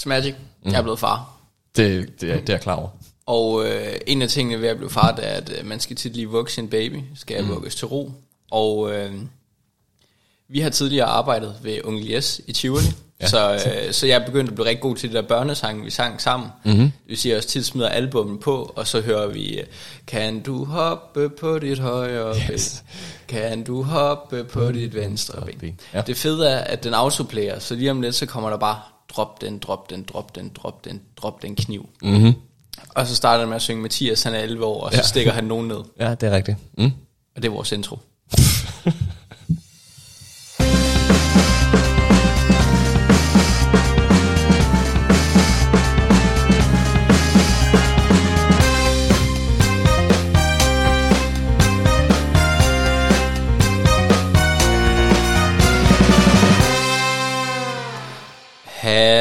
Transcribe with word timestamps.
Smagic, 0.00 0.34
mm. 0.64 0.70
jeg 0.70 0.78
er 0.78 0.82
blevet 0.82 0.98
far. 0.98 1.36
Det, 1.76 2.20
det, 2.20 2.30
er, 2.30 2.36
det 2.36 2.48
er 2.48 2.52
jeg 2.52 2.60
klar 2.60 2.74
over. 2.74 2.88
Og 3.26 3.66
øh, 3.66 3.94
en 4.06 4.22
af 4.22 4.28
tingene 4.28 4.62
ved 4.62 4.68
at 4.68 4.76
blive 4.76 4.90
far, 4.90 5.14
det 5.14 5.28
er, 5.28 5.32
at 5.32 5.52
øh, 5.58 5.66
man 5.66 5.80
skal 5.80 5.96
tit 5.96 6.14
lige 6.14 6.26
vugge 6.26 6.50
sin 6.50 6.68
baby. 6.68 7.00
Skal 7.14 7.42
mm. 7.44 7.48
vugges 7.48 7.74
til 7.74 7.86
ro. 7.86 8.12
Og 8.50 8.92
øh, 8.94 9.12
vi 10.48 10.60
har 10.60 10.70
tidligere 10.70 11.06
arbejdet 11.06 11.56
ved 11.62 11.78
Onkel 11.84 12.22
S 12.22 12.40
i 12.46 12.52
Tivoli. 12.52 12.86
Ja. 13.20 13.26
Så, 13.26 13.52
øh, 13.54 13.92
så 13.92 14.06
jeg 14.06 14.22
er 14.22 14.26
begyndt 14.26 14.48
at 14.48 14.54
blive 14.54 14.68
rigtig 14.68 14.82
god 14.82 14.96
til 14.96 15.08
det 15.08 15.16
der 15.16 15.28
børnesang, 15.28 15.84
vi 15.84 15.90
sang 15.90 16.20
sammen. 16.20 16.48
Mm-hmm. 16.64 16.80
Det 16.80 16.92
vil 17.06 17.16
sige, 17.16 17.32
at 17.32 17.34
jeg 17.34 17.38
også 17.38 17.48
tit 17.48 17.66
smider 17.66 17.88
albummen 17.88 18.38
på, 18.38 18.72
og 18.76 18.86
så 18.86 19.00
hører 19.00 19.26
vi, 19.26 19.58
øh, 19.58 19.66
kan 20.06 20.40
du 20.40 20.64
hoppe 20.64 21.28
på 21.28 21.58
dit 21.58 21.78
højre 21.78 22.34
yes. 22.50 22.84
ben? 23.28 23.38
Kan 23.38 23.64
du 23.64 23.82
hoppe 23.82 24.44
på 24.44 24.72
dit 24.72 24.94
venstre 24.94 25.46
ben? 25.60 25.80
Ja. 25.94 26.00
Det 26.00 26.16
fede 26.16 26.48
er, 26.48 26.58
at 26.58 26.84
den 26.84 26.94
autoplayer, 26.94 27.58
så 27.58 27.74
lige 27.74 27.90
om 27.90 28.00
lidt, 28.00 28.14
så 28.14 28.26
kommer 28.26 28.50
der 28.50 28.56
bare, 28.56 28.80
drop 29.16 29.40
den, 29.40 29.58
drop 29.58 29.90
den, 29.90 30.02
drop 30.02 30.34
den, 30.34 30.50
drop 30.54 30.84
den, 30.84 31.00
drop 31.16 31.42
den 31.42 31.56
kniv. 31.56 31.88
Mm-hmm. 32.02 32.34
Og 32.94 33.06
så 33.06 33.16
starter 33.16 33.38
han 33.38 33.48
med 33.48 33.56
at 33.56 33.62
synge 33.62 33.82
Mathias, 33.82 34.22
han 34.22 34.34
er 34.34 34.38
11 34.38 34.64
år, 34.64 34.84
og 34.84 34.92
så 34.92 34.98
ja. 34.98 35.02
stikker 35.02 35.32
han 35.32 35.44
nogen 35.44 35.68
ned. 35.68 35.80
Ja, 35.98 36.14
det 36.14 36.22
er 36.22 36.30
rigtigt. 36.30 36.56
Mm. 36.78 36.92
Og 37.36 37.42
det 37.42 37.44
er 37.44 37.52
vores 37.52 37.72
intro. 37.72 37.98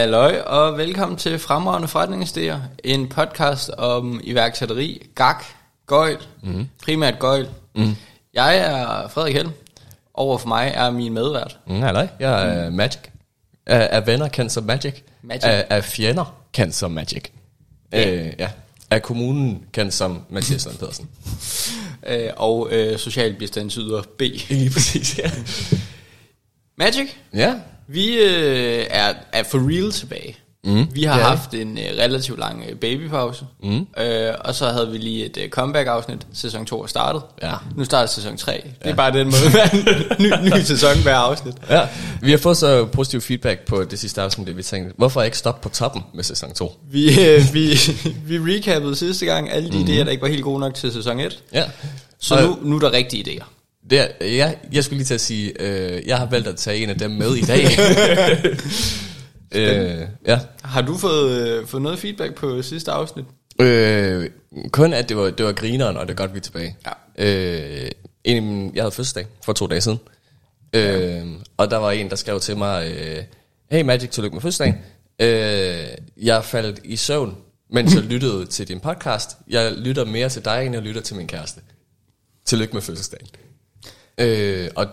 Halløj 0.09 0.39
og 0.39 0.77
velkommen 0.77 1.17
til 1.17 1.39
Fremragende 1.39 1.87
Forretningsidéer, 1.87 2.57
en 2.83 3.09
podcast 3.09 3.69
om 3.69 4.21
iværksætteri, 4.23 5.07
gak, 5.15 5.43
gøjl, 5.87 6.17
mm. 6.43 6.67
primært 6.83 7.19
gøjl. 7.19 7.47
Mm. 7.75 7.95
Jeg 8.33 8.57
er 8.57 9.07
Frederik 9.07 9.35
Helm, 9.35 9.49
over 10.13 10.37
for 10.37 10.47
mig 10.47 10.71
er 10.75 10.91
min 10.91 11.13
medvært. 11.13 11.59
Mm, 11.67 11.81
halløj, 11.81 12.07
jeg 12.19 12.45
er 12.45 12.69
mm. 12.69 12.75
Magic. 12.75 12.99
Er, 13.65 13.77
er 13.77 14.01
venner 14.01 14.27
kendt 14.27 14.51
som 14.51 14.63
Magic. 14.63 14.93
Magic. 15.21 15.43
Er, 15.43 15.63
er 15.69 15.81
fjender 15.81 16.35
kendt 16.53 16.75
som 16.75 16.91
Magic. 16.91 17.23
Ja. 17.91 18.11
Øh, 18.11 18.33
ja. 18.39 18.49
Er 18.91 18.99
kommunen 18.99 19.63
kendt 19.71 19.93
som 19.93 20.21
Mathias 20.29 20.65
Lund 20.65 20.77
Pedersen. 20.77 21.09
øh, 22.09 22.29
og 22.37 22.67
øh, 22.71 22.97
socialbistandsyder 22.97 24.01
B. 24.17 24.21
Lige 24.21 24.69
præcis, 24.69 25.17
ja. 25.17 25.31
Magic? 26.77 27.07
Ja. 27.33 27.55
Vi 27.89 28.17
øh, 28.17 28.85
er, 28.89 29.13
er 29.33 29.43
for 29.43 29.69
real 29.69 29.91
tilbage. 29.91 30.37
Mm. 30.63 30.87
Vi 30.91 31.03
har 31.03 31.17
ja. 31.17 31.23
haft 31.23 31.53
en 31.53 31.77
øh, 31.77 31.83
relativt 31.83 32.39
lang 32.39 32.63
øh, 32.69 32.75
babypause, 32.75 33.45
mm. 33.63 33.87
øh, 34.03 34.33
og 34.39 34.55
så 34.55 34.65
havde 34.65 34.91
vi 34.91 34.97
lige 34.97 35.25
et 35.25 35.37
øh, 35.37 35.49
comeback-afsnit. 35.49 36.27
Sæson 36.33 36.65
2 36.65 36.83
er 36.83 36.87
startet. 36.87 37.21
Ja. 37.41 37.53
Nu 37.75 37.85
starter 37.85 38.07
sæson 38.07 38.37
3. 38.37 38.51
Det 38.51 38.85
ja. 38.85 38.89
er 38.89 38.95
bare 38.95 39.13
den 39.13 39.25
måde, 39.25 39.53
man 39.53 39.85
ny, 40.19 40.55
ny 40.55 40.61
sæson 40.61 41.01
hver 41.01 41.15
afsnit. 41.15 41.53
Ja. 41.69 41.87
Vi 42.21 42.31
har 42.31 42.37
fået 42.37 42.57
så 42.57 42.85
positiv 42.85 43.21
feedback 43.21 43.65
på 43.65 43.83
det 43.83 43.99
sidste 43.99 44.21
afsnit, 44.21 44.47
det 44.47 44.57
vi 44.57 44.63
tænkte, 44.63 44.93
hvorfor 44.97 45.21
ikke 45.21 45.37
stoppe 45.37 45.63
på 45.63 45.69
toppen 45.69 46.01
med 46.13 46.23
sæson 46.23 46.53
2? 46.53 46.79
Vi, 46.91 47.27
øh, 47.29 47.53
vi, 47.53 47.79
vi 48.39 48.55
recappede 48.55 48.95
sidste 48.95 49.25
gang 49.25 49.51
alle 49.51 49.71
de 49.71 49.77
mm. 49.77 49.83
idéer, 49.83 50.03
der 50.03 50.09
ikke 50.09 50.21
var 50.21 50.27
helt 50.27 50.43
gode 50.43 50.59
nok 50.59 50.73
til 50.73 50.91
sæson 50.91 51.19
1. 51.19 51.43
Ja. 51.53 51.63
Så 52.19 52.41
nu, 52.41 52.69
nu 52.69 52.75
er 52.75 52.79
der 52.79 52.91
rigtige 52.91 53.23
idéer. 53.23 53.58
Det 53.89 53.99
er, 53.99 54.25
ja, 54.25 54.53
jeg 54.71 54.83
skulle 54.83 54.97
lige 54.97 55.05
til 55.05 55.13
at 55.13 55.21
sige, 55.21 55.61
øh, 55.61 56.07
jeg 56.07 56.17
har 56.17 56.25
valgt 56.25 56.47
at 56.47 56.55
tage 56.55 56.77
en 56.83 56.89
af 56.89 56.97
dem 56.97 57.11
med 57.11 57.35
i 57.35 57.41
dag. 57.41 57.63
øh, 59.55 60.07
ja. 60.27 60.39
Har 60.63 60.81
du 60.81 60.97
fået, 60.97 61.41
øh, 61.41 61.67
fået 61.67 61.83
noget 61.83 61.99
feedback 61.99 62.35
på 62.35 62.61
sidste 62.61 62.91
afsnit? 62.91 63.25
Øh, 63.61 64.29
kun 64.71 64.93
at 64.93 65.09
det 65.09 65.17
var, 65.17 65.29
det 65.29 65.45
var 65.45 65.51
grineren, 65.51 65.97
og 65.97 66.07
det 66.07 66.13
er 66.13 66.17
godt, 66.17 66.33
vi 66.33 66.37
er 66.37 66.41
tilbage. 66.41 66.77
Ja. 67.17 67.25
Øh, 67.25 67.91
en, 68.23 68.71
jeg 68.75 68.83
havde 68.83 68.91
fødselsdag 68.91 69.27
for 69.45 69.53
to 69.53 69.67
dage 69.67 69.81
siden. 69.81 69.99
Øh, 70.73 71.25
og 71.57 71.71
der 71.71 71.77
var 71.77 71.91
en, 71.91 72.09
der 72.09 72.15
skrev 72.15 72.39
til 72.39 72.57
mig, 72.57 72.91
øh, 72.91 73.23
hey 73.71 73.81
Magic, 73.81 74.09
tillykke 74.09 74.35
med 74.35 74.41
fødselsdagen. 74.41 74.75
Øh, 75.19 75.87
jeg 76.17 76.43
faldt 76.43 76.79
i 76.83 76.95
søvn, 76.95 77.37
mens 77.69 77.93
jeg 77.95 78.03
lyttede 78.03 78.45
til 78.45 78.67
din 78.67 78.79
podcast. 78.79 79.37
Jeg 79.47 79.71
lytter 79.71 80.05
mere 80.05 80.29
til 80.29 80.45
dig, 80.45 80.65
end 80.65 80.75
jeg 80.75 80.83
lytter 80.83 81.01
til 81.01 81.15
min 81.15 81.27
kæreste. 81.27 81.61
Tillykke 82.45 82.73
med 82.73 82.81
fødselsdagen. 82.81 83.27
Øh, 84.19 84.67
og, 84.75 84.87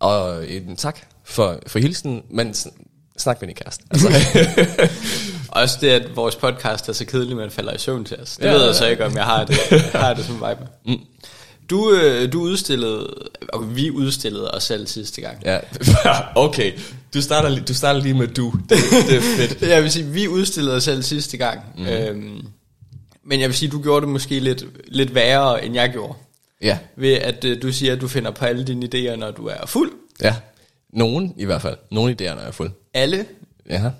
og 0.00 0.48
en 0.50 0.76
tak 0.76 0.98
for, 1.24 1.58
for 1.66 1.78
hilsen, 1.78 2.22
men 2.30 2.54
snak 3.18 3.40
med 3.40 3.48
din 3.48 3.56
kæreste. 3.56 3.84
Altså. 3.90 4.08
Også 5.48 5.78
det, 5.80 5.88
at 5.88 6.16
vores 6.16 6.36
podcast 6.36 6.88
er 6.88 6.92
så 6.92 7.04
kedelig, 7.04 7.36
man 7.36 7.50
falder 7.50 7.72
i 7.72 7.78
søvn 7.78 8.04
til 8.04 8.16
os. 8.16 8.36
Det 8.36 8.44
ja, 8.44 8.52
ved 8.52 8.66
jeg 8.66 8.74
så 8.74 8.86
ikke, 8.86 9.04
om 9.04 9.16
jeg 9.16 9.24
har 9.24 9.44
det, 9.44 9.58
jeg 9.70 10.00
har 10.00 10.14
det 10.14 10.24
som 10.24 10.34
vibe 10.34 10.60
med. 10.60 10.96
Mm. 10.96 11.02
Du, 11.70 11.94
øh, 11.94 12.32
du 12.32 12.40
udstillede, 12.40 13.14
og 13.48 13.76
vi 13.76 13.90
udstillede 13.90 14.50
os 14.50 14.62
selv 14.62 14.86
sidste 14.86 15.20
gang. 15.20 15.38
Ja, 15.44 15.58
okay. 16.46 16.72
Du 17.14 17.22
starter, 17.22 17.64
du 17.64 17.74
starter 17.74 18.00
lige 18.00 18.14
med 18.14 18.26
du. 18.26 18.52
Det, 18.68 18.78
det 19.08 19.16
er 19.16 19.20
fedt. 19.20 19.62
jeg 19.70 19.82
vil 19.82 19.92
sige, 19.92 20.06
vi 20.06 20.28
udstillede 20.28 20.76
os 20.76 20.84
selv 20.84 21.02
sidste 21.02 21.36
gang. 21.36 21.60
Mm. 21.78 21.86
Øhm, 21.86 22.46
men 23.24 23.40
jeg 23.40 23.48
vil 23.48 23.56
sige, 23.56 23.70
du 23.70 23.82
gjorde 23.82 24.00
det 24.00 24.08
måske 24.08 24.40
lidt, 24.40 24.64
lidt 24.88 25.14
værre, 25.14 25.64
end 25.64 25.74
jeg 25.74 25.90
gjorde. 25.92 26.14
Ja. 26.62 26.78
Ved 26.96 27.14
at 27.14 27.44
øh, 27.44 27.62
du 27.62 27.72
siger, 27.72 27.92
at 27.92 28.00
du 28.00 28.08
finder 28.08 28.30
på 28.30 28.44
alle 28.44 28.64
dine 28.64 28.88
idéer, 28.94 29.16
når 29.16 29.30
du 29.30 29.46
er 29.46 29.66
fuld. 29.66 29.92
Ja. 30.22 30.34
Nogen 30.92 31.34
i 31.36 31.44
hvert 31.44 31.62
fald. 31.62 31.76
Nogle 31.90 32.12
idéer, 32.12 32.34
når 32.34 32.40
jeg 32.40 32.48
er 32.48 32.52
fuld. 32.52 32.70
Alle? 32.94 33.26
Ja. 33.70 33.90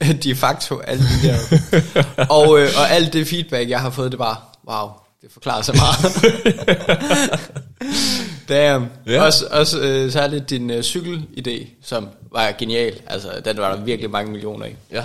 De 0.22 0.34
facto 0.34 0.78
alle 0.78 1.02
de 1.02 1.28
der. 1.28 1.38
og, 2.36 2.60
øh, 2.60 2.68
og 2.76 2.90
alt 2.90 3.12
det 3.12 3.28
feedback, 3.28 3.70
jeg 3.70 3.80
har 3.80 3.90
fået, 3.90 4.12
det 4.12 4.18
var, 4.18 4.58
wow, 4.68 4.88
det 5.22 5.32
forklarer 5.32 5.62
så 5.62 5.72
meget. 5.72 5.98
Damn. 8.48 8.86
Ja. 9.06 9.22
Også, 9.22 9.46
også 9.50 9.80
øh, 9.80 10.12
særligt 10.12 10.50
din 10.50 10.70
øh, 10.70 10.80
cykelidé, 10.80 11.66
som 11.82 12.08
var 12.32 12.52
genial. 12.58 13.00
Altså, 13.06 13.28
den 13.44 13.56
var 13.56 13.74
der 13.74 13.84
virkelig 13.84 14.10
mange 14.10 14.32
millioner 14.32 14.66
i. 14.66 14.76
Ja. 14.92 15.04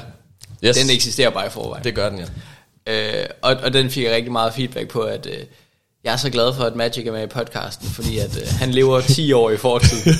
Yes. 0.66 0.78
Den 0.78 0.90
eksisterer 0.90 1.30
bare 1.30 1.46
i 1.46 1.50
forvejen. 1.50 1.84
Det 1.84 1.96
gør 1.96 2.10
den, 2.10 2.20
ja. 2.20 2.26
Øh, 2.88 3.26
og, 3.42 3.56
og 3.64 3.74
den 3.74 3.90
fik 3.90 4.04
jeg 4.04 4.16
rigtig 4.16 4.32
meget 4.32 4.54
feedback 4.54 4.88
på, 4.88 5.02
at 5.02 5.26
øh, 5.26 5.44
jeg 6.04 6.14
er 6.14 6.18
så 6.18 6.30
glad 6.30 6.54
for, 6.56 6.64
at 6.64 6.76
Magic 6.76 7.08
er 7.08 7.12
med 7.12 7.24
i 7.24 7.28
podcasten, 7.28 7.88
fordi 7.88 8.18
at, 8.18 8.38
øh, 8.38 8.48
han 8.48 8.72
lever 8.72 9.02
10 9.02 9.34
år 9.34 9.52
i 9.52 9.58
fortid. 9.58 9.98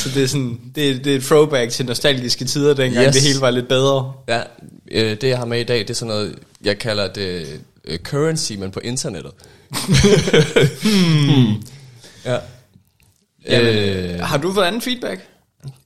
så 0.00 0.08
det 0.14 0.22
er, 0.22 0.26
sådan, 0.26 0.60
det, 0.74 1.04
det 1.04 1.12
er 1.12 1.16
et 1.16 1.22
throwback 1.22 1.70
til 1.70 1.86
nostalgiske 1.86 2.44
tider, 2.44 2.74
dengang 2.74 3.06
yes. 3.06 3.14
det 3.14 3.22
hele 3.22 3.40
var 3.40 3.50
lidt 3.50 3.68
bedre. 3.68 4.12
Ja, 4.28 4.42
øh, 4.90 5.10
det 5.20 5.28
jeg 5.28 5.38
har 5.38 5.44
med 5.44 5.60
i 5.60 5.64
dag, 5.64 5.78
det 5.78 5.90
er 5.90 5.94
sådan 5.94 6.14
noget, 6.14 6.38
jeg 6.64 6.78
kalder 6.78 7.12
det 7.12 7.46
uh, 7.90 7.96
currency, 7.96 8.52
men 8.52 8.70
på 8.70 8.80
internettet. 8.80 9.32
hmm. 10.82 11.62
Ja. 12.24 12.38
Jamen, 13.48 13.74
øh, 13.74 14.20
har 14.20 14.36
du 14.36 14.54
fået 14.54 14.64
anden 14.64 14.82
feedback? 14.82 15.20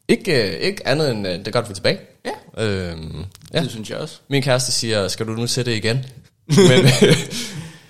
Ikke, 0.08 0.48
øh, 0.48 0.60
ikke 0.60 0.88
andet 0.88 1.10
end, 1.10 1.26
øh, 1.26 1.38
det 1.38 1.46
er 1.48 1.50
godt, 1.50 1.68
vi 1.68 1.70
er 1.70 1.74
tilbage. 1.74 1.98
Ja. 2.24 2.64
Øhm, 2.64 3.24
ja. 3.54 3.60
Det 3.60 3.70
synes 3.70 3.90
jeg 3.90 3.98
også. 3.98 4.16
Min 4.28 4.42
kæreste 4.42 4.72
siger, 4.72 5.08
skal 5.08 5.26
du 5.26 5.32
nu 5.32 5.46
sætte 5.46 5.76
igen? 5.76 5.96
men, 6.48 6.86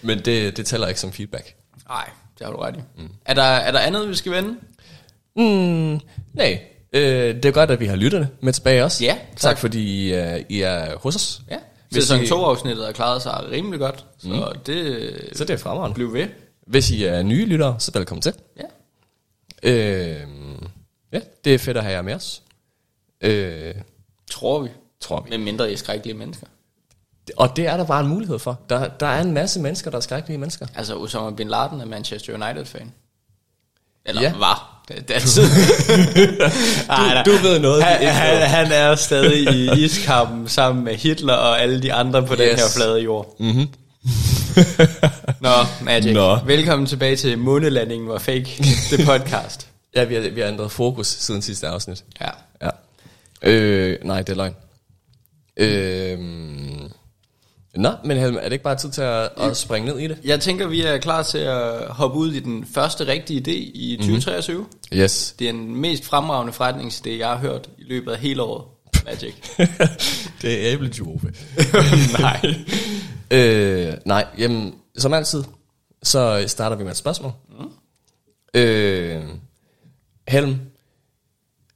men 0.05 0.19
det, 0.19 0.57
det 0.57 0.67
tæller 0.67 0.89
ikke 0.89 1.01
som 1.01 1.13
feedback. 1.13 1.55
Nej, 1.89 2.11
det 2.39 2.47
har 2.47 2.53
du 2.53 2.59
ret 2.59 2.77
i. 2.77 2.81
Mm. 2.99 3.09
Er, 3.25 3.35
der, 3.35 3.43
er 3.43 3.73
der 3.73 3.79
andet, 3.79 4.09
vi 4.09 4.15
skal 4.15 4.33
vende? 4.33 4.57
Mm, 5.37 6.01
nej. 6.33 6.61
Øh, 6.93 7.35
det 7.35 7.45
er 7.45 7.51
godt, 7.51 7.71
at 7.71 7.81
vi 7.81 7.87
har 7.87 7.97
lytterne 7.97 8.29
med 8.41 8.53
tilbage 8.53 8.85
også. 8.85 9.05
Ja, 9.05 9.19
tak. 9.31 9.37
tak 9.37 9.59
fordi 9.59 10.09
I, 10.09 10.21
uh, 10.21 10.41
I 10.49 10.61
er 10.61 10.99
hos 10.99 11.17
os. 11.17 11.41
Ja. 11.51 11.57
Sæson 11.93 12.21
2-afsnittet 12.21 12.85
har 12.85 12.93
klaret 12.93 13.23
sig 13.23 13.45
rimelig 13.51 13.81
godt, 13.81 14.07
så 14.19 14.29
mm. 14.29 14.61
det, 14.67 15.13
så 15.33 15.45
det 15.45 15.55
er 15.55 15.59
fremragende. 15.59 15.95
Bliv 15.95 16.13
ved. 16.13 16.27
Hvis 16.67 16.91
I 16.91 17.05
er 17.05 17.23
nye 17.23 17.47
lyttere, 17.47 17.77
så 17.79 17.91
velkommen 17.95 18.23
til. 18.23 18.33
Ja. 18.57 18.65
Øh, 19.71 20.29
ja, 21.13 21.21
det 21.45 21.55
er 21.55 21.59
fedt 21.59 21.77
at 21.77 21.83
have 21.83 21.95
jer 21.95 22.03
med 22.03 22.15
os. 22.15 22.43
Øh, 23.21 23.75
tror 24.31 24.63
vi. 24.63 24.69
Tror 25.01 25.21
vi. 25.21 25.31
Med 25.31 25.39
mindre 25.39 25.73
I 25.73 25.77
skrækkelige 25.77 26.17
mennesker. 26.17 26.47
Og 27.37 27.57
det 27.57 27.67
er 27.67 27.77
der 27.77 27.85
bare 27.85 28.01
en 28.01 28.09
mulighed 28.09 28.39
for. 28.39 28.61
Der, 28.69 28.89
der 28.89 29.07
er 29.07 29.21
en 29.21 29.33
masse 29.33 29.61
mennesker, 29.61 29.91
der 29.91 29.97
er 29.97 30.01
skrækkelige 30.01 30.39
mennesker. 30.39 30.67
Altså 30.75 30.97
Osama 30.97 31.31
Bin 31.31 31.49
Laden 31.49 31.81
er 31.81 31.85
Manchester 31.85 32.35
United-fan. 32.35 32.93
Eller 34.07 34.23
ja. 34.23 34.33
var. 34.39 34.85
Det, 34.89 35.11
er 35.11 35.21
du, 37.25 37.31
du 37.31 37.37
ved 37.37 37.59
noget. 37.59 37.83
Han, 37.83 38.09
han, 38.09 38.49
han 38.49 38.73
er 38.73 38.95
stadig 38.95 39.55
i 39.55 39.85
iskampen 39.85 40.49
sammen 40.49 40.85
med 40.85 40.95
Hitler 40.95 41.35
og 41.35 41.63
alle 41.63 41.83
de 41.83 41.93
andre 41.93 42.27
på 42.27 42.33
yes. 42.33 42.39
den 42.39 42.49
her 42.49 42.65
flade 42.77 43.01
jord. 43.01 43.37
Mm-hmm. 43.39 43.69
Nå, 45.41 45.51
Magic. 45.83 46.13
Nå. 46.13 46.39
Velkommen 46.47 46.87
tilbage 46.87 47.17
til 47.17 47.39
Månelandingen 47.39 48.09
var 48.09 48.19
fake, 48.19 48.65
det 48.91 49.07
podcast. 49.07 49.69
ja, 49.97 50.05
vi 50.05 50.15
har, 50.15 50.31
vi 50.31 50.41
har 50.41 50.49
ændret 50.49 50.73
fokus 50.73 51.07
siden 51.07 51.43
sidste 51.43 51.69
afsnit. 51.69 52.05
Ja. 52.21 52.31
ja. 52.63 52.71
Øh, 53.43 53.99
nej, 54.05 54.23
det 54.23 54.33
er 54.33 54.37
løgn. 54.37 54.55
Øh, 55.57 56.19
Nå, 57.77 57.93
men 58.05 58.17
Helm, 58.17 58.37
er 58.37 58.43
det 58.43 58.53
ikke 58.53 58.65
bare 58.65 58.77
tid 58.77 58.91
til 58.91 59.03
at, 59.03 59.31
at 59.37 59.57
springe 59.57 59.89
ned 59.89 59.99
i 59.99 60.07
det? 60.07 60.19
Jeg 60.25 60.41
tænker, 60.41 60.67
vi 60.67 60.83
er 60.83 60.99
klar 60.99 61.23
til 61.23 61.39
at 61.39 61.87
hoppe 61.89 62.19
ud 62.19 62.33
i 62.33 62.41
den 62.41 62.67
første 62.75 63.07
rigtige 63.07 63.41
idé 63.41 63.71
i 63.75 63.97
2023. 63.97 64.59
Mm-hmm. 64.59 64.99
Yes. 64.99 65.35
Det 65.39 65.49
er 65.49 65.53
den 65.53 65.77
mest 65.77 66.05
fremragende 66.05 66.53
forretningsidé, 66.53 67.11
jeg 67.11 67.29
har 67.29 67.37
hørt 67.37 67.71
i 67.79 67.83
løbet 67.83 68.13
af 68.13 68.19
hele 68.19 68.43
året. 68.43 68.65
Magic. 69.05 69.35
det 70.43 70.67
er 70.67 70.73
æblejuve. 70.73 71.21
Nej. 72.19 72.41
øh, 73.39 73.95
nej, 74.05 74.27
jamen, 74.39 74.75
som 74.99 75.13
altid, 75.13 75.45
så 76.03 76.45
starter 76.47 76.77
vi 76.77 76.83
med 76.83 76.91
et 76.91 76.97
spørgsmål. 76.97 77.33
Mm. 77.49 77.71
Øh, 78.55 79.25
Helm, 80.29 80.57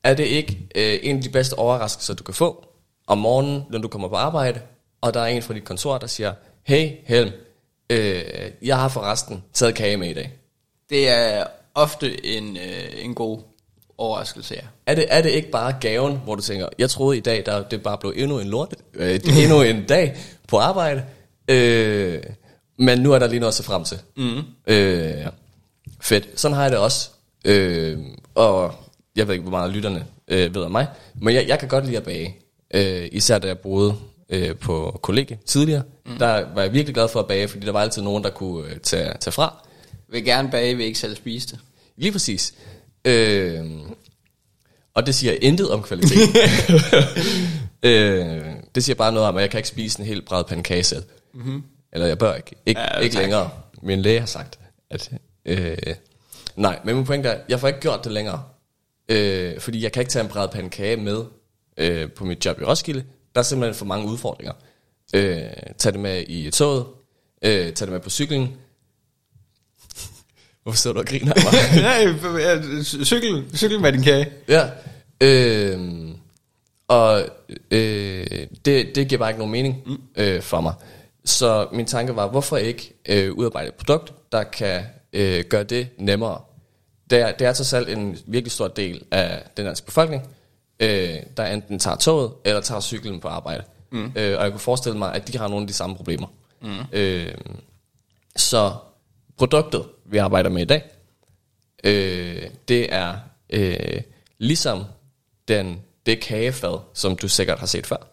er 0.05 0.15
det 0.15 0.25
ikke 0.25 0.69
øh, 0.75 0.99
en 1.03 1.17
af 1.17 1.23
de 1.23 1.29
bedste 1.29 1.55
overraskelser, 1.55 2.15
du 2.15 2.25
kan 2.25 2.35
få 2.35 2.65
om 3.07 3.19
morgenen, 3.19 3.63
når 3.71 3.79
du 3.79 3.89
kommer 3.89 4.09
på 4.09 4.15
arbejde, 4.15 4.61
og 5.01 5.15
der 5.15 5.21
er 5.21 5.27
en 5.27 5.43
fra 5.43 5.55
dit 5.55 5.65
kontor, 5.65 5.99
der 5.99 6.07
siger, 6.07 6.33
hey 6.63 6.91
Helm, 7.05 7.31
øh, 7.91 8.23
jeg 8.63 8.77
har 8.79 8.89
forresten 8.89 9.45
taget 9.53 9.75
kage 9.75 9.97
med 9.97 10.09
i 10.09 10.15
dag. 10.15 10.33
Det 10.91 11.09
er 11.09 11.45
ofte 11.75 12.27
en, 12.27 12.57
øh, 12.57 13.05
en 13.05 13.15
god 13.15 13.39
overraskelse, 13.99 14.55
ja. 14.55 14.61
Er 14.87 14.95
det, 14.95 15.07
er 15.09 15.23
det 15.23 15.31
ikke 15.31 15.51
bare 15.51 15.75
gaven, 15.81 16.21
hvor 16.25 16.35
du 16.35 16.43
tænker, 16.43 16.69
jeg 16.79 16.91
troede 16.91 17.19
i 17.19 17.21
dag, 17.21 17.47
der 17.47 17.63
det 17.63 17.83
bare 17.83 17.99
blev 17.99 18.13
endnu 18.17 18.39
en 18.39 18.49
lort, 18.49 18.75
øh, 18.95 19.21
endnu 19.43 19.63
en 19.63 19.87
dag 19.87 20.17
på 20.49 20.59
arbejde, 20.59 21.05
øh, 21.49 22.23
men 22.79 22.99
nu 22.99 23.13
er 23.13 23.19
der 23.19 23.27
lige 23.27 23.41
noget 23.41 23.53
at 23.53 23.55
se 23.55 23.63
frem 23.63 23.85
til. 23.85 23.99
Mm. 24.17 24.43
Øh, 24.67 25.27
fedt. 26.01 26.41
Sådan 26.41 26.55
har 26.55 26.63
jeg 26.63 26.71
det 26.71 26.79
også. 26.79 27.11
Øh, 27.45 27.99
og 28.35 28.75
jeg 29.17 29.29
ved 29.29 29.35
ikke, 29.35 29.43
hvor 29.43 29.59
meget 29.59 29.73
lytterne 29.73 30.07
øh, 30.29 30.55
ved 30.55 30.63
om 30.63 30.71
mig, 30.71 30.87
men 31.15 31.35
jeg, 31.35 31.49
jeg 31.49 31.59
kan 31.59 31.69
godt 31.69 31.85
lide 31.87 31.97
at 31.97 32.05
bage. 32.05 32.37
Øh, 32.75 33.09
især 33.13 33.39
da 33.39 33.47
jeg 33.47 33.59
boede 33.59 33.95
øh, 34.29 34.57
på 34.57 34.99
kollegie 35.03 35.39
tidligere. 35.47 35.83
Mm. 36.07 36.19
Der 36.19 36.55
var 36.55 36.63
jeg 36.63 36.73
virkelig 36.73 36.95
glad 36.95 37.09
for 37.09 37.21
at 37.21 37.27
bage, 37.27 37.49
fordi 37.49 37.67
der 37.67 37.73
var 37.73 37.81
altid 37.81 38.03
nogen, 38.03 38.25
der 38.25 38.31
kunne 38.31 38.69
øh, 38.71 38.81
tage, 38.81 39.13
tage 39.21 39.33
fra. 39.33 39.67
Vil 40.09 40.25
gerne 40.25 40.51
bage, 40.51 40.77
vil 40.77 40.87
ikke 40.87 40.99
selv 40.99 41.17
spise 41.17 41.49
det. 41.49 41.59
Lige 41.97 42.13
præcis. 42.13 42.55
Øh, 43.05 43.65
og 44.95 45.07
det 45.07 45.15
siger 45.15 45.37
intet 45.43 45.71
om 45.71 45.83
kvalitet. 45.83 46.19
øh, 47.83 48.45
det 48.75 48.85
siger 48.85 48.95
bare 48.95 49.13
noget 49.13 49.29
om, 49.29 49.37
at 49.37 49.43
jeg 49.43 49.51
kan 49.51 49.59
ikke 49.59 49.69
spise 49.69 50.01
en 50.01 50.07
helt 50.07 50.25
bred 50.27 50.45
pandekage 50.45 50.83
selv. 50.85 51.03
Mm-hmm. 51.35 51.63
Eller 51.93 52.07
jeg 52.07 52.19
bør 52.19 52.35
ikke. 52.35 52.55
Ik- 52.71 52.79
ja, 52.79 52.99
ikke 52.99 53.17
længere. 53.17 53.51
Min 53.83 54.03
læge 54.03 54.21
har 54.21 54.27
sagt, 54.27 54.59
at... 54.91 55.11
Øh, 55.45 55.77
nej, 56.57 56.79
men 56.85 56.97
min 56.97 57.05
pointe 57.05 57.29
er, 57.29 57.41
jeg 57.49 57.61
får 57.61 57.69
ikke 57.69 57.81
gjort 57.81 58.05
det 58.05 58.13
længere. 58.13 58.43
Øh, 59.09 59.61
fordi 59.61 59.83
jeg 59.83 59.93
kan 59.93 60.01
ikke 60.01 60.11
tage 60.11 60.23
en 60.23 60.29
bred 60.29 60.49
pandekage 60.49 60.97
med 60.97 61.25
øh, 61.77 62.11
på 62.13 62.25
mit 62.25 62.45
job 62.47 62.61
i 62.61 62.65
Roskilde. 62.65 63.05
Der 63.39 63.43
er 63.43 63.47
simpelthen 63.47 63.75
for 63.75 63.85
mange 63.85 64.07
udfordringer. 64.07 64.53
Øh, 65.15 65.43
tag 65.79 65.93
det 65.93 66.01
med 66.01 66.25
i 66.29 66.51
toget. 66.51 66.87
Øh, 67.43 67.73
tag 67.73 67.87
det 67.87 67.93
med 67.93 68.01
på 68.01 68.11
cyklen. 68.11 68.43
Hvorfor 70.63 70.77
sidder 70.77 70.95
du 70.95 71.01
og 71.01 71.07
griner 71.07 71.33
af 71.33 71.43
mig? 71.45 71.83
Nej, 71.83 73.05
cykel, 73.05 73.45
cykel 73.55 73.81
med 73.81 73.93
din 73.93 74.03
kage. 74.03 74.29
Ja. 74.49 74.71
Øh, 75.21 76.09
og 76.89 77.23
øh, 77.71 78.27
det, 78.65 78.95
det 78.95 79.09
giver 79.09 79.19
bare 79.19 79.31
ikke 79.31 79.39
nogen 79.39 79.53
mening 79.53 79.83
mm. 79.87 79.99
øh, 80.17 80.43
for 80.43 80.61
mig. 80.61 80.75
Så 81.25 81.69
min 81.73 81.87
tanke 81.87 82.17
var, 82.17 82.29
hvorfor 82.29 82.57
ikke 82.57 82.95
øh, 83.09 83.33
udarbejde 83.33 83.69
et 83.69 83.75
produkt, 83.75 84.13
der 84.33 84.43
kan 84.43 84.83
øh, 85.13 85.45
gøre 85.45 85.65
det 85.65 85.89
nemmere? 85.99 86.41
Det 87.11 87.19
er, 87.19 87.33
det 87.33 87.47
er 87.47 87.53
trods 87.53 87.73
alt 87.73 87.89
en 87.89 88.19
virkelig 88.27 88.53
stor 88.53 88.69
del 88.69 89.03
af 89.11 89.43
den 89.57 89.67
danske 89.67 89.87
befolkning, 89.87 90.23
øh, 90.81 91.17
der 91.37 91.47
enten 91.47 91.79
tager 91.79 91.97
toget 91.97 92.33
eller 92.45 92.61
tager 92.61 92.81
cyklen 92.81 93.21
på 93.21 93.29
arbejde. 93.29 93.65
Mm. 93.91 94.13
Øh, 94.17 94.39
og 94.39 94.45
jeg 94.45 94.51
kunne 94.51 94.61
forestille 94.61 94.99
mig, 94.99 95.15
at 95.15 95.29
de 95.29 95.39
har 95.39 95.49
nogle 95.49 95.63
af 95.63 95.67
de 95.67 95.73
samme 95.73 95.97
problemer. 95.97 96.27
Mm. 96.63 96.79
Øh, 96.93 97.35
så 98.37 98.75
produktet, 99.37 99.85
vi 100.07 100.17
arbejder 100.17 100.51
med 100.51 100.63
i 100.63 100.65
dag, 100.65 100.83
øh, 101.85 102.43
det 102.69 102.95
er 102.95 103.15
øh, 103.51 104.01
ligesom 104.39 104.85
den, 105.49 105.81
det 106.07 106.21
kagefad, 106.21 106.79
som 106.95 107.17
du 107.17 107.29
sikkert 107.29 107.59
har 107.59 107.67
set 107.67 107.87
før. 107.87 108.09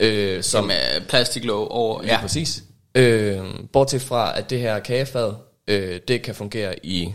Øh, 0.00 0.42
som, 0.42 0.62
som 0.62 0.70
er 0.70 1.00
plastiklåg 1.08 1.70
over. 1.70 2.02
Ja, 2.04 2.20
præcis. 2.20 2.62
Øh, 2.94 3.44
bortset 3.72 4.02
fra, 4.02 4.38
at 4.38 4.50
det 4.50 4.60
her 4.60 4.78
kagefad, 4.78 5.34
øh, 5.68 6.00
det 6.08 6.22
kan 6.22 6.34
fungere 6.34 6.86
i, 6.86 7.14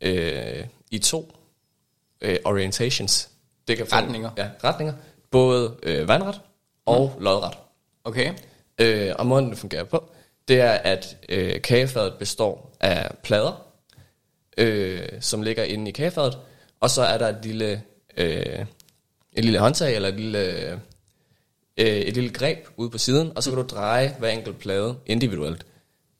øh, 0.00 0.64
i 0.90 0.98
to 0.98 1.36
øh, 2.20 2.36
orientations. 2.44 3.28
Det 3.68 3.76
kan 3.76 3.92
retninger. 3.92 4.30
Ja, 4.36 4.48
retninger. 4.64 4.94
Både 5.30 5.76
øh, 5.82 6.08
vandret 6.08 6.40
og 6.86 7.12
mm. 7.16 7.24
lodret. 7.24 7.58
Okay. 8.04 8.32
Øh, 8.78 9.12
og 9.18 9.26
måden 9.26 9.50
det 9.50 9.58
fungerer 9.58 9.84
på, 9.84 10.10
det 10.48 10.60
er, 10.60 10.70
at 10.72 11.16
øh, 11.28 11.62
kagefadet 11.62 12.14
består 12.18 12.76
af 12.80 13.10
plader, 13.22 13.66
øh, 14.58 15.08
som 15.20 15.42
ligger 15.42 15.64
inde 15.64 15.88
i 15.88 15.92
kagefadet, 15.92 16.38
og 16.80 16.90
så 16.90 17.02
er 17.02 17.18
der 17.18 17.28
et 17.28 17.44
lille, 17.44 17.82
øh, 18.16 18.64
et 19.32 19.44
lille 19.44 19.58
håndtag, 19.58 19.94
eller 19.94 20.08
et 20.08 20.14
lille, 20.14 20.72
øh, 21.76 21.86
et 21.86 22.14
lille 22.14 22.30
greb 22.30 22.66
ude 22.76 22.90
på 22.90 22.98
siden, 22.98 23.32
og 23.36 23.42
så 23.42 23.50
kan 23.50 23.58
du 23.58 23.66
dreje 23.76 24.16
hver 24.18 24.28
enkelt 24.28 24.58
plade 24.58 24.96
individuelt. 25.06 25.66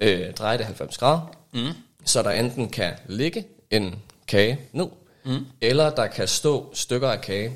Øh, 0.00 0.32
dreje 0.32 0.58
det 0.58 0.66
90 0.66 0.98
grader, 0.98 1.36
mm. 1.52 1.68
så 2.04 2.22
der 2.22 2.30
enten 2.30 2.68
kan 2.68 2.92
ligge 3.06 3.46
en 3.70 4.02
kage 4.26 4.60
ned, 4.72 4.86
mm. 5.24 5.46
eller 5.60 5.90
der 5.90 6.06
kan 6.06 6.28
stå 6.28 6.70
stykker 6.74 7.08
af 7.08 7.20
kage 7.20 7.52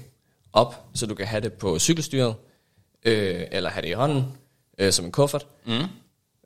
op, 0.52 0.84
så 0.94 1.06
du 1.06 1.14
kan 1.14 1.26
have 1.26 1.40
det 1.40 1.52
på 1.52 1.78
cykelstyret, 1.78 2.34
øh, 3.04 3.42
eller 3.52 3.70
have 3.70 3.82
det 3.82 3.88
i 3.88 3.92
hånden, 3.92 4.24
øh, 4.78 4.92
som 4.92 5.04
en 5.04 5.12
kuffert. 5.12 5.46
Mm. 5.66 5.84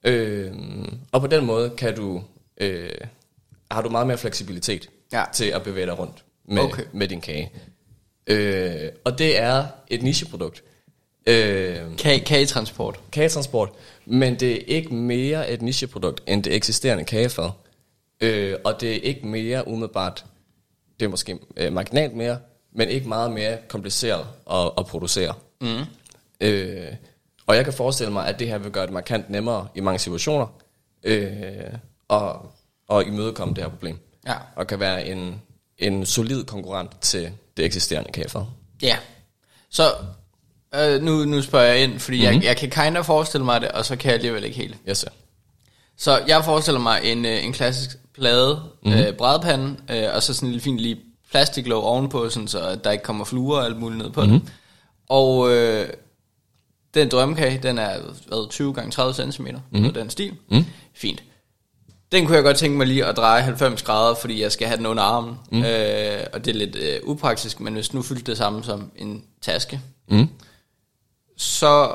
Øh, 0.05 0.53
og 1.13 1.21
på 1.21 1.27
den 1.27 1.47
måde 1.47 1.71
kan 1.71 1.97
du, 1.97 2.23
øh, 2.57 2.91
har 3.71 3.83
du 3.83 3.89
meget 3.89 4.07
mere 4.07 4.19
fleksibilitet 4.19 4.91
ja. 5.13 5.25
til 5.33 5.45
at 5.45 5.63
bevæge 5.63 5.87
dig 5.87 5.99
rundt 5.99 6.25
med, 6.45 6.63
okay. 6.63 6.83
med 6.93 7.09
din 7.09 7.21
kage. 7.21 7.53
Øh, 8.27 8.89
og 9.05 9.19
det 9.19 9.39
er 9.39 9.67
et 9.89 10.03
nicheprodukt. 10.03 10.63
Øh, 11.27 11.97
Kage, 11.99 12.21
kagetransport. 12.21 13.01
Kagetransport. 13.13 13.71
Men 14.07 14.41
det 14.41 14.53
er 14.53 14.65
ikke 14.67 14.95
mere 14.95 15.51
et 15.51 15.63
nicheprodukt 15.63 16.23
end 16.27 16.43
det 16.43 16.55
eksisterende 16.55 17.05
kagefad. 17.05 17.51
Øh, 18.21 18.57
og 18.65 18.81
det 18.81 18.97
er 18.97 19.01
ikke 19.01 19.27
mere 19.27 19.69
umiddelbart, 19.69 20.25
det 21.01 21.07
er 21.07 21.11
måske 21.11 21.39
øh, 21.57 21.73
marginalt 21.73 22.17
mere, 22.17 22.39
men 22.73 22.89
ikke 22.89 23.09
meget 23.09 23.33
mere 23.33 23.59
kompliceret 23.69 24.27
at, 24.51 24.71
at 24.79 24.87
producere. 24.87 25.35
Mm. 25.61 25.85
Øh, 26.41 26.93
og 27.47 27.57
jeg 27.57 27.65
kan 27.65 27.73
forestille 27.73 28.13
mig, 28.13 28.27
at 28.27 28.39
det 28.39 28.49
her 28.49 28.59
vil 28.59 28.73
gøre 28.73 28.87
det 28.87 28.93
markant 28.93 29.31
nemmere 29.31 29.69
i 29.75 29.81
mange 29.81 29.99
situationer, 29.99 30.47
øh, 31.03 31.31
og, 32.09 32.53
og 32.89 33.05
imødekomme 33.07 33.55
det 33.55 33.65
her 33.65 33.71
problem. 33.71 33.99
Ja. 34.27 34.35
Og 34.57 34.67
kan 34.67 34.81
være 34.81 35.07
en, 35.07 35.43
en 35.79 36.07
solid 36.07 36.45
konkurrent 36.45 37.01
til 37.01 37.31
det 37.57 37.65
eksisterende 37.65 38.13
kaffe. 38.13 38.39
Ja. 38.83 38.97
Så 39.71 39.83
øh, 40.75 41.03
nu, 41.03 41.25
nu 41.25 41.43
spørger 41.43 41.67
jeg 41.67 41.83
ind, 41.83 41.99
fordi 41.99 42.27
mm-hmm. 42.27 42.43
jeg, 42.43 42.45
jeg 42.45 42.57
kan 42.57 42.71
kind 42.71 42.97
of 42.97 43.07
forestille 43.07 43.45
mig 43.45 43.61
det, 43.61 43.69
og 43.69 43.85
så 43.85 43.97
kan 43.97 44.09
jeg 44.09 44.15
alligevel 44.15 44.45
ikke 44.45 44.57
helt. 44.57 44.77
Yes, 44.89 44.99
sir. 44.99 45.09
Så 46.01 46.23
jeg 46.29 46.45
forestiller 46.45 46.81
mig 46.81 47.01
en, 47.05 47.25
øh, 47.25 47.45
en 47.45 47.53
klassisk 47.53 47.97
plade, 48.15 48.63
mm-hmm. 48.83 49.01
øh, 49.01 49.13
brædpande, 49.15 49.77
øh, 49.91 50.15
og 50.15 50.23
så 50.23 50.35
sådan 50.35 50.47
en 50.47 50.53
lille 50.53 50.63
fin 50.63 50.77
lige 50.77 51.01
plastiklåg 51.31 51.85
ovenpå, 51.85 52.29
sådan, 52.29 52.49
så 52.49 52.79
der 52.85 52.91
ikke 52.91 53.05
kommer 53.05 53.25
fluer 53.25 53.59
og 53.59 53.65
alt 53.65 53.77
muligt 53.77 54.03
ned 54.03 54.11
på 54.11 54.21
mm-hmm. 54.21 54.41
den. 54.41 54.51
Og 55.09 55.51
øh, 55.51 55.89
den 56.95 57.09
drømmekage, 57.09 57.59
den 57.63 57.79
er 57.79 58.01
hvad, 58.27 58.51
20 58.51 58.75
gange 58.75 58.91
30 58.91 59.33
cm, 59.33 59.47
mm. 59.71 59.93
den 59.93 60.11
stil. 60.11 60.35
Mm. 60.51 60.65
Fint. 60.95 61.23
Den 62.13 62.27
kunne 62.27 62.37
jeg 62.37 62.45
godt 62.45 62.57
tænke 62.57 62.79
mig 62.79 62.87
lige 62.87 63.07
at 63.07 63.17
dreje 63.17 63.43
90 63.43 63.83
grader, 63.83 64.15
fordi 64.15 64.43
jeg 64.43 64.53
skal 64.53 64.67
have 64.67 64.77
den 64.77 64.87
under 64.87 65.03
armen. 65.03 65.35
Mm. 65.53 65.59
Øh, 65.65 66.27
og 66.33 66.45
det 66.45 66.55
er 66.55 66.59
lidt 66.59 66.77
øh, 66.77 67.01
upraktisk, 67.03 67.61
men 67.61 67.75
hvis 67.75 67.95
nu 67.95 68.03
fyldte 68.03 68.25
det 68.25 68.39
samme 68.39 68.65
som 68.65 68.91
en 68.97 69.25
taske, 69.41 69.81
mm. 70.09 70.29
så 71.37 71.95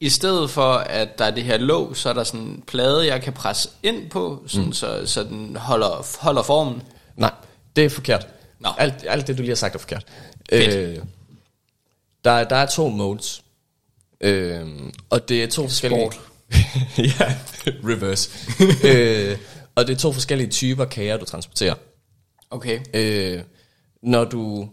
i 0.00 0.08
stedet 0.08 0.50
for, 0.50 0.72
at 0.72 1.18
der 1.18 1.24
er 1.24 1.30
det 1.30 1.44
her 1.44 1.58
låg, 1.58 1.96
så 1.96 2.08
er 2.08 2.12
der 2.12 2.24
sådan 2.24 2.40
en 2.40 2.64
plade, 2.66 3.06
jeg 3.06 3.22
kan 3.22 3.32
presse 3.32 3.68
ind 3.82 4.10
på, 4.10 4.44
sådan, 4.46 4.66
mm. 4.66 4.72
så, 4.72 5.06
så 5.06 5.24
den 5.24 5.56
holder, 5.56 6.20
holder 6.20 6.42
formen. 6.42 6.82
Nej, 7.16 7.32
det 7.76 7.84
er 7.84 7.88
forkert. 7.88 8.28
No. 8.60 8.68
Alt, 8.78 8.94
alt 9.08 9.26
det, 9.26 9.36
du 9.36 9.42
lige 9.42 9.50
har 9.50 9.56
sagt, 9.56 9.74
er 9.74 9.78
forkert. 9.78 10.06
Øh, 10.52 10.98
der, 12.24 12.44
der 12.44 12.56
er 12.56 12.66
to 12.66 12.88
modes. 12.88 13.42
Øh, 14.20 14.66
og 15.10 15.28
det 15.28 15.42
er 15.42 15.46
to 15.46 15.62
forskellige... 15.68 16.02
ja, 16.98 17.36
reverse. 17.84 18.30
øh, 18.88 19.38
og 19.74 19.86
det 19.86 19.92
er 19.92 19.98
to 19.98 20.12
forskellige 20.12 20.50
typer 20.50 20.84
kager, 20.84 21.16
du 21.16 21.24
transporterer. 21.24 21.74
Okay. 22.50 22.80
Øh, 22.94 23.42
når 24.02 24.24
du 24.24 24.68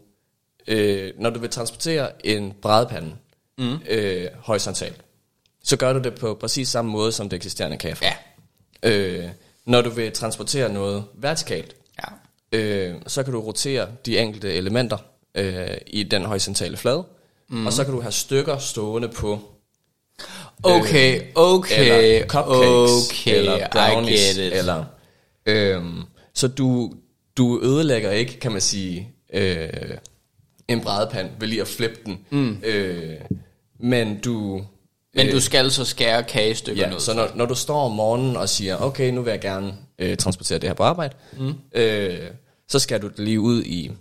øh, 0.68 1.12
når 1.20 1.30
du 1.30 1.40
vil 1.40 1.50
transportere 1.50 2.26
en 2.26 2.54
brædepande 2.62 3.16
mm. 3.58 3.80
øh, 3.90 4.28
horisontalt, 4.38 5.03
så 5.64 5.78
gør 5.78 5.94
du 5.94 6.00
det 6.00 6.16
på 6.16 6.34
præcis 6.34 6.70
samme 6.70 6.92
måde 6.92 7.12
som 7.12 7.30
det 7.30 7.38
eksisterende 7.38 7.78
kage. 7.78 7.98
Ja. 8.02 8.14
Øh, 8.84 9.30
når 9.66 9.82
du 9.82 9.90
vil 9.90 10.12
transportere 10.12 10.70
noget 10.74 11.04
vertikalt, 11.14 11.76
ja. 12.00 12.58
øh, 12.58 12.96
så 13.08 13.24
kan 13.24 13.34
du 13.34 13.40
rotere 13.40 13.88
de 14.06 14.20
enkelte 14.20 14.54
elementer 14.54 14.98
øh, 15.36 15.78
i 15.88 16.04
den 16.04 16.26
horisontale 16.26 16.78
flade, 16.78 17.04
mm. 17.50 17.66
og 17.66 17.74
så 17.74 17.84
kan 17.84 17.94
du 17.94 18.02
have 18.02 18.12
stykker 18.12 18.58
stående 18.58 19.08
på 19.08 19.40
Okay, 20.64 21.22
øh, 21.22 21.28
okay, 21.36 22.04
eller 22.06 22.28
cupcakes, 22.28 23.10
okay, 23.10 23.38
eller 23.38 23.68
brownies. 23.72 24.38
Eller, 24.38 24.86
øhm, 25.46 26.02
så 26.34 26.48
du, 26.48 26.94
du 27.38 27.60
ødelægger 27.64 28.12
ikke, 28.12 28.40
kan 28.40 28.52
man 28.52 28.62
sige, 28.62 29.10
øh, 29.34 29.70
en 30.68 30.82
brædepand 30.82 31.30
ved 31.40 31.48
lige 31.48 31.62
at 31.62 31.68
flippe 31.68 32.00
den. 32.06 32.20
Mm. 32.30 32.62
Øh, 32.64 33.16
men 33.80 34.20
du... 34.20 34.64
Men 35.16 35.32
du 35.32 35.40
skal 35.42 35.72
så 35.72 35.86
skære 35.86 36.24
kagestykker 36.24 36.84
Ja, 36.84 36.90
ned. 36.90 37.00
så 37.00 37.14
når, 37.14 37.30
når 37.36 37.46
du 37.46 37.56
står 37.56 37.86
om 37.86 37.92
morgenen 37.92 38.38
og 38.38 38.50
siger, 38.50 38.78
okay, 38.78 39.12
nu 39.12 39.22
vil 39.22 39.32
jeg 39.32 39.42
gerne 39.42 39.74
øh, 40.00 40.18
transportere 40.18 40.60
det 40.60 40.70
her 40.70 40.74
på 40.74 40.84
arbejde, 40.84 41.16
mm. 41.38 41.54
øh, 41.76 42.20
så 42.68 42.80
skal 42.80 43.02
du 43.02 43.08
det 43.08 43.20
lige 43.20 43.40
ud 43.40 43.64
i, 43.64 43.92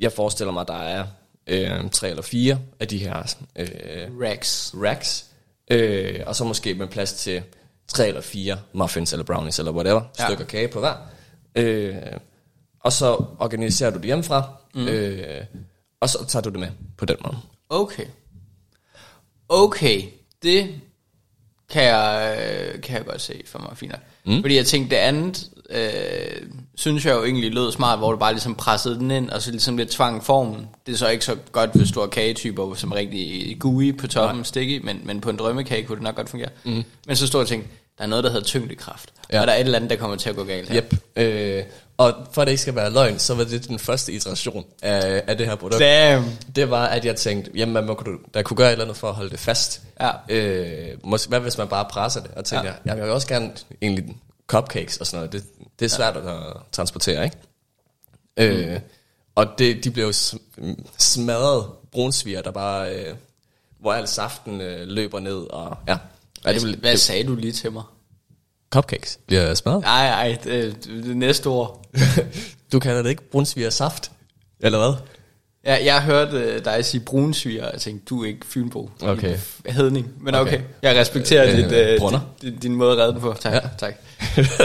jeg 0.00 0.12
forestiller 0.12 0.52
mig, 0.52 0.68
der 0.68 0.78
er 0.82 1.04
øh, 1.46 1.90
tre 1.90 2.10
eller 2.10 2.22
fire 2.22 2.58
af 2.80 2.88
de 2.88 2.98
her 2.98 3.34
øh, 3.56 3.66
Racks. 4.20 4.74
racks, 4.74 5.26
øh, 5.70 6.20
og 6.26 6.36
så 6.36 6.44
måske 6.44 6.74
med 6.74 6.86
plads 6.86 7.12
til 7.12 7.42
tre 7.88 8.08
eller 8.08 8.20
fire 8.20 8.58
muffins 8.72 9.12
eller 9.12 9.24
brownies 9.24 9.58
eller 9.58 9.72
whatever, 9.72 10.02
ja. 10.18 10.26
stykker 10.26 10.44
kage 10.44 10.68
på 10.68 10.80
hver. 10.80 10.94
Øh, 11.56 11.96
og 12.80 12.92
så 12.92 13.24
organiserer 13.38 13.90
du 13.90 13.96
det 13.96 14.04
hjemmefra, 14.04 14.42
mm. 14.74 14.88
øh, 14.88 15.44
og 16.00 16.08
så 16.10 16.24
tager 16.28 16.42
du 16.42 16.50
det 16.50 16.58
med 16.60 16.68
på 16.98 17.04
den 17.04 17.16
måde. 17.24 17.36
Okay. 17.68 18.04
Okay, 19.48 20.02
det 20.46 20.68
kan 21.70 21.84
jeg, 21.84 22.38
øh, 22.40 22.80
kan 22.80 22.96
jeg 22.96 23.06
godt 23.06 23.20
se 23.20 23.42
for 23.46 23.58
mig 23.58 23.70
fint 23.74 23.92
nok. 23.92 24.00
Mm. 24.24 24.40
Fordi 24.40 24.56
jeg 24.56 24.66
tænkte, 24.66 24.96
det 24.96 25.02
andet, 25.02 25.48
øh, 25.70 26.48
synes 26.74 27.06
jeg 27.06 27.14
jo 27.14 27.24
egentlig 27.24 27.54
lød 27.54 27.72
smart, 27.72 27.98
hvor 27.98 28.12
du 28.12 28.18
bare 28.18 28.32
ligesom 28.32 28.54
pressede 28.54 28.94
den 28.94 29.10
ind, 29.10 29.30
og 29.30 29.42
så 29.42 29.50
ligesom 29.50 29.76
lidt 29.76 29.90
tvang 29.90 30.24
formen. 30.24 30.68
Det 30.86 30.92
er 30.92 30.96
så 30.96 31.08
ikke 31.08 31.24
så 31.24 31.36
godt, 31.52 31.70
hvis 31.74 31.90
du 31.90 32.00
har 32.00 32.06
kagetyper, 32.06 32.74
som 32.74 32.92
er 32.92 32.96
rigtig 32.96 33.56
gooey 33.60 33.96
på 33.96 34.06
toppen, 34.06 34.44
sticky, 34.44 34.80
men, 34.84 35.00
men 35.04 35.20
på 35.20 35.30
en 35.30 35.36
drømmekage 35.36 35.82
kunne 35.82 35.96
det 35.96 36.02
nok 36.02 36.16
godt 36.16 36.28
fungere. 36.28 36.50
Mm. 36.64 36.84
Men 37.06 37.16
så 37.16 37.26
stod 37.26 37.40
jeg 37.40 37.44
og 37.44 37.48
tænkte, 37.48 37.70
der 37.98 38.04
er 38.04 38.08
noget, 38.08 38.24
der 38.24 38.30
hedder 38.30 38.44
tyngdekraft. 38.44 39.12
Ja. 39.32 39.40
Og 39.40 39.46
der 39.46 39.52
er 39.52 39.56
et 39.56 39.64
eller 39.64 39.76
andet, 39.76 39.90
der 39.90 39.96
kommer 39.96 40.16
til 40.16 40.30
at 40.30 40.36
gå 40.36 40.44
galt 40.44 40.68
her. 40.68 40.82
Yep. 40.82 40.94
Øh, 41.16 41.62
og 41.98 42.14
for 42.32 42.42
at 42.42 42.46
det 42.46 42.52
ikke 42.52 42.62
skal 42.62 42.74
være 42.74 42.90
løgn, 42.92 43.18
så 43.18 43.34
var 43.34 43.44
det 43.44 43.68
den 43.68 43.78
første 43.78 44.12
iteration 44.12 44.64
af, 44.82 45.22
af 45.26 45.38
det 45.38 45.46
her 45.46 45.54
produkt. 45.54 45.80
Damn. 45.80 46.24
Det 46.56 46.70
var, 46.70 46.86
at 46.86 47.04
jeg 47.04 47.16
tænkte, 47.16 47.50
jamen 47.54 47.72
man 47.72 47.86
må, 47.86 47.94
kunne- 47.94 48.18
der 48.34 48.42
kunne 48.42 48.56
gøre 48.56 48.68
et 48.68 48.72
eller 48.72 48.84
andet 48.84 48.96
for 48.96 49.08
at 49.08 49.14
holde 49.14 49.30
det 49.30 49.38
fast. 49.40 49.82
Ja. 50.00 50.10
Øh, 50.28 50.98
måske, 51.04 51.28
hvad 51.28 51.40
hvis 51.40 51.58
man 51.58 51.68
bare 51.68 51.84
presser 51.90 52.20
det? 52.22 52.30
Og 52.36 52.44
tænker, 52.44 52.64
Ja. 52.64 52.70
ja. 52.70 52.76
jamen, 52.86 52.98
jeg 52.98 53.04
vil 53.06 53.12
også 53.14 53.28
gerne 53.28 53.52
egentlig 53.82 54.16
cupcakes 54.46 54.96
og 54.96 55.06
sådan 55.06 55.18
noget. 55.18 55.32
Det, 55.32 55.44
det 55.78 55.84
er 55.84 55.88
svært 55.90 56.14
ja. 56.16 56.46
at 56.48 56.56
transportere, 56.72 57.24
ikke? 57.24 57.36
Mm. 58.38 58.42
Øh, 58.70 58.80
og 59.34 59.46
det, 59.58 59.84
de 59.84 59.90
blev 59.90 60.10
sm- 60.10 60.84
smadret 60.98 61.66
brunsviger, 61.92 62.42
der 62.42 62.50
bare, 62.50 62.94
øh, 62.94 63.14
hvor 63.80 63.92
al 63.92 64.08
saften 64.08 64.60
øh, 64.60 64.88
løber 64.88 65.20
ned. 65.20 65.36
Og, 65.50 65.76
ja. 65.88 65.96
Ja, 66.44 66.52
det, 66.52 66.62
Hvad, 66.62 66.74
hvad 66.74 66.96
sagde 66.96 67.24
du 67.24 67.34
lige 67.34 67.52
til 67.52 67.72
mig? 67.72 67.82
Cupcakes 68.70 69.18
bliver 69.26 69.54
smadret. 69.54 69.82
Nej, 69.82 70.08
nej, 70.08 70.38
det, 70.44 70.84
det 70.84 71.16
næste 71.16 71.46
ord. 71.46 71.86
du 72.72 72.78
kalder 72.78 73.02
det 73.02 73.10
ikke 73.10 73.30
brunsviger 73.30 73.70
saft? 73.70 74.10
Eller 74.60 74.78
hvad? 74.78 74.94
Ja, 75.64 75.84
jeg 75.84 76.02
hørte 76.02 76.36
øh, 76.36 76.64
dig 76.64 76.84
sige 76.84 77.00
brunsviger, 77.00 77.66
og 77.66 77.72
jeg 77.72 77.80
tænkte, 77.80 78.04
du 78.10 78.22
er 78.22 78.26
ikke 78.26 78.46
fynbo. 78.46 78.90
Okay. 79.02 79.38
Hedning. 79.66 80.12
Men 80.20 80.34
okay, 80.34 80.52
Okay. 80.52 80.62
jeg 80.82 80.96
respekterer 80.96 81.50
Øh, 81.50 81.56
dit, 81.56 81.72
øh, 81.72 82.00
din, 82.00 82.18
din, 82.42 82.58
din 82.58 82.74
måde 82.74 82.92
at 82.92 82.98
redde 82.98 83.12
den 83.12 83.20
på. 83.20 83.34
Tak, 83.40 83.52
ja. 83.52 83.60
Tak. 83.78 83.94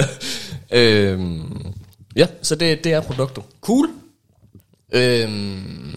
øhm, 0.72 1.74
ja, 2.15 2.27
så 2.41 2.55
det, 2.55 2.84
det 2.84 2.93
er 2.93 3.01
produktet. 3.01 3.43
Cool. 3.62 3.89
Øhm, 4.93 5.96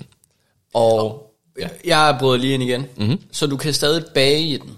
og 0.74 1.20
Ja. 1.58 1.68
Jeg 1.84 2.16
bryder 2.20 2.38
lige 2.38 2.54
ind 2.54 2.62
igen. 2.62 2.80
Mhm. 2.80 2.90
Mm-hmm. 2.96 3.18
Så 3.32 3.46
du 3.46 3.56
kan 3.56 3.72
stadig 3.72 4.04
bage 4.14 4.40
i 4.40 4.56
den. 4.56 4.70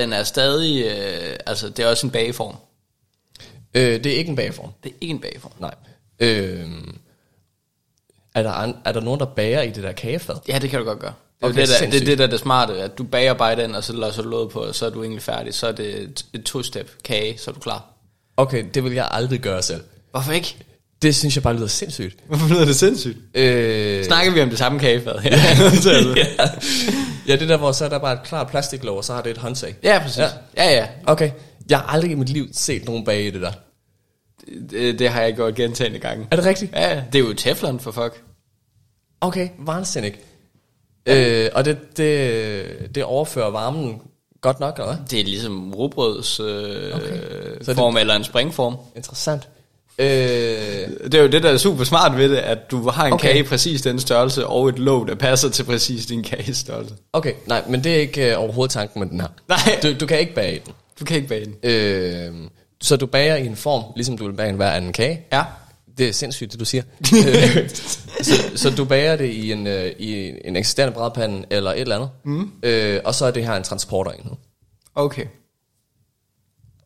Den 0.00 0.12
er 0.12 0.22
stadig, 0.24 0.84
øh, 0.84 1.36
altså 1.46 1.68
det 1.68 1.84
er 1.84 1.86
også 1.88 2.06
en 2.06 2.10
bageform. 2.10 2.56
øh, 3.74 4.04
det 4.04 4.06
er 4.06 4.16
ikke 4.18 4.30
en 4.30 4.36
bageform. 4.36 4.70
Det 4.84 4.90
er 4.92 4.96
ikke 5.00 5.12
en 5.14 5.20
bageform. 5.20 5.52
Nej. 5.58 5.74
Øhm, 6.20 6.96
er, 8.34 8.42
der, 8.42 8.50
an, 8.50 8.74
er 8.84 8.92
der 8.92 9.00
nogen, 9.00 9.20
der 9.20 9.26
bager 9.26 9.62
i 9.62 9.70
det 9.70 9.82
der 9.82 9.92
kagefad? 9.92 10.34
Ja, 10.48 10.58
det 10.58 10.70
kan 10.70 10.78
du 10.78 10.84
godt 10.84 10.98
gøre. 10.98 11.12
Det 11.40 11.46
er, 11.46 11.50
Okay, 11.50 11.60
det, 11.60 11.68
der, 11.68 11.90
det, 11.90 12.00
er 12.00 12.04
det, 12.04 12.18
der 12.18 12.24
er 12.26 12.30
det 12.30 12.40
smarte, 12.40 12.72
at 12.82 12.98
du 12.98 13.04
bager 13.04 13.34
bare 13.34 13.56
den, 13.56 13.74
og 13.74 13.84
så 13.84 13.92
låser 13.92 14.22
du 14.22 14.28
låget 14.28 14.50
på, 14.50 14.58
og 14.60 14.74
så 14.74 14.86
er 14.86 14.90
du 14.90 15.02
egentlig 15.02 15.22
færdig. 15.22 15.54
Så 15.54 15.66
er 15.66 15.72
det 15.72 16.02
et, 16.02 16.24
et 16.32 16.44
to-step 16.44 16.90
kage, 17.04 17.38
så 17.38 17.50
er 17.50 17.54
du 17.54 17.60
klar. 17.60 17.84
Okay, 18.36 18.64
det 18.74 18.84
vil 18.84 18.92
jeg 18.92 19.08
aldrig 19.10 19.40
gøre 19.40 19.62
selv. 19.62 19.80
Hvorfor 20.10 20.32
ikke? 20.32 20.56
Det 21.02 21.14
synes 21.16 21.36
jeg 21.36 21.42
bare 21.42 21.54
lyder 21.56 21.66
sindssygt. 21.66 22.16
Hvorfor 22.26 22.48
lyder 22.48 22.64
det 22.64 22.76
sindssygt? 22.76 23.16
Øh, 23.34 24.04
Snakker 24.04 24.32
vi 24.32 24.42
om 24.42 24.48
det 24.48 24.58
samme 24.58 24.78
kagefad? 24.78 25.14
Ja, 25.24 26.50
ja. 27.26 27.32
ja, 27.32 27.38
det 27.40 27.48
der, 27.48 27.56
hvor 27.56 27.72
så 27.72 27.84
er 27.84 27.88
der 27.88 27.98
bare 27.98 28.12
et 28.12 28.22
klart 28.24 28.48
plastiklåg, 28.48 28.96
og 28.96 29.04
så 29.04 29.14
har 29.14 29.22
det 29.22 29.30
et 29.30 29.38
håndtag. 29.38 29.76
ja 29.82 29.98
præcis. 30.02 30.18
Ja. 30.18 30.24
Ja. 30.56 30.64
ja, 30.64 30.76
ja. 30.76 30.88
Okay, 31.06 31.30
jeg 31.70 31.78
har 31.78 31.86
aldrig 31.86 32.10
i 32.10 32.14
mit 32.14 32.28
liv 32.28 32.48
set 32.52 32.84
nogen 32.84 33.04
bage 33.04 33.26
i 33.26 33.30
det 33.30 33.40
der. 33.40 33.52
Det, 34.70 34.98
det 34.98 35.08
har 35.08 35.22
jeg 35.22 35.34
gjort 35.34 35.54
gentagende 35.54 35.98
gange. 35.98 36.26
Er 36.30 36.36
det 36.36 36.44
rigtigt? 36.44 36.72
Ja, 36.72 36.94
ja. 36.94 37.02
det 37.12 37.18
er 37.20 37.28
jo 37.28 37.34
teflon 37.34 37.80
for 37.80 37.90
fuck. 37.90 38.22
Okay, 39.20 39.48
vansinnig. 39.58 40.14
Øh, 41.06 41.48
og 41.54 41.64
det, 41.64 41.78
det, 41.96 42.94
det 42.94 43.04
overfører 43.04 43.50
varmen 43.50 44.00
godt 44.40 44.60
nok, 44.60 44.78
eller 44.78 44.94
hvad? 44.94 45.04
Det 45.10 45.20
er 45.20 45.24
ligesom 45.24 45.74
rugbrøds 45.74 46.40
øh, 46.40 46.96
okay. 46.96 47.18
Så 47.62 47.74
form, 47.74 47.96
eller 47.96 48.14
en 48.14 48.24
springform. 48.24 48.76
Interessant. 48.96 49.48
Øh, 50.00 50.06
Det 51.04 51.14
er 51.14 51.22
jo 51.22 51.28
det, 51.28 51.42
der 51.42 51.50
er 51.50 51.56
super 51.56 51.84
smart 51.84 52.16
ved 52.16 52.28
det, 52.28 52.36
at 52.36 52.70
du 52.70 52.88
har 52.88 53.06
en 53.06 53.12
okay. 53.12 53.28
Kage 53.32 53.44
præcis 53.44 53.82
den 53.82 53.98
størrelse, 54.00 54.46
og 54.46 54.68
et 54.68 54.78
låg, 54.78 55.08
der 55.08 55.14
passer 55.14 55.48
til 55.48 55.64
præcis 55.64 56.06
din 56.06 56.22
kagestørrelse. 56.22 56.94
okay, 57.12 57.32
nej, 57.46 57.62
men 57.68 57.84
det 57.84 57.92
er 57.96 58.00
ikke 58.00 58.30
øh, 58.32 58.38
overhovedet 58.42 58.72
tanken 58.72 59.00
med 59.00 59.08
den 59.08 59.20
her. 59.20 59.28
Nej. 59.48 59.58
Du, 59.82 59.94
du 60.00 60.06
kan 60.06 60.18
ikke 60.20 60.34
bage 60.34 60.56
i 60.56 60.58
den. 60.58 60.72
Du 61.00 61.04
kan 61.04 61.16
ikke 61.16 61.28
bage 61.28 61.44
den. 61.44 61.54
Øh, 61.70 62.32
så 62.80 62.96
du 62.96 63.06
bager 63.06 63.36
i 63.36 63.46
en 63.46 63.56
form, 63.56 63.82
ligesom 63.96 64.18
du 64.18 64.26
vil 64.26 64.32
bage 64.32 64.48
en 64.50 64.56
hver 64.56 64.70
anden 64.70 64.92
kage. 64.92 65.20
Ja. 65.32 65.42
Det 65.98 66.08
er 66.08 66.12
sindssygt, 66.12 66.52
det 66.52 66.60
du 66.60 66.64
siger. 66.64 66.82
Øh, 67.26 67.68
så, 68.22 68.34
så 68.54 68.70
du 68.70 68.84
bager 68.84 69.16
det 69.16 69.30
i 69.30 69.52
en, 69.52 69.66
øh, 69.66 69.92
i 69.98 70.32
en 70.44 70.56
eksisterende 70.56 70.94
brædpande 70.94 71.44
eller 71.50 71.70
et 71.72 71.80
eller 71.80 71.94
andet. 71.96 72.10
Mm. 72.24 72.50
Øh, 72.62 73.00
og 73.04 73.14
så 73.14 73.26
er 73.26 73.30
det 73.30 73.44
her 73.46 73.54
en 73.54 73.62
transporterenhed. 73.62 74.32
Okay. 74.94 75.24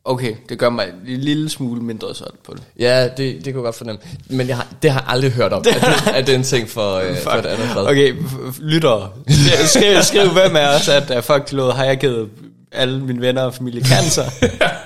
Okay, 0.07 0.35
det 0.49 0.59
gør 0.59 0.69
mig 0.69 0.87
en 1.07 1.17
lille 1.17 1.49
smule 1.49 1.81
mindre 1.81 2.15
sådan 2.15 2.33
på 2.45 2.53
det. 2.53 2.63
Ja, 2.79 3.03
det, 3.03 3.17
det 3.17 3.43
kunne 3.43 3.45
jeg 3.45 3.53
godt 3.63 3.75
fornemme. 3.75 4.01
Men 4.29 4.47
jeg 4.47 4.55
har, 4.55 4.67
det 4.81 4.91
har 4.91 4.99
jeg 4.99 5.09
aldrig 5.09 5.31
hørt 5.31 5.53
om, 5.53 5.59
at 5.59 5.65
det, 5.65 6.11
at 6.13 6.27
det 6.27 6.33
er 6.33 6.37
en 6.37 6.43
ting 6.43 6.69
for, 6.69 6.95
øh, 6.95 7.17
for 7.17 7.31
et 7.31 7.45
andet 7.45 7.67
fad. 7.67 7.87
Okay, 7.87 8.15
lyttere. 8.61 9.09
Skriv, 9.65 10.01
skriv 10.03 10.29
hvem 10.29 10.55
af 10.55 10.75
os, 10.75 10.87
at 10.89 11.17
uh, 11.17 11.23
fuck 11.23 11.51
låd, 11.51 11.73
har 11.73 11.83
jeg 11.83 11.97
givet 11.97 12.29
alle 12.71 12.99
mine 12.99 13.21
venner 13.21 13.41
og 13.41 13.53
familie 13.53 13.85
cancer? 13.85 14.23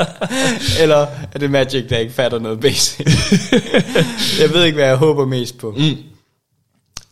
Eller 0.83 1.07
er 1.33 1.39
det 1.39 1.51
Magic, 1.51 1.87
der 1.89 1.97
ikke 1.97 2.13
fatter 2.13 2.39
noget 2.39 2.59
basic? 2.59 2.99
jeg 4.41 4.49
ved 4.53 4.63
ikke, 4.63 4.75
hvad 4.75 4.87
jeg 4.87 4.95
håber 4.95 5.25
mest 5.25 5.57
på. 5.57 5.71
Mm. 5.71 5.79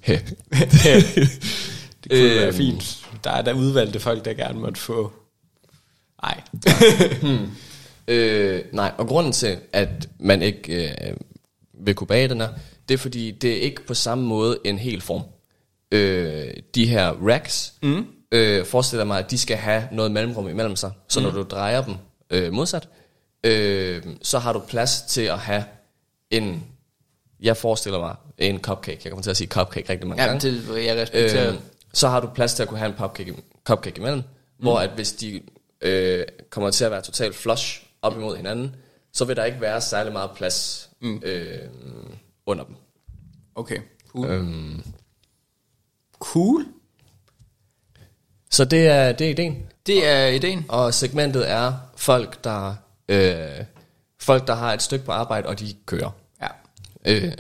Det 2.04 2.12
kunne 2.12 2.36
være 2.36 2.48
Øhm. 2.48 2.56
fint. 2.56 2.98
Der 3.24 3.32
er 3.32 3.42
der 3.42 3.54
udvalgte 3.54 4.00
folk, 4.00 4.26
der 4.26 4.34
gerne 4.34 4.60
måtte 4.60 4.80
få... 4.82 5.12
Nej. 6.24 6.42
Øh, 8.08 8.64
nej, 8.72 8.92
og 8.98 9.08
grunden 9.08 9.32
til, 9.32 9.58
at 9.74 10.10
man 10.20 10.42
ikke 10.42 10.90
øh, 10.90 11.18
vil 11.74 11.96
kunne 11.96 12.08
bage 12.08 12.28
den 12.28 12.42
her, 12.42 12.50
det 12.88 12.94
er 12.94 12.98
fordi, 12.98 13.32
det 13.32 13.52
er 13.58 13.62
ikke 13.62 13.86
på 13.86 13.94
samme 13.94 14.24
måde 14.24 14.58
en 14.64 14.78
hel 14.78 15.02
form. 15.02 15.22
Øh, 15.92 16.54
de 16.76 16.88
her 16.88 17.12
racks, 17.12 17.74
mm. 17.84 18.06
øh, 18.32 18.66
forestiller 18.66 19.06
mig, 19.06 19.20
at 19.20 19.32
de 19.32 19.38
skal 19.38 19.58
have 19.58 19.88
noget 19.92 20.12
mellemrum 20.12 20.50
imellem 20.50 20.76
sig, 20.76 20.92
så 21.08 21.20
mm. 21.20 21.26
når 21.26 21.32
du 21.32 21.42
drejer 21.44 21.84
dem 21.84 21.96
øh, 22.30 22.54
modsat, 22.54 22.88
øh, 23.44 24.04
så 24.22 24.40
har 24.40 24.54
du 24.54 24.60
plads 24.60 25.02
til 25.02 25.22
at 25.22 25.40
have 25.40 25.64
en, 26.32 26.64
jeg 27.40 27.58
forestiller 27.58 28.00
mig, 28.00 28.16
en 28.38 28.60
cupcake. 28.62 29.02
Jeg 29.04 29.12
kommer 29.12 29.24
til 29.24 29.30
at 29.30 29.38
sige 29.38 29.48
cupcake 29.48 29.90
rigtig 29.90 30.08
mange 30.08 30.24
Ja, 30.24 30.30
gange. 30.30 30.52
det, 30.52 30.86
jeg 30.86 30.98
respekterer. 30.98 31.52
Øh, 31.52 31.58
så 31.94 32.08
har 32.08 32.20
du 32.20 32.28
plads 32.36 32.54
til 32.54 32.64
at 32.64 32.70
kunne 32.70 32.80
have 32.80 32.90
en 32.92 32.98
cupcake, 32.98 33.34
cupcake 33.64 33.98
imellem, 33.98 34.18
mm. 34.20 34.24
hvor 34.60 34.80
at 34.80 34.90
hvis 34.90 35.12
de 35.12 35.42
øh, 35.82 36.26
kommer 36.50 36.72
til 36.72 36.86
at 36.86 36.92
være 36.92 37.02
totalt 37.02 37.36
flush 37.36 37.84
op 38.02 38.18
imod 38.18 38.36
hinanden, 38.38 38.76
så 39.14 39.26
vil 39.26 39.36
der 39.36 39.44
ikke 39.44 39.62
være 39.62 39.82
særlig 39.82 40.14
meget 40.14 40.32
plads 40.36 40.90
mm. 41.02 41.22
øh, 41.26 41.70
under 42.46 42.64
dem. 42.64 42.76
Okay, 43.56 43.80
cool. 44.08 44.28
Øhm, 44.28 44.84
Cool. 46.20 46.66
så 48.52 48.66
det 48.66 48.88
er, 48.88 49.12
det 49.12 49.28
er 49.28 49.32
ideen. 49.32 49.68
Det 49.86 50.08
er 50.08 50.28
ideen. 50.28 50.66
Og 50.70 50.94
segmentet 50.94 51.50
er 51.50 51.74
folk, 51.96 52.44
der, 52.44 52.76
øh, 53.10 53.66
folk, 54.20 54.48
der 54.48 54.56
har 54.56 54.74
et 54.74 54.82
stykke 54.82 55.06
på 55.06 55.12
arbejde, 55.12 55.48
og 55.48 55.60
de 55.60 55.74
kører. 55.86 56.12
Ja. 56.42 56.48
Øh, 57.06 57.34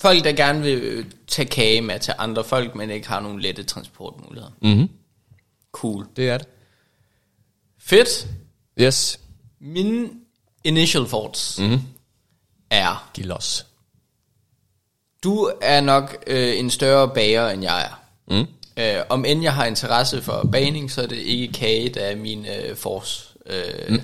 Folk, 0.00 0.24
der 0.24 0.32
gerne 0.32 0.62
vil 0.62 0.78
øh, 0.82 1.06
tage 1.26 1.48
kage 1.48 1.80
med 1.80 1.98
til 2.00 2.14
andre 2.18 2.44
folk, 2.44 2.74
men 2.74 2.90
ikke 2.90 3.08
har 3.08 3.20
nogen 3.20 3.40
lette 3.40 3.62
transportmuligheder. 3.64 4.50
mm-hmm. 4.62 4.88
Cool. 5.72 6.06
Det 6.16 6.28
er 6.30 6.38
det. 6.38 6.48
Fedt. 7.78 8.28
Yes. 8.80 9.20
Mine 9.66 10.10
initial 10.64 11.06
thoughts 11.06 11.58
Mm-hmm. 11.58 11.80
er, 12.70 13.10
Giv 13.14 13.24
los. 13.26 13.66
du 15.24 15.50
er 15.60 15.80
nok 15.80 16.16
øh, 16.26 16.58
en 16.58 16.70
større 16.70 17.08
bager, 17.14 17.48
end 17.48 17.62
jeg 17.62 17.82
er. 17.82 18.00
Mm. 18.30 18.46
Øh, 18.76 19.02
om 19.08 19.24
end 19.24 19.42
jeg 19.42 19.54
har 19.54 19.64
interesse 19.64 20.22
for 20.22 20.48
bagning, 20.52 20.90
så 20.90 21.02
er 21.02 21.06
det 21.06 21.16
ikke 21.16 21.52
kage, 21.52 21.88
der 21.88 22.00
er 22.00 22.16
min 22.16 22.46
øh, 22.46 22.76
force. 22.76 23.28
Øh, 23.46 23.88
mm. 23.88 24.00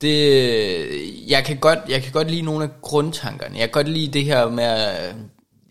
det, 0.00 1.30
jeg, 1.30 1.44
kan 1.44 1.56
godt, 1.56 1.78
jeg 1.88 2.02
kan 2.02 2.12
godt 2.12 2.30
lide 2.30 2.42
nogle 2.42 2.64
af 2.64 2.70
grundtankerne. 2.82 3.58
Jeg 3.58 3.68
kan 3.68 3.72
godt 3.84 3.88
lide 3.88 4.12
det 4.12 4.24
her 4.24 4.48
med, 4.50 4.64
at, 4.64 5.14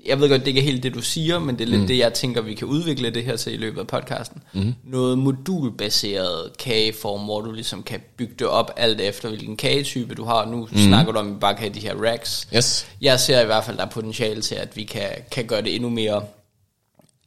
jeg 0.08 0.20
ved 0.20 0.30
godt, 0.30 0.42
det 0.42 0.48
ikke 0.48 0.60
er 0.60 0.64
helt 0.64 0.84
det, 0.84 0.94
du 0.94 1.02
siger, 1.02 1.40
men 1.40 1.60
det 1.60 1.64
er 1.64 1.68
lidt 1.68 1.82
mm. 1.82 1.88
det, 1.88 1.98
jeg 1.98 2.14
tænker, 2.14 2.42
vi 2.42 2.54
kan 2.54 2.68
udvikle 2.68 3.10
det 3.10 3.24
her 3.24 3.36
til 3.36 3.54
i 3.54 3.58
løbet 3.58 3.80
af 3.80 3.88
podcasten. 3.88 4.44
Mm. 4.54 4.74
Noget 4.84 5.18
modulbaseret 5.18 6.58
kageform, 6.60 7.22
hvor 7.22 7.42
du 7.42 7.52
ligesom 7.52 7.84
kan 7.84 8.00
bygge 8.18 8.34
det 8.40 8.48
op 8.48 8.72
alt 8.78 9.02
efter, 9.02 9.30
hvilken 9.30 9.58
kagetype 9.58 10.16
du 10.16 10.24
har. 10.24 10.46
Nu 10.46 10.68
mm. 10.72 10.78
snakker 10.78 11.12
du 11.12 11.20
om, 11.20 11.28
at 11.28 11.34
vi 11.34 11.40
bare 11.40 11.54
kan 11.54 11.62
have 11.62 11.74
de 11.74 11.80
her 11.80 11.96
racks. 11.96 12.48
Yes. 12.56 12.88
Jeg 13.02 13.20
ser 13.20 13.42
i 13.42 13.46
hvert 13.46 13.64
fald, 13.64 13.78
der 13.78 13.86
er 13.86 13.90
potentiale 13.90 14.42
til, 14.42 14.56
at 14.56 14.76
vi 14.76 14.84
kan, 14.84 15.10
kan 15.32 15.46
gøre 15.46 15.62
det 15.62 15.76
endnu 15.76 15.90
mere 15.90 16.22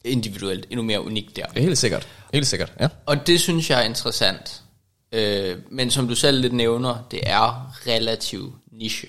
individuelt, 0.03 0.67
endnu 0.69 0.83
mere 0.83 1.05
unikt 1.05 1.35
der. 1.35 1.45
Helt 1.55 1.77
sikkert. 1.77 2.07
Helt 2.33 2.47
sikkert, 2.47 2.73
ja. 2.79 2.87
Og 3.05 3.27
det 3.27 3.39
synes 3.39 3.69
jeg 3.69 3.79
er 3.79 3.85
interessant. 3.85 4.61
Øh, 5.11 5.57
men 5.71 5.91
som 5.91 6.07
du 6.07 6.15
selv 6.15 6.41
lidt 6.41 6.53
nævner, 6.53 7.07
det 7.11 7.19
er 7.23 7.73
relativt 7.87 8.53
niche. 8.71 9.07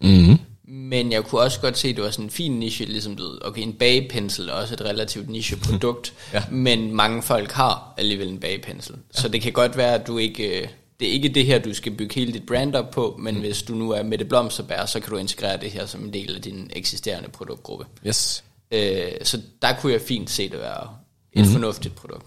Mm-hmm. 0.00 0.38
Men 0.68 1.12
jeg 1.12 1.24
kunne 1.24 1.40
også 1.40 1.60
godt 1.60 1.78
se, 1.78 1.88
at 1.88 1.96
det 1.96 2.04
var 2.04 2.10
sådan 2.10 2.24
en 2.24 2.30
fin 2.30 2.52
niche, 2.52 2.86
ligesom 2.86 3.16
du 3.16 3.38
okay, 3.42 3.62
en 3.62 3.72
bagepensel 3.72 4.48
er 4.48 4.52
også 4.52 4.74
et 4.74 4.80
relativt 4.80 5.30
niche 5.30 5.56
produkt, 5.56 6.14
Ja. 6.32 6.42
men 6.50 6.92
mange 6.92 7.22
folk 7.22 7.52
har 7.52 7.94
alligevel 7.96 8.28
en 8.28 8.38
bagepensel. 8.40 8.94
Ja. 9.14 9.20
Så 9.20 9.28
det 9.28 9.42
kan 9.42 9.52
godt 9.52 9.76
være, 9.76 9.94
at 9.94 10.06
du 10.06 10.18
ikke, 10.18 10.60
øh, 10.62 10.68
det 11.00 11.08
er 11.08 11.12
ikke 11.12 11.28
det 11.28 11.46
her, 11.46 11.58
du 11.58 11.74
skal 11.74 11.92
bygge 11.92 12.14
hele 12.14 12.32
dit 12.32 12.46
brand 12.46 12.74
op 12.74 12.90
på, 12.90 13.16
men 13.18 13.34
mm. 13.34 13.40
hvis 13.40 13.62
du 13.62 13.74
nu 13.74 13.90
er 13.90 14.02
med 14.02 14.18
det 14.18 14.28
blomsterbær, 14.28 14.86
så 14.86 15.00
kan 15.00 15.10
du 15.10 15.16
integrere 15.16 15.56
det 15.56 15.70
her 15.70 15.86
som 15.86 16.04
en 16.04 16.12
del 16.12 16.34
af 16.36 16.42
din 16.42 16.70
eksisterende 16.76 17.28
produktgruppe. 17.28 17.86
Yes. 18.06 18.44
Øh, 18.70 19.08
så 19.22 19.40
der 19.62 19.74
kunne 19.80 19.92
jeg 19.92 20.00
fint 20.00 20.30
se 20.30 20.48
det 20.48 20.58
være 20.58 20.88
et 21.32 21.46
mm. 21.46 21.52
fornuftigt 21.52 21.94
produkt. 21.94 22.26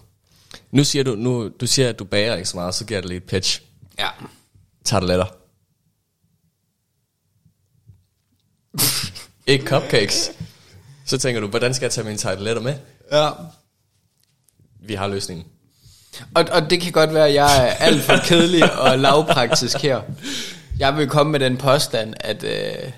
Nu 0.70 0.84
siger 0.84 1.02
du, 1.04 1.14
nu, 1.14 1.48
du 1.48 1.66
siger, 1.66 1.88
at 1.88 1.98
du 1.98 2.04
bager 2.04 2.36
ikke 2.36 2.48
så 2.48 2.56
meget, 2.56 2.74
så 2.74 2.84
giver 2.84 3.00
dig 3.00 3.10
lidt 3.10 3.26
pitch. 3.26 3.60
Ja. 3.98 4.08
Tarteletter. 4.84 5.37
Ikke 9.48 9.66
cupcakes. 9.66 10.30
Så 11.06 11.18
tænker 11.18 11.40
du, 11.40 11.46
hvordan 11.46 11.74
skal 11.74 11.84
jeg 11.84 11.92
tage 11.92 12.04
mine 12.04 12.18
tarteletter 12.18 12.62
med? 12.62 12.74
Ja. 13.12 13.30
Vi 14.86 14.94
har 14.94 15.06
løsningen. 15.06 15.46
Og, 16.34 16.44
og 16.52 16.70
det 16.70 16.80
kan 16.80 16.92
godt 16.92 17.14
være, 17.14 17.28
at 17.28 17.34
jeg 17.34 17.66
er 17.66 17.70
alt 17.70 18.02
for 18.02 18.16
kedelig 18.24 18.78
og 18.78 18.98
lavpraktisk 18.98 19.76
her. 19.76 20.00
Jeg 20.78 20.96
vil 20.96 21.08
komme 21.08 21.32
med 21.32 21.40
den 21.40 21.56
påstand, 21.56 22.14
at 22.20 22.44
øh, 22.44 22.92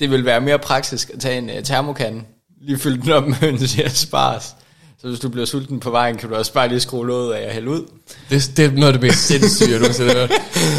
det 0.00 0.10
vil 0.10 0.24
være 0.24 0.40
mere 0.40 0.58
praktisk 0.58 1.10
at 1.10 1.20
tage 1.20 1.38
en 1.38 1.50
øh, 1.50 1.62
termokande, 1.62 2.22
lige 2.60 2.78
fylde 2.78 3.02
den 3.02 3.10
op 3.10 3.26
med 3.26 3.34
høns 3.34 3.74
i 3.74 3.88
spars. 3.88 4.54
Så 5.00 5.08
hvis 5.08 5.20
du 5.20 5.28
bliver 5.28 5.46
sulten 5.46 5.80
på 5.80 5.90
vejen, 5.90 6.16
kan 6.16 6.28
du 6.28 6.34
også 6.34 6.52
bare 6.52 6.68
lige 6.68 6.80
skrue 6.80 7.06
låget 7.06 7.34
af 7.34 7.46
og 7.46 7.52
hælde 7.52 7.70
ud. 7.70 7.82
Det, 8.30 8.50
det 8.56 8.64
er 8.64 8.70
noget 8.70 8.86
af 8.86 8.92
det 8.92 9.02
mest 9.02 9.26
sindssyge, 9.26 9.74
du 9.74 9.78
nogensinde 9.78 10.10
har 10.10 10.18
hørt. 10.18 10.32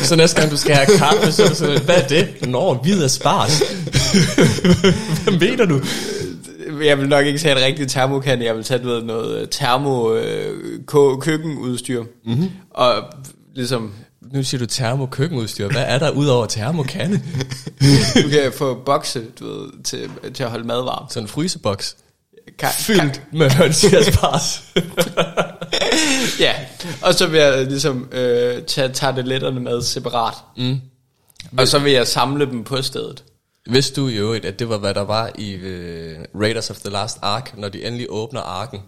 Så 0.03 0.15
næste 0.15 0.39
gang 0.41 0.51
du 0.51 0.57
skal 0.57 0.75
have 0.75 0.97
kaffe, 0.97 1.31
så 1.31 1.43
er 1.43 1.47
du 1.49 1.55
sådan, 1.55 1.81
hvad 1.81 1.95
er 1.95 2.07
det? 2.07 2.47
Nå, 2.49 2.73
hvid 2.73 3.03
af 3.03 3.11
spars. 3.11 3.59
hvad 5.23 5.39
mener 5.39 5.65
du? 5.65 5.81
Jeg 6.83 6.97
vil 6.97 7.09
nok 7.09 7.25
ikke 7.25 7.39
tage 7.39 7.55
en 7.59 7.63
rigtig 7.65 7.87
termokande, 7.87 8.45
jeg 8.45 8.55
vil 8.55 8.63
tage 8.63 8.83
ved, 8.83 9.03
noget 9.03 9.41
øh, 9.41 9.47
termo 9.51 10.15
øh, 10.15 10.59
kø- 10.87 11.15
køkkenudstyr. 11.21 12.03
Mm-hmm. 12.25 12.49
Og 12.71 12.93
ligesom, 13.55 13.91
Nu 14.33 14.43
siger 14.43 14.59
du 14.59 14.65
termokøkkenudstyr. 14.65 15.67
Hvad 15.67 15.83
er 15.87 15.99
der 15.99 16.09
ud 16.09 16.27
over 16.27 16.45
termokande? 16.45 17.21
du 18.23 18.29
kan 18.29 18.51
få 18.57 18.73
bokse 18.85 19.21
du 19.39 19.45
ved, 19.45 19.83
til, 19.83 20.09
til 20.33 20.43
at 20.43 20.49
holde 20.49 20.67
mad 20.67 20.81
varm. 20.83 21.05
Sådan 21.09 21.23
en 21.23 21.27
fryseboks. 21.27 21.95
Kan, 22.59 22.69
Fyldt 22.79 23.21
med 23.33 23.49
høns 23.49 23.83
i 23.83 24.03
spars. 24.11 24.63
ja, 26.39 26.53
og 27.01 27.13
så 27.13 27.27
vil 27.27 27.39
jeg 27.39 27.65
ligesom 27.65 28.09
øh, 28.11 28.63
tage 28.63 28.89
tarteletterne 28.89 29.59
med 29.59 29.81
separat. 29.81 30.33
Mm. 30.57 30.81
Og 31.57 31.67
så 31.67 31.79
vil 31.79 31.91
jeg 31.91 32.07
samle 32.07 32.45
dem 32.45 32.63
på 32.63 32.81
stedet. 32.81 33.23
Vidste 33.69 34.01
du 34.01 34.07
i 34.07 34.15
øvrigt, 34.15 34.45
at 34.45 34.59
det 34.59 34.69
var, 34.69 34.77
hvad 34.77 34.93
der 34.93 35.01
var 35.01 35.31
i 35.37 35.55
uh, 35.55 36.41
Raiders 36.41 36.69
of 36.69 36.77
the 36.77 36.89
Last 36.89 37.17
Ark, 37.21 37.57
når 37.57 37.69
de 37.69 37.85
endelig 37.85 38.07
åbner 38.09 38.41
arken, 38.41 38.79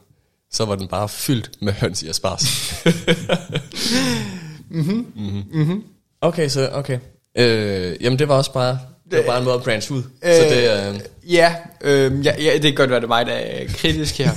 så 0.52 0.66
var 0.66 0.76
den 0.76 0.88
bare 0.88 1.10
fyldt 1.10 1.52
med 1.62 1.74
høns 1.74 2.04
i 2.04 2.08
asparges. 2.08 2.74
mm-hmm. 4.70 5.06
Mm-hmm. 5.54 5.84
Okay, 6.22 6.50
så 6.50 6.70
okay. 6.74 7.00
Øh, 7.38 7.96
jamen 8.02 8.20
det 8.20 8.28
var 8.28 8.38
også 8.38 8.54
bare, 8.54 8.80
det 9.12 9.18
var 9.18 9.24
bare 9.24 9.38
en 9.38 9.44
måde 9.44 9.56
at 9.56 9.64
branche 9.64 9.96
ud. 9.96 10.04
Øh, 10.24 10.34
så 10.34 10.44
det, 10.44 10.94
øh, 10.94 11.00
Ja, 11.30 11.56
øh, 11.82 12.26
ja, 12.26 12.34
ja, 12.42 12.54
det 12.54 12.62
kan 12.62 12.74
godt 12.74 12.90
være, 12.90 13.00
det 13.00 13.06
er 13.06 13.08
mig, 13.08 13.26
der 13.26 13.32
er 13.32 13.68
kritisk 13.68 14.18
her. 14.18 14.32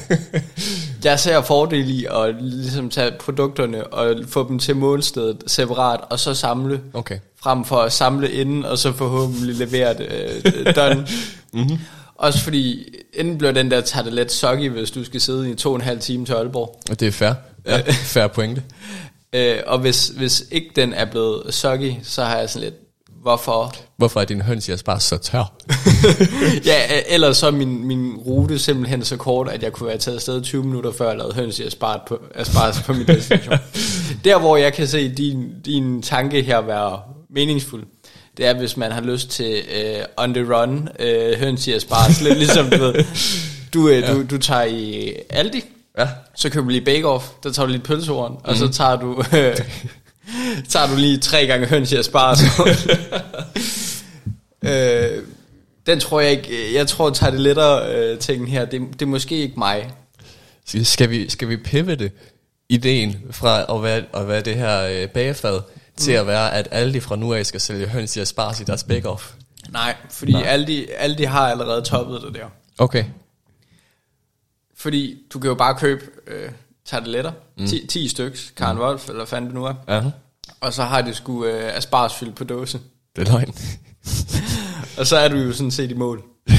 jeg 1.04 1.20
ser 1.20 1.42
fordel 1.42 1.90
i 1.90 2.06
at 2.11 2.35
ligesom 2.40 2.90
tage 2.90 3.12
produkterne 3.20 3.87
og 3.87 4.16
få 4.28 4.48
dem 4.48 4.58
til 4.58 4.76
målstedet 4.76 5.42
separat, 5.46 6.00
og 6.11 6.20
så 6.20 6.35
samle, 6.35 6.80
okay. 6.92 7.18
frem 7.42 7.64
for 7.64 7.76
at 7.76 7.92
samle 7.92 8.30
inden, 8.32 8.64
og 8.64 8.78
så 8.78 8.92
forhåbentlig 8.92 9.54
levere 9.54 9.94
det 9.94 10.08
øh, 10.44 10.74
done. 10.76 11.06
mm-hmm. 11.52 11.78
Også 12.14 12.38
fordi, 12.44 12.94
enten 13.12 13.38
bliver 13.38 13.52
den 13.52 13.70
der 13.70 13.80
tartelet 13.80 14.32
soggy, 14.32 14.70
hvis 14.70 14.90
du 14.90 15.04
skal 15.04 15.20
sidde 15.20 15.50
i 15.50 15.54
to 15.54 15.70
og 15.70 15.76
en 15.76 15.82
halv 15.82 16.00
time 16.00 16.26
til 16.26 16.32
Aalborg. 16.32 16.80
Og 16.90 17.00
det 17.00 17.08
er 17.08 17.12
fair. 17.12 17.32
Ja, 17.66 17.80
fair 18.14 18.26
pointe. 18.26 18.62
Øh, 19.32 19.58
og 19.66 19.78
hvis, 19.78 20.08
hvis 20.08 20.44
ikke 20.50 20.70
den 20.76 20.92
er 20.92 21.04
blevet 21.04 21.54
soggy, 21.54 21.92
så 22.02 22.24
har 22.24 22.38
jeg 22.38 22.50
sådan 22.50 22.64
lidt, 22.64 22.74
hvorfor? 23.22 23.74
Hvorfor 23.96 24.20
er 24.20 24.24
din 24.24 24.40
høns 24.40 24.68
i 24.68 24.72
asparges 24.72 25.02
så 25.02 25.18
tør? 25.18 25.52
ja, 26.70 26.96
øh, 26.96 27.02
ellers 27.08 27.37
så 27.37 27.46
er 27.46 27.50
min, 27.50 27.87
min 27.87 28.16
rute 28.16 28.58
simpelthen 28.58 29.04
så 29.04 29.16
kort, 29.16 29.48
at 29.48 29.62
jeg 29.62 29.72
kunne 29.72 29.88
være 29.88 29.98
taget 29.98 30.16
afsted 30.16 30.42
20 30.42 30.64
minutter 30.64 30.92
før 30.92 31.08
jeg 31.08 31.16
lavede 31.18 31.35
høns 31.35 31.58
i 31.58 31.68
på, 31.80 32.20
asparges 32.35 32.82
på 32.82 32.92
min 32.92 33.06
destination. 33.06 33.58
Der, 34.24 34.38
hvor 34.38 34.56
jeg 34.56 34.72
kan 34.72 34.87
se 34.88 35.08
din, 35.08 35.48
din 35.64 36.02
tanke 36.02 36.42
her 36.42 36.61
være 36.61 37.00
meningsfuld, 37.30 37.85
det 38.37 38.46
er, 38.46 38.54
hvis 38.54 38.76
man 38.76 38.92
har 38.92 39.00
lyst 39.00 39.30
til 39.30 39.62
uh, 39.68 40.24
on 40.24 40.35
the 40.35 40.54
run 40.54 40.88
uh, 41.00 41.38
høns 41.38 41.66
i 41.66 41.72
asparges. 41.72 42.20
Lidt 42.20 42.38
ligesom, 42.38 42.70
du 42.70 42.78
ved, 42.78 43.04
du, 43.74 43.85
uh, 43.85 43.90
ja. 43.90 44.14
du, 44.14 44.22
du 44.30 44.38
tager 44.38 44.64
i 44.64 45.12
Aldi, 45.30 45.64
Ja. 45.98 46.08
så 46.35 46.50
køber 46.50 46.64
du 46.64 46.70
lige 46.70 46.85
bake-off, 46.85 47.24
der 47.42 47.52
tager 47.52 47.66
du 47.66 47.72
lige 47.72 47.82
pølsehorn, 47.82 48.30
mm-hmm. 48.30 48.48
og 48.48 48.56
så 48.56 48.68
tager 48.68 48.96
du, 48.96 49.22
øh, 49.37 49.56
tager 50.68 50.87
du 50.87 50.97
lige 50.97 51.18
tre 51.18 51.47
gange 51.47 51.66
høns 51.66 51.92
i 51.92 51.97
asparges. 51.97 52.40
øh, 54.71 55.23
den 55.87 56.01
tror 56.01 56.21
jeg 56.21 56.31
ikke, 56.31 56.75
jeg 56.75 56.88
tror, 56.88 57.07
at 57.07 57.14
tager 57.14 57.31
det 57.31 57.40
lettere 57.40 57.97
øh, 57.97 58.18
ting 58.18 58.51
her, 58.51 58.64
det, 58.64 58.81
det 58.92 59.03
er 59.03 59.07
måske 59.07 59.37
ikke 59.37 59.59
mig. 59.59 59.92
Skal 60.64 61.11
vi, 61.11 61.31
skal 61.31 61.49
vi 61.49 61.57
pivote 61.57 62.11
ideen 62.68 63.16
fra 63.31 63.77
at 63.77 63.83
være, 63.83 64.03
at 64.14 64.29
være 64.29 64.40
det 64.40 64.55
her 64.55 64.83
øh, 64.83 65.09
bagefad, 65.09 65.61
til 65.97 66.12
at 66.12 66.27
være, 66.27 66.55
at 66.55 66.68
alle 66.71 66.95
de 66.95 67.01
fra 67.01 67.16
nu 67.16 67.33
af 67.33 67.47
skal 67.47 67.61
sælge 67.61 67.87
høns 67.87 68.16
i 68.16 68.21
asparges 68.21 68.61
i 68.61 68.64
deres 68.64 68.83
bake-off? 68.83 69.33
Nej, 69.71 69.97
fordi 70.11 70.33
Nej. 70.33 70.42
alle 70.42 70.66
de, 70.66 70.95
alle 70.95 71.18
de 71.18 71.27
har 71.27 71.51
allerede 71.51 71.83
toppet 71.83 72.23
det 72.23 72.35
der. 72.35 72.47
Okay. 72.79 73.05
Fordi 74.77 75.18
du 75.33 75.38
kan 75.38 75.49
jo 75.49 75.55
bare 75.55 75.79
købe 75.79 76.05
øh, 76.27 76.51
tarteletter, 76.85 77.33
mm. 77.59 77.66
10, 77.66 77.87
10 77.87 78.09
styks, 78.09 78.53
Karen 78.57 78.77
mm. 78.77 78.83
Wolf, 78.83 79.09
eller 79.09 79.25
fanden 79.25 79.47
det 79.47 79.55
nu 79.55 79.64
er. 79.64 79.75
Aha. 79.87 80.09
Og 80.62 80.72
så 80.72 80.83
har 80.83 81.03
det 81.03 81.16
sgu 81.16 81.44
øh, 81.44 81.77
asparges 81.77 82.14
fyldt 82.14 82.37
på 82.37 82.44
dåse. 82.44 82.81
Det 83.16 83.29
er 83.29 83.33
løgn. 83.33 83.55
Og 84.98 85.07
så 85.07 85.16
er 85.16 85.29
du 85.29 85.37
jo 85.37 85.53
sådan 85.53 85.70
set 85.70 85.90
i 85.90 85.94
mål. 85.94 86.22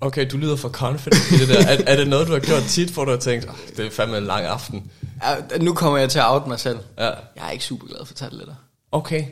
Okay, 0.00 0.26
du 0.30 0.36
lyder 0.36 0.56
for 0.56 0.68
confident 0.68 1.30
i 1.30 1.38
det 1.38 1.48
der. 1.48 1.66
Er, 1.66 1.76
er 1.86 1.96
det 1.96 2.08
noget, 2.08 2.28
du 2.28 2.32
har 2.32 2.40
gjort 2.40 2.62
tit, 2.62 2.90
hvor 2.90 3.04
du 3.04 3.10
har 3.10 3.18
tænkt, 3.18 3.48
oh, 3.48 3.54
det 3.76 3.86
er 3.86 3.90
fandme 3.90 4.18
en 4.18 4.24
lang 4.24 4.44
aften? 4.44 4.90
Ja, 5.24 5.58
nu 5.60 5.74
kommer 5.74 5.98
jeg 5.98 6.10
til 6.10 6.18
at 6.18 6.24
out 6.28 6.46
mig 6.46 6.60
selv. 6.60 6.78
Ja. 6.98 7.04
Jeg 7.04 7.46
er 7.46 7.50
ikke 7.50 7.64
super 7.64 7.86
glad 7.86 8.06
for 8.06 8.14
tarteletter. 8.14 8.54
Okay. 8.92 9.24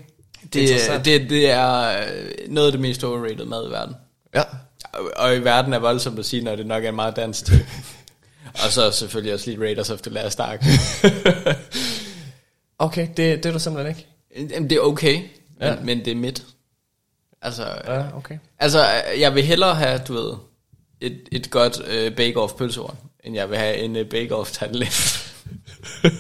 Det, 0.52 1.02
det, 1.04 1.30
det 1.30 1.50
er 1.50 1.88
øh, 1.88 2.04
noget 2.48 2.66
af 2.66 2.72
det 2.72 2.80
mest 2.80 3.04
overrated 3.04 3.44
mad 3.44 3.68
i 3.68 3.70
verden. 3.70 3.94
Ja. 4.34 4.42
Og, 5.16 5.36
i 5.36 5.38
verden 5.38 5.72
er 5.72 5.78
voldsomt 5.78 6.18
at 6.18 6.26
sige, 6.26 6.44
når 6.44 6.56
det 6.56 6.66
nok 6.66 6.84
er 6.84 6.90
meget 6.90 7.16
dansk 7.16 7.44
ting. 7.44 7.62
og 8.64 8.72
så 8.72 8.90
selvfølgelig 8.90 9.34
også 9.34 9.50
lige 9.50 9.60
Raiders 9.60 9.90
of 9.90 10.00
the 10.00 10.10
Last 10.10 10.40
Ark. 10.40 10.64
Okay, 12.78 13.06
det, 13.16 13.16
det 13.16 13.46
er 13.46 13.52
du 13.52 13.58
simpelthen 13.58 13.96
ikke? 13.96 14.08
Jamen, 14.54 14.70
det 14.70 14.76
er 14.76 14.80
okay, 14.80 15.20
Ja. 15.60 15.74
men, 15.76 15.86
men 15.86 15.98
det 16.04 16.10
er 16.10 16.14
midt. 16.16 16.42
Altså, 17.42 17.62
Ja, 17.86 18.16
okay. 18.16 18.38
altså, 18.58 18.84
jeg 19.18 19.34
vil 19.34 19.44
hellere 19.44 19.74
have, 19.74 19.98
du 20.08 20.12
ved, 20.12 20.32
et, 21.00 21.20
et 21.32 21.50
godt 21.50 21.80
øh, 21.88 22.12
bake-off 22.16 22.56
pølsehorn, 22.58 22.96
end 23.24 23.34
jeg 23.34 23.50
vil 23.50 23.58
have 23.58 23.76
en 23.76 23.96
øh, 23.96 24.06
bake-off 24.10 24.52
tartelet. 24.52 25.22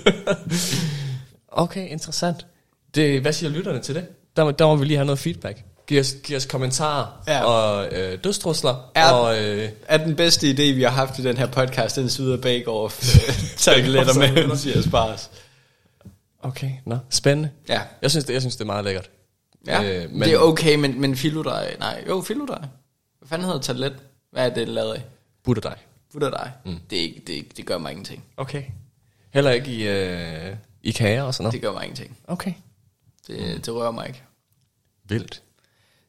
Okay, 1.48 1.88
interessant. 1.88 2.46
Det, 2.94 3.20
hvad 3.20 3.32
siger 3.32 3.50
lytterne 3.50 3.80
til 3.82 3.94
det? 3.94 4.06
Der, 4.36 4.50
der 4.50 4.66
må 4.66 4.76
vi 4.76 4.84
lige 4.84 4.96
have 4.96 5.06
noget 5.06 5.18
feedback. 5.18 5.62
Giv 5.86 6.00
os, 6.00 6.14
giv 6.24 6.36
os 6.36 6.46
kommentarer 6.46 7.22
Ja. 7.28 7.44
og 7.44 7.88
øh, 7.92 8.18
dødstrusler. 8.24 8.90
Er- 8.94 9.10
og, 9.10 9.38
øh, 9.44 9.68
er 9.88 9.96
den 9.96 10.16
bedste 10.16 10.50
idé, 10.50 10.62
vi 10.74 10.82
har 10.82 10.90
haft 10.90 11.18
i 11.18 11.22
den 11.22 11.36
her 11.36 11.46
podcast, 11.46 11.96
den 11.96 12.10
syder 12.10 12.36
bake-off 12.36 13.16
øh, 13.28 13.56
tarteletter 13.56 14.14
med 14.18 14.64
i 14.66 14.78
asparges. 14.78 15.30
Okay, 16.42 16.70
nå, 16.84 16.98
spændende. 17.10 17.50
Ja, 17.68 17.82
Jeg 18.02 18.10
synes, 18.10 18.24
det, 18.24 18.32
jeg 18.32 18.42
synes, 18.42 18.56
det 18.56 18.62
er 18.62 18.66
meget 18.66 18.84
lækkert. 18.84 19.10
ja. 19.66 19.82
Øh, 20.04 20.10
men- 20.10 20.22
det 20.22 20.32
er 20.32 20.38
okay, 20.38 20.74
men, 20.76 21.00
men 21.00 21.16
filodrej, 21.16 21.76
nej, 21.78 22.04
jo, 22.08 22.20
filodrej. 22.20 22.58
Hvad 23.18 23.28
fanden 23.28 23.46
hedder 23.46 23.60
tartelet? 23.60 23.96
Hvad 24.30 24.50
er 24.50 24.54
det 24.54 24.68
lavet 24.68 24.94
af? 24.94 25.04
Butterdej. 25.44 25.78
Butterdej. 26.12 26.50
Mm. 26.64 26.78
Det, 26.90 27.14
det, 27.26 27.56
det 27.56 27.66
gør 27.66 27.78
mig 27.78 27.90
ingenting. 27.90 28.24
Okay. 28.36 28.62
Heller 29.30 29.50
ikke 29.50 29.70
i, 29.72 29.86
øh, 29.88 30.56
i 30.82 30.90
kager 30.90 31.22
og 31.22 31.34
sådan 31.34 31.42
noget? 31.44 31.52
Det 31.52 31.62
gør 31.62 31.72
mig 31.72 31.82
ingenting. 31.84 32.18
Okay. 32.28 32.52
Det, 33.26 33.66
det 33.66 33.74
rører 33.74 33.90
mig 33.90 34.06
ikke. 34.08 34.22
Vildt. 35.08 35.42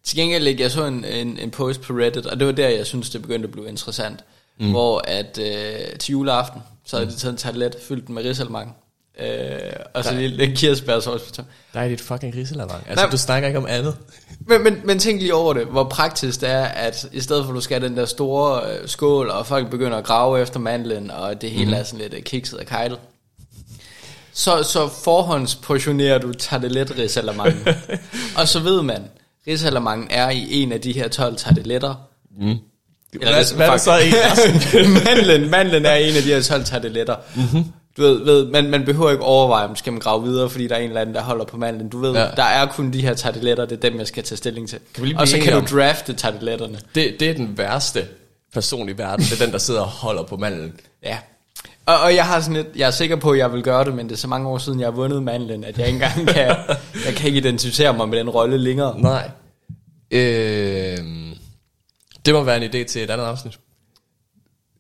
Til 0.04 0.18
gengæld 0.18 0.60
jeg 0.60 0.72
så 0.72 0.86
en, 0.86 1.06
en, 1.06 1.40
en 1.40 1.52
post 1.52 1.82
på 1.82 1.94
Reddit, 1.94 2.26
og 2.26 2.40
det 2.40 2.48
var 2.48 2.54
der, 2.54 2.70
jeg 2.70 2.86
synes, 2.86 3.10
det 3.10 3.22
begyndte 3.22 3.46
at 3.48 3.52
blive 3.52 3.68
interessant. 3.70 4.24
Mm. 4.60 4.70
Hvor 4.72 5.02
at 5.08 5.38
øh, 5.38 5.98
til 6.00 6.12
juleaften, 6.12 6.62
så 6.86 6.98
havde 6.98 7.12
de 7.12 7.16
taget 7.16 7.32
en 7.34 7.38
talet, 7.38 7.76
fyldt 7.88 8.08
den 8.08 8.16
med 8.16 8.24
risalemang. 8.24 8.76
Øh, 9.20 9.30
og 9.94 10.04
så 10.04 10.14
lige 10.14 10.28
lidt 10.28 10.60
toppen. 10.60 11.46
Der 11.74 11.80
er 11.80 11.88
dit 11.88 12.02
fucking 12.02 12.36
risalemang. 12.36 12.84
Altså, 12.90 13.06
Nej, 13.06 13.12
du 13.12 13.18
snakker 13.18 13.48
ikke 13.48 13.60
om 13.60 13.66
andet. 13.70 13.98
Men, 14.40 14.64
men, 14.64 14.82
men 14.84 15.00
tænk 15.00 15.22
lige 15.22 15.34
over 15.34 15.54
det, 15.54 15.66
hvor 15.66 15.84
praktisk 15.84 16.42
det 16.42 16.50
er, 16.50 16.66
at 16.66 17.10
i 17.12 17.22
stedet 17.22 17.44
for 17.46 17.52
at 17.52 17.56
du 17.56 17.62
skal 17.62 17.80
have 17.80 17.90
den 17.90 17.98
der 17.98 18.06
store 18.06 18.62
øh, 18.72 18.88
skål, 18.88 19.30
og 19.30 19.48
folk 19.48 19.70
begynder 19.70 19.98
at 19.98 20.04
grave 20.04 20.42
efter 20.42 20.60
mandlen, 20.60 21.12
og 21.12 21.42
det 21.42 21.52
hele 21.52 21.72
mm. 21.72 21.74
er 21.74 21.84
sådan 21.84 22.00
lidt 22.00 22.14
øh, 22.14 22.22
kikset 22.22 22.60
og 22.60 22.66
kejlet, 22.66 23.00
så, 24.34 24.64
så 24.64 24.90
forhåndsportionerer 25.04 26.18
du 26.18 26.34
tartelet 26.34 26.98
risalamangen. 26.98 27.68
og 28.38 28.48
så 28.48 28.60
ved 28.60 28.82
man, 28.82 29.04
risalamangen 29.48 30.08
er 30.12 30.30
i 30.30 30.62
en 30.62 30.72
af 30.72 30.82
de 30.82 30.92
her 30.94 31.08
12 31.08 31.36
tarteletter. 31.36 31.96
Mm. 32.40 32.58
Eller 33.14 33.34
hvad, 33.34 33.56
hvad 33.56 33.68
er 33.68 33.72
der 33.72 33.78
så 33.78 33.98
en? 34.78 34.94
mandlen, 35.06 35.50
mandlen 35.50 35.86
er 35.86 35.96
en 35.96 36.16
af 36.16 36.22
de 36.22 36.34
her 36.34 36.42
12 36.42 36.64
tarteletter. 36.66 37.16
Mm-hmm. 37.36 37.66
Du 37.98 38.02
ved, 38.02 38.26
ved 38.26 38.48
man, 38.52 38.70
man 38.70 38.86
behøver 38.86 39.12
ikke 39.12 39.24
overveje, 39.24 39.68
om 39.68 39.76
skal 39.76 39.94
man 39.94 40.00
grave 40.00 40.24
videre, 40.24 40.50
fordi 40.50 40.68
der 40.68 40.76
er 40.76 40.80
en 40.80 40.88
eller 40.88 41.02
anden, 41.02 41.16
der 41.16 41.22
holder 41.22 41.46
på 41.46 41.58
mandlen. 41.58 41.90
Du 41.90 41.98
ved, 41.98 42.14
ja. 42.14 42.28
der 42.36 42.44
er 42.44 42.66
kun 42.66 42.94
de 42.94 43.02
her 43.02 43.14
tarteletter, 43.14 43.66
det 43.66 43.76
er 43.76 43.90
dem, 43.90 44.00
jeg 44.00 44.08
skal 44.08 44.24
tage 44.24 44.38
stilling 44.38 44.70
til. 44.70 44.80
Kan 44.94 45.18
og 45.18 45.28
så 45.28 45.40
kan 45.40 45.54
du 45.54 45.78
drafte 45.78 46.14
tarteletterne. 46.14 46.80
Det, 46.96 47.16
det 47.20 47.30
er 47.30 47.34
den 47.34 47.58
værste 47.58 48.06
person 48.54 48.90
i 48.90 48.98
verden, 48.98 49.26
det 49.26 49.42
er 49.42 49.46
den, 49.46 49.54
der 49.54 49.60
sidder 49.60 49.82
og 49.82 49.88
holder 49.88 50.24
på 50.24 50.38
mandlen. 50.38 50.74
Ja, 51.04 51.18
og, 51.86 52.00
og 52.00 52.16
jeg 52.16 52.26
har 52.26 52.42
sådan 52.42 52.56
lidt, 52.56 52.68
jeg 52.76 52.88
er 52.88 52.92
sikker 52.92 53.16
på, 53.16 53.32
at 53.32 53.38
jeg 53.38 53.54
vil 53.54 53.64
gøre 53.64 53.86
det, 53.86 53.94
men 53.94 54.08
det 54.08 54.14
er 54.14 54.18
så 54.18 54.28
mange 54.28 54.50
år 54.50 54.58
siden, 54.58 54.80
jeg 54.80 54.88
har 54.88 54.92
vundet 54.92 55.24
mandlen, 55.24 55.64
at 55.64 55.78
jeg 55.78 55.88
ikke 55.88 55.96
engang 55.96 56.28
kan, 56.28 56.48
jeg 57.06 57.14
kan 57.16 57.28
ikke 57.28 57.38
identificere 57.38 57.94
mig 57.94 58.10
med 58.10 58.20
den 58.20 58.30
rolle 58.30 58.58
længere. 58.58 59.00
Nej. 59.00 59.32
Øh, 60.12 60.98
det 62.26 62.34
må 62.34 62.44
være 62.44 62.64
en 62.64 62.64
idé 62.64 62.84
til 62.84 63.04
et 63.04 63.10
andet 63.10 63.26
afsnit. 63.26 63.60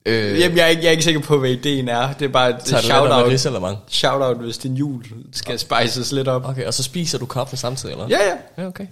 Øh, 0.07 0.39
Jamen, 0.39 0.57
jeg 0.57 0.63
er, 0.63 0.67
ikke, 0.67 0.81
jeg 0.81 0.87
er 0.87 0.91
ikke 0.91 1.03
sikker 1.03 1.21
på, 1.21 1.37
hvad 1.37 1.49
ideen 1.49 1.89
er. 1.89 2.13
Det 2.13 2.25
er 2.25 2.29
bare 2.29 2.49
et 2.49 2.67
shout-out, 2.67 3.83
shout-out, 3.87 4.37
hvis 4.37 4.57
din 4.57 4.73
jul 4.73 5.03
skal 5.31 5.59
spices 5.59 6.11
lidt 6.11 6.27
op. 6.27 6.45
Okay, 6.45 6.65
og 6.65 6.73
så 6.73 6.83
spiser 6.83 7.17
du 7.17 7.25
kaffe 7.25 7.57
samtidig, 7.57 7.93
eller? 7.93 8.07
Ja, 8.09 8.19
ja. 8.27 8.35
Ja, 8.57 8.67
okay. 8.67 8.85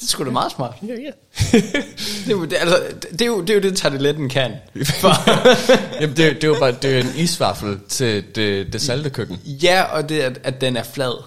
Det 0.00 0.06
er 0.06 0.08
sgu 0.08 0.24
da 0.24 0.30
meget 0.30 0.52
smart. 0.52 0.74
Ja, 0.82 0.92
ja. 0.92 1.10
det, 2.24 2.26
er 2.26 2.30
jo, 2.30 2.44
det, 2.44 2.56
altså, 2.60 2.82
det, 3.10 3.20
er 3.20 3.26
jo, 3.26 3.40
det 3.40 3.50
er 3.50 3.54
jo 3.54 3.60
det, 3.60 3.76
tarteletten 3.76 4.28
kan. 4.28 4.50
Jamen, 6.00 6.16
det, 6.16 6.26
er, 6.26 6.34
det 6.34 6.44
er 6.44 6.48
jo 6.48 6.56
bare 6.60 6.72
det 6.82 6.96
er 6.96 7.00
en 7.00 7.12
isvaffel 7.16 7.78
til 7.88 8.24
det, 8.34 8.72
det 8.72 8.82
salte 8.82 9.10
køkken. 9.10 9.40
Ja, 9.44 9.82
og 9.82 10.08
det, 10.08 10.20
at, 10.20 10.40
at 10.44 10.60
den 10.60 10.76
er 10.76 10.82
flad. 10.82 11.22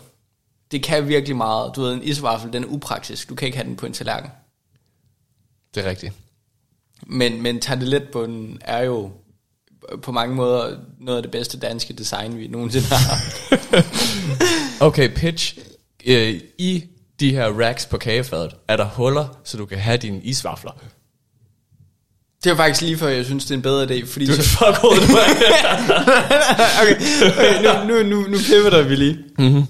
Det 0.72 0.84
kan 0.84 1.08
virkelig 1.08 1.38
meget. 1.38 1.72
Du 1.76 1.82
ved, 1.82 1.94
en 1.94 2.04
isvaffel, 2.04 2.54
den 2.54 2.64
er 2.64 2.68
upraktisk. 2.68 3.30
Du 3.30 3.36
kan 3.36 3.46
ikke 3.46 3.58
have 3.58 3.68
den 3.68 3.76
på 3.76 3.86
en 3.86 3.94
tallerken. 3.94 4.30
Det 5.76 5.86
er 5.86 5.90
rigtigt. 5.90 6.14
Men, 7.08 7.42
men 7.42 7.62
tarteletbunden 7.62 8.58
er 8.62 8.84
jo 8.84 9.12
på 10.02 10.12
mange 10.12 10.36
måder 10.36 10.78
noget 11.00 11.18
af 11.18 11.24
det 11.24 11.32
bedste 11.32 11.60
danske 11.60 11.94
design, 11.94 12.38
vi 12.38 12.48
nogensinde 12.48 12.88
har. 12.88 13.18
okay, 14.88 15.10
pitch. 15.16 15.58
Øh, 16.06 16.40
I 16.58 16.84
de 17.20 17.32
her 17.32 17.48
racks 17.48 17.86
på 17.86 17.98
kagefadet, 17.98 18.56
er 18.68 18.78
der 18.78 18.86
huller, 18.86 19.40
så 19.44 19.58
du 19.58 19.66
kan 19.66 19.78
have 19.78 19.98
dine 19.98 20.22
isvafler. 20.24 20.72
Det 22.44 22.52
er 22.52 22.56
faktisk 22.56 22.82
lige 22.82 22.98
før, 22.98 23.08
jeg 23.08 23.26
synes, 23.26 23.46
det 23.46 23.52
er 23.52 23.56
en 23.56 23.62
bedre 23.62 23.84
idé, 23.84 24.06
fordi... 24.06 24.26
Du 24.26 24.34
så... 24.34 24.42
fuck 24.42 24.78
hoved, 24.78 24.98
du 24.98 25.04
okay, 26.82 26.96
okay 27.32 27.88
nu, 27.88 27.88
nu, 27.88 28.04
nu, 28.04 28.28
nu 28.28 28.38
pivoter 28.48 28.82
vi 28.82 28.96
lige. 28.96 29.18
Mm-hmm. 29.38 29.64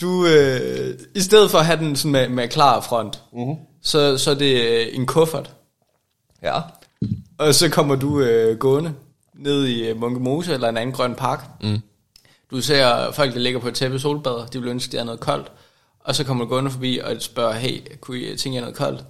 Du, 0.00 0.26
øh, 0.26 0.94
i 1.14 1.20
stedet 1.20 1.50
for 1.50 1.58
at 1.58 1.66
have 1.66 1.78
den 1.78 1.96
sådan 1.96 2.12
med, 2.12 2.28
med 2.28 2.48
klar 2.48 2.80
front, 2.80 3.20
mm-hmm. 3.32 3.54
så, 3.82 4.18
så 4.18 4.30
er 4.30 4.34
det 4.34 4.60
øh, 4.60 4.86
en 4.92 5.06
kuffert. 5.06 5.50
Ja. 6.42 6.60
Og 7.38 7.54
så 7.54 7.68
kommer 7.68 7.94
du 7.94 8.20
øh, 8.20 8.58
gående 8.58 8.94
ned 9.34 9.64
i 9.64 9.88
øh, 9.88 10.00
Munke 10.00 10.20
Mose 10.20 10.54
eller 10.54 10.68
en 10.68 10.76
anden 10.76 10.94
grøn 10.94 11.14
park. 11.14 11.44
Mm. 11.62 11.78
Du 12.50 12.60
ser 12.60 13.12
folk, 13.12 13.34
der 13.34 13.40
ligger 13.40 13.60
på 13.60 13.68
et 13.68 13.74
tæppe 13.74 13.98
solbader, 13.98 14.46
de 14.46 14.60
vil 14.60 14.68
ønske, 14.70 14.96
at 14.96 15.00
er 15.00 15.04
noget 15.04 15.20
koldt. 15.20 15.52
Og 16.04 16.14
så 16.14 16.24
kommer 16.24 16.44
du 16.44 16.50
gående 16.50 16.70
forbi 16.70 17.00
og 17.04 17.16
spørger, 17.20 17.52
hey, 17.52 17.80
kunne 18.00 18.18
I 18.18 18.36
tænke 18.36 18.54
jer 18.56 18.60
noget 18.60 18.76
koldt? 18.76 19.04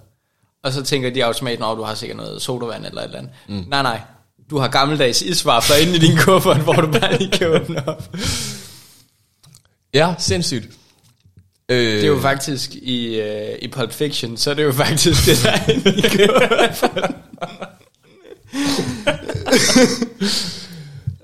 Og 0.63 0.73
så 0.73 0.83
tænker 0.83 1.09
de 1.09 1.25
automatisk, 1.25 1.61
at 1.61 1.77
du 1.77 1.83
har 1.83 1.93
sikkert 1.95 2.17
noget 2.17 2.41
sodavand 2.41 2.85
eller 2.85 3.01
et 3.01 3.05
eller 3.05 3.17
andet. 3.17 3.31
Mm. 3.47 3.65
Nej, 3.67 3.81
nej. 3.81 4.01
Du 4.49 4.57
har 4.57 4.67
gammeldags 4.67 5.21
isvafler 5.21 5.75
inde 5.75 5.95
i 5.95 5.99
din 5.99 6.17
kuffert, 6.25 6.61
hvor 6.61 6.73
du 6.73 6.91
bare 6.91 7.17
lige 7.17 7.31
kan 7.31 7.47
åbne 7.47 7.87
op. 7.87 8.15
Ja, 9.93 10.15
sindssygt. 10.17 10.69
Øh. 11.71 11.95
Det 11.95 12.03
er 12.03 12.07
jo 12.07 12.21
faktisk 12.21 12.75
i, 12.75 13.21
uh, 13.21 13.25
i 13.61 13.67
Pulp 13.67 13.93
Fiction, 13.93 14.37
så 14.37 14.49
er 14.49 14.53
det 14.53 14.63
jo 14.63 14.71
faktisk 14.71 15.25
det, 15.25 15.43
der 15.43 15.51
er 15.51 15.59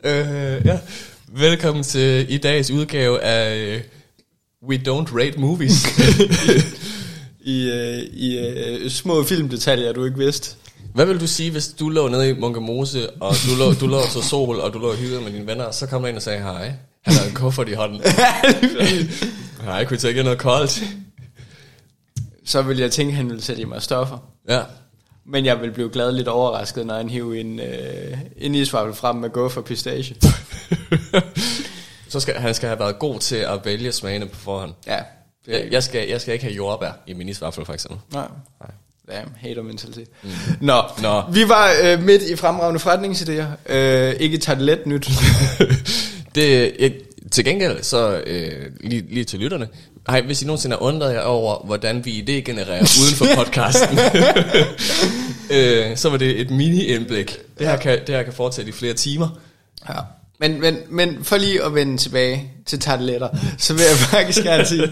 øh, 0.57 0.65
ja. 0.65 0.79
Velkommen 1.27 1.83
til 1.83 2.25
i 2.33 2.37
dagens 2.37 2.71
udgave 2.71 3.21
af 3.21 3.81
We 4.69 4.81
don't 4.87 5.19
rate 5.19 5.39
movies. 5.39 5.85
I, 7.41 7.71
uh, 7.71 7.97
i 8.13 8.39
uh, 8.85 8.91
små 8.91 9.23
filmdetaljer, 9.23 9.93
du 9.93 10.05
ikke 10.05 10.17
vidste. 10.17 10.55
Hvad 10.93 11.05
vil 11.05 11.19
du 11.19 11.27
sige, 11.27 11.51
hvis 11.51 11.67
du 11.67 11.89
lå 11.89 12.07
nede 12.07 12.29
i 12.29 12.33
Mose, 12.33 13.09
og 13.09 13.35
du 13.49 13.55
lå, 13.57 13.73
du 13.73 13.87
lå 13.87 14.01
til 14.11 14.23
sol, 14.23 14.59
og 14.59 14.73
du 14.73 14.79
lå 14.79 14.89
og 14.89 14.95
hyggede 14.95 15.21
med 15.21 15.31
dine 15.31 15.47
venner, 15.47 15.71
så 15.71 15.87
kom 15.87 16.01
der 16.01 16.09
ind 16.09 16.17
og 16.17 16.23
sagde, 16.23 16.39
hej, 16.41 16.73
han 17.05 17.15
har 17.15 17.25
en 17.25 17.33
kuffert 17.33 17.69
i 17.69 17.73
hånden. 17.73 18.01
Hej, 19.67 19.85
kunne 19.85 19.95
I 19.95 19.99
tage 19.99 20.23
noget 20.23 20.39
koldt? 20.39 20.83
Så 22.45 22.61
vil 22.61 22.77
jeg 22.77 22.91
tænke, 22.91 23.11
at 23.11 23.17
han 23.17 23.29
ville 23.29 23.41
sætte 23.41 23.61
i 23.61 23.65
mig 23.65 23.81
stoffer. 23.81 24.17
Ja. 24.49 24.61
Men 25.25 25.45
jeg 25.45 25.61
vil 25.61 25.71
blive 25.71 25.89
glad 25.89 26.11
lidt 26.11 26.27
overrasket, 26.27 26.85
når 26.85 26.97
han 26.97 27.09
hiver 27.09 27.33
en, 27.33 27.59
øh, 27.59 28.17
en 28.37 28.55
isvaffel 28.55 28.95
frem 28.95 29.15
med 29.15 29.29
guffer 29.29 29.61
pistache. 29.61 30.15
Så 32.09 32.19
skal, 32.19 32.35
han 32.35 32.53
skal 32.53 32.67
have 32.67 32.79
været 32.79 32.99
god 32.99 33.19
til 33.19 33.35
at 33.35 33.65
vælge 33.65 33.91
smagene 33.91 34.25
på 34.25 34.39
forhånd. 34.39 34.73
Ja. 34.87 34.99
Jeg, 35.47 35.67
jeg, 35.71 35.83
skal, 35.83 36.09
jeg 36.09 36.21
skal 36.21 36.33
ikke 36.33 36.45
have 36.45 36.55
jordbær 36.55 36.91
i 37.07 37.13
min 37.13 37.29
isvaffel, 37.29 37.65
for 37.65 37.73
eksempel. 37.73 37.99
Nej. 38.13 38.27
Nej. 38.59 38.71
Damn, 39.11 39.31
hater 39.37 39.61
mentalitet. 39.61 40.07
Mm. 40.23 40.29
Nå, 40.61 40.83
Nå, 41.01 41.21
vi 41.31 41.49
var 41.49 41.69
øh, 41.83 42.03
midt 42.03 42.21
i 42.21 42.35
fremragende 42.35 42.79
forretningsidéer. 42.79 43.73
Øh, 43.73 44.15
ikke 44.19 44.37
taget 44.37 44.61
let 44.61 44.87
nyt. 44.87 45.09
det, 46.35 46.75
jeg, 46.79 46.91
til 47.37 47.45
gengæld, 47.45 47.83
så 47.83 48.23
øh, 48.27 48.71
lige, 48.81 49.05
lige 49.09 49.23
til 49.23 49.39
lytterne, 49.39 49.67
hej, 50.09 50.21
hvis 50.21 50.41
I 50.41 50.45
nogensinde 50.45 50.75
har 50.75 50.81
undret 50.81 51.13
jer 51.13 51.21
over, 51.21 51.65
hvordan 51.65 52.05
vi 52.05 52.21
idé-genererer 52.21 52.99
uden 53.01 53.15
for 53.15 53.25
podcasten, 53.35 53.99
øh, 55.57 55.97
så 55.97 56.09
var 56.09 56.17
det 56.17 56.41
et 56.41 56.51
mini-indblik. 56.51 57.37
Det 57.59 57.67
her, 57.67 57.77
kan, 57.77 57.99
det 58.07 58.15
her 58.15 58.23
kan 58.23 58.33
fortsætte 58.33 58.69
i 58.69 58.71
flere 58.71 58.93
timer. 58.93 59.29
Ja. 59.89 59.93
Men, 60.39 60.61
men, 60.61 60.77
men 60.89 61.23
for 61.23 61.37
lige 61.37 61.63
at 61.63 61.75
vende 61.75 61.97
tilbage 61.97 62.51
til 62.65 62.79
tarteletter, 62.79 63.29
så 63.57 63.73
vil 63.73 63.83
jeg 63.83 63.97
faktisk 64.11 64.43
gerne 64.43 64.65
sige, 64.65 64.91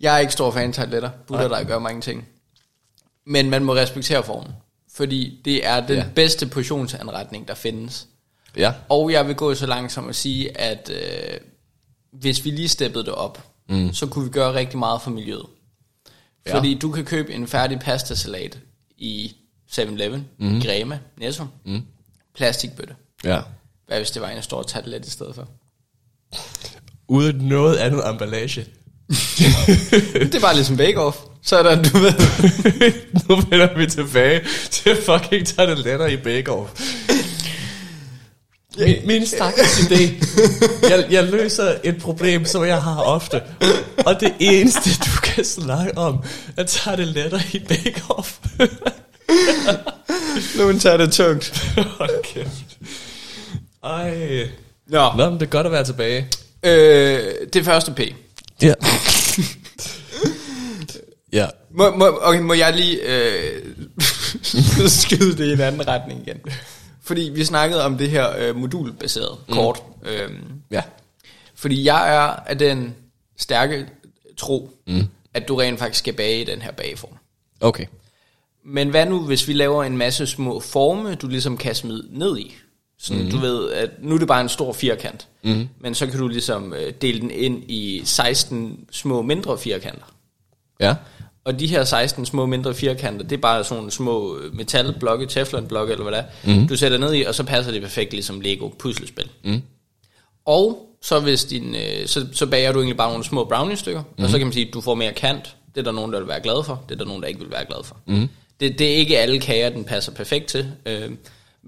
jeg 0.00 0.14
er 0.14 0.18
ikke 0.18 0.32
stor 0.32 0.50
fan 0.50 0.68
af 0.68 0.74
tarteletter. 0.74 1.10
Butter, 1.26 1.48
der 1.48 1.64
gør 1.64 1.78
mange 1.78 2.00
ting. 2.00 2.28
Men 3.26 3.50
man 3.50 3.64
må 3.64 3.74
respektere 3.74 4.22
formen. 4.22 4.52
Fordi 4.94 5.40
det 5.44 5.66
er 5.66 5.86
den 5.86 5.96
ja. 5.96 6.04
bedste 6.14 6.46
portionsanretning, 6.46 7.48
der 7.48 7.54
findes. 7.54 8.06
Ja. 8.58 8.72
Og 8.88 9.12
jeg 9.12 9.26
vil 9.26 9.34
gå 9.34 9.54
så 9.54 9.66
langt 9.66 9.92
som 9.92 10.08
at 10.08 10.16
sige, 10.16 10.58
at 10.58 10.90
øh, 10.90 11.38
hvis 12.12 12.44
vi 12.44 12.50
lige 12.50 12.68
steppede 12.68 13.04
det 13.04 13.14
op, 13.14 13.46
mm. 13.68 13.92
så 13.92 14.06
kunne 14.06 14.24
vi 14.24 14.30
gøre 14.30 14.54
rigtig 14.54 14.78
meget 14.78 15.02
for 15.02 15.10
miljøet. 15.10 15.46
Ja. 16.46 16.56
Fordi 16.56 16.74
du 16.74 16.90
kan 16.90 17.04
købe 17.04 17.32
en 17.32 17.46
færdig 17.46 17.78
pastasalat 17.78 18.58
i 18.96 19.36
7-Eleven, 19.70 20.28
mm. 20.38 20.60
Grema, 20.60 20.98
Netto, 21.16 21.44
mm. 21.64 21.82
plastikbøtte. 22.34 22.94
Ja. 23.24 23.40
Hvad 23.86 23.98
hvis 23.98 24.10
det 24.10 24.22
var 24.22 24.28
en 24.28 24.42
stor 24.42 24.62
tartelet 24.62 25.06
i 25.06 25.10
stedet 25.10 25.34
for? 25.34 25.48
Uden 27.08 27.36
noget 27.36 27.76
andet 27.76 28.08
emballage. 28.10 28.60
det 30.14 30.34
er 30.34 30.40
bare 30.40 30.54
ligesom 30.54 30.76
bake-off. 30.76 31.16
Så 31.42 31.56
er 31.58 31.62
der, 31.62 31.82
du 31.82 31.98
ved... 31.98 32.12
nu 33.28 33.36
vender 33.36 33.76
vi 33.78 33.86
tilbage 33.86 34.40
til 34.70 34.96
fucking 34.96 35.46
tarteletter 35.46 36.06
i 36.06 36.16
bake-off. 36.16 36.82
Min, 38.78 38.96
min 39.04 39.26
stakkels 39.26 39.78
idé. 39.78 40.24
Jeg, 40.82 41.06
jeg 41.10 41.24
løser 41.24 41.74
et 41.84 41.98
problem, 42.02 42.44
som 42.44 42.64
jeg 42.64 42.82
har 42.82 43.00
ofte. 43.00 43.42
Og 44.06 44.20
det 44.20 44.32
eneste, 44.40 44.90
du 44.90 45.20
kan 45.22 45.44
snakke 45.44 45.98
om, 45.98 46.24
er 46.56 46.62
tarteletter 46.62 47.40
i 47.52 47.58
bake-off. 47.58 48.38
nu 50.58 50.78
tager 50.78 50.96
det 50.96 51.12
tungt. 51.12 51.74
Hold 51.76 52.22
kæft. 52.22 52.78
Ej. 53.84 54.48
Nå. 54.88 55.12
Nå, 55.16 55.30
men 55.30 55.40
det 55.40 55.46
er 55.46 55.50
godt 55.50 55.66
at 55.66 55.72
være 55.72 55.84
tilbage. 55.84 56.28
Øh, 56.62 57.34
det 57.52 57.64
første 57.64 57.92
P. 57.92 58.00
Ja. 58.62 58.74
ja. 61.38 61.46
Må, 61.70 61.96
må, 61.96 62.18
okay, 62.22 62.40
må 62.40 62.54
jeg 62.54 62.74
lige 62.74 62.98
øh, 63.02 63.62
skyde 65.00 65.36
det 65.38 65.44
i 65.44 65.52
en 65.52 65.60
anden 65.60 65.88
retning 65.88 66.22
igen? 66.26 66.40
Fordi 67.08 67.30
vi 67.34 67.44
snakkede 67.44 67.84
om 67.84 67.98
det 67.98 68.10
her 68.10 68.36
øh, 68.38 68.56
modulbaserede 68.56 69.36
mm. 69.48 69.54
kort. 69.54 69.82
Øhm, 70.02 70.52
ja. 70.70 70.82
Fordi 71.54 71.84
jeg 71.84 72.14
er 72.14 72.20
af 72.20 72.58
den 72.58 72.94
stærke 73.36 73.86
tro, 74.36 74.70
mm. 74.86 75.06
at 75.34 75.48
du 75.48 75.56
rent 75.56 75.78
faktisk 75.78 75.98
skal 75.98 76.14
bage 76.14 76.40
i 76.40 76.44
den 76.44 76.62
her 76.62 76.72
bageform. 76.72 77.12
Okay. 77.60 77.86
Men 78.64 78.88
hvad 78.88 79.06
nu, 79.06 79.20
hvis 79.20 79.48
vi 79.48 79.52
laver 79.52 79.84
en 79.84 79.96
masse 79.96 80.26
små 80.26 80.60
forme, 80.60 81.14
du 81.14 81.28
ligesom 81.28 81.56
kan 81.56 81.74
smide 81.74 82.08
ned 82.10 82.38
i? 82.38 82.54
Sådan, 82.98 83.24
mm. 83.24 83.30
du 83.30 83.38
ved, 83.38 83.72
at 83.72 83.90
nu 84.02 84.14
er 84.14 84.18
det 84.18 84.28
bare 84.28 84.40
en 84.40 84.48
stor 84.48 84.72
firkant. 84.72 85.28
Mm. 85.42 85.68
Men 85.80 85.94
så 85.94 86.06
kan 86.06 86.18
du 86.18 86.28
ligesom 86.28 86.72
øh, 86.72 86.92
dele 87.02 87.20
den 87.20 87.30
ind 87.30 87.70
i 87.70 88.02
16 88.04 88.86
små 88.90 89.22
mindre 89.22 89.58
firkanter. 89.58 90.14
Ja. 90.80 90.94
Og 91.48 91.60
de 91.60 91.66
her 91.66 91.84
16 91.84 92.26
små 92.26 92.46
mindre 92.46 92.74
firkanter, 92.74 93.22
det 93.22 93.36
er 93.36 93.40
bare 93.40 93.64
sådan 93.64 93.76
nogle 93.76 93.90
små 93.90 94.38
øh, 94.38 94.54
metalblokke, 94.56 95.26
teflonblokke 95.26 95.92
eller 95.92 96.04
hvad 96.04 96.12
det 96.12 96.24
er, 96.44 96.58
mm. 96.58 96.68
du 96.68 96.76
sætter 96.76 96.98
ned 96.98 97.14
i, 97.14 97.22
og 97.22 97.34
så 97.34 97.44
passer 97.44 97.72
det 97.72 97.82
perfekt 97.82 98.12
ligesom 98.12 98.40
Lego 98.40 98.68
puslespil. 98.68 99.30
Mm. 99.44 99.62
Og 100.44 100.96
så 101.02 101.20
hvis 101.20 101.44
din, 101.44 101.74
øh, 101.74 102.06
så, 102.06 102.26
så 102.32 102.46
bager 102.46 102.72
du 102.72 102.78
egentlig 102.78 102.96
bare 102.96 103.08
nogle 103.08 103.24
små 103.24 103.44
brownie-stykker, 103.44 104.02
mm. 104.18 104.24
og 104.24 104.30
så 104.30 104.38
kan 104.38 104.46
man 104.46 104.52
sige, 104.52 104.68
at 104.68 104.74
du 104.74 104.80
får 104.80 104.94
mere 104.94 105.12
kant. 105.12 105.56
Det 105.74 105.80
er 105.80 105.84
der 105.84 105.92
nogen, 105.92 106.12
der 106.12 106.18
vil 106.18 106.28
være 106.28 106.40
glad 106.40 106.64
for, 106.64 106.84
det 106.88 106.94
er 106.94 106.98
der 106.98 107.04
nogen, 107.04 107.22
der 107.22 107.28
ikke 107.28 107.40
vil 107.40 107.50
være 107.50 107.64
glad 107.64 107.84
for. 107.84 107.96
Mm. 108.06 108.28
Det, 108.60 108.78
det 108.78 108.92
er 108.92 108.96
ikke 108.96 109.18
alle 109.18 109.40
kager, 109.40 109.70
den 109.70 109.84
passer 109.84 110.12
perfekt 110.12 110.46
til. 110.46 110.72
Øh, 110.86 111.10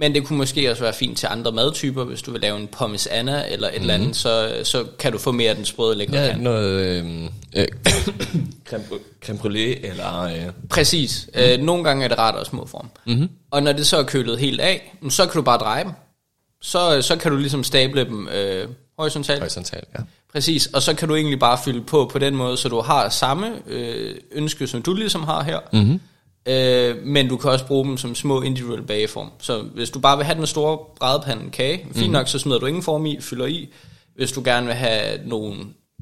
men 0.00 0.14
det 0.14 0.24
kunne 0.24 0.36
måske 0.36 0.70
også 0.70 0.82
være 0.82 0.92
fint 0.92 1.18
til 1.18 1.28
andre 1.30 1.52
madtyper, 1.52 2.04
hvis 2.04 2.22
du 2.22 2.32
vil 2.32 2.40
lave 2.40 2.60
en 2.60 2.66
pommes 2.66 3.06
anna 3.06 3.44
eller 3.50 3.68
et 3.68 3.74
mm. 3.74 3.80
eller 3.80 3.94
andet, 3.94 4.16
så, 4.16 4.60
så 4.64 4.84
kan 4.98 5.12
du 5.12 5.18
få 5.18 5.32
mere 5.32 5.50
af 5.50 5.56
den 5.56 5.64
sprøde 5.64 5.98
lækre 5.98 6.16
Ja, 6.16 6.30
kant. 6.30 6.42
noget 6.42 6.80
øh, 6.80 7.24
øh, 7.56 7.66
creme, 8.68 8.84
creme 9.24 9.38
brûlée 9.38 9.86
eller... 9.90 10.22
Øh, 10.22 10.52
Præcis. 10.70 11.28
Mm. 11.34 11.40
Øh, 11.40 11.58
nogle 11.58 11.84
gange 11.84 12.04
er 12.04 12.08
det 12.08 12.18
rart 12.18 12.34
at 12.40 12.46
små 12.46 12.66
form. 12.66 12.90
Mm-hmm. 13.06 13.28
Og 13.50 13.62
når 13.62 13.72
det 13.72 13.86
så 13.86 13.96
er 13.96 14.02
kølet 14.02 14.38
helt 14.38 14.60
af, 14.60 14.96
så 15.08 15.26
kan 15.26 15.38
du 15.38 15.42
bare 15.42 15.58
dreje 15.58 15.84
dem. 15.84 15.92
Så, 16.62 17.02
så 17.02 17.16
kan 17.16 17.30
du 17.32 17.36
ligesom 17.36 17.64
stable 17.64 18.04
dem 18.04 18.28
øh, 18.28 18.68
horisontalt. 18.98 19.40
horisontalt, 19.40 19.88
ja. 19.98 20.02
Præcis, 20.32 20.66
og 20.66 20.82
så 20.82 20.94
kan 20.94 21.08
du 21.08 21.14
egentlig 21.14 21.38
bare 21.38 21.58
fylde 21.64 21.80
på 21.80 22.10
på 22.12 22.18
den 22.18 22.36
måde, 22.36 22.56
så 22.56 22.68
du 22.68 22.80
har 22.80 23.08
samme 23.08 23.52
øh, 23.66 24.14
ønske, 24.32 24.66
som 24.66 24.82
du 24.82 24.94
ligesom 24.94 25.22
har 25.22 25.42
her. 25.42 25.58
Mm-hmm. 25.72 26.00
Øh, 26.46 26.96
men 27.04 27.28
du 27.28 27.36
kan 27.36 27.50
også 27.50 27.66
bruge 27.66 27.84
dem 27.84 27.96
som 27.96 28.14
små 28.14 28.42
individuelle 28.42 28.86
bageform. 28.86 29.30
Så 29.38 29.62
hvis 29.62 29.90
du 29.90 29.98
bare 29.98 30.16
vil 30.16 30.26
have 30.26 30.38
den 30.38 30.46
store 30.46 30.78
brædepande 31.00 31.50
kage, 31.50 31.78
fint 31.78 31.96
mm-hmm. 31.96 32.12
nok, 32.12 32.28
så 32.28 32.38
smider 32.38 32.58
du 32.58 32.66
ingen 32.66 32.82
form 32.82 33.06
i, 33.06 33.20
fylder 33.20 33.46
i. 33.46 33.68
Hvis 34.16 34.32
du 34.32 34.42
gerne 34.44 34.66
vil 34.66 34.74
have 34.74 35.20
nogle 35.26 35.56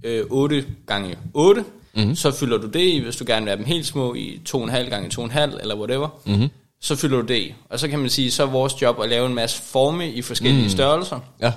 øh, 0.05 0.25
8 0.31 0.65
gange 0.87 1.17
8 1.35 1.65
mm-hmm. 1.95 2.15
så 2.15 2.31
fylder 2.31 2.59
du 2.59 2.67
det 2.67 2.81
i. 2.81 2.99
Hvis 2.99 3.17
du 3.17 3.25
gerne 3.27 3.45
vil 3.45 3.51
have 3.51 3.59
dem 3.59 3.67
helt 3.67 3.87
små 3.87 4.15
i 4.15 4.41
2,5 4.49 4.77
gange 4.77 5.25
2,5 5.25 5.61
eller 5.61 5.77
whatever, 5.77 6.09
mm-hmm. 6.25 6.49
så 6.81 6.97
fylder 6.97 7.21
du 7.21 7.27
det 7.27 7.37
i. 7.37 7.55
Og 7.71 7.81
så 7.81 7.89
kan 7.89 7.99
man 7.99 8.11
sige, 8.11 8.31
så 8.31 8.43
er 8.43 8.47
vores 8.47 8.83
job 8.83 9.01
at 9.03 9.09
lave 9.09 9.27
en 9.27 9.35
masse 9.35 9.63
forme 9.63 10.11
i 10.13 10.23
forskellige 10.23 10.63
mm. 10.63 10.71
størrelser. 10.71 11.21
Ja. 11.41 11.53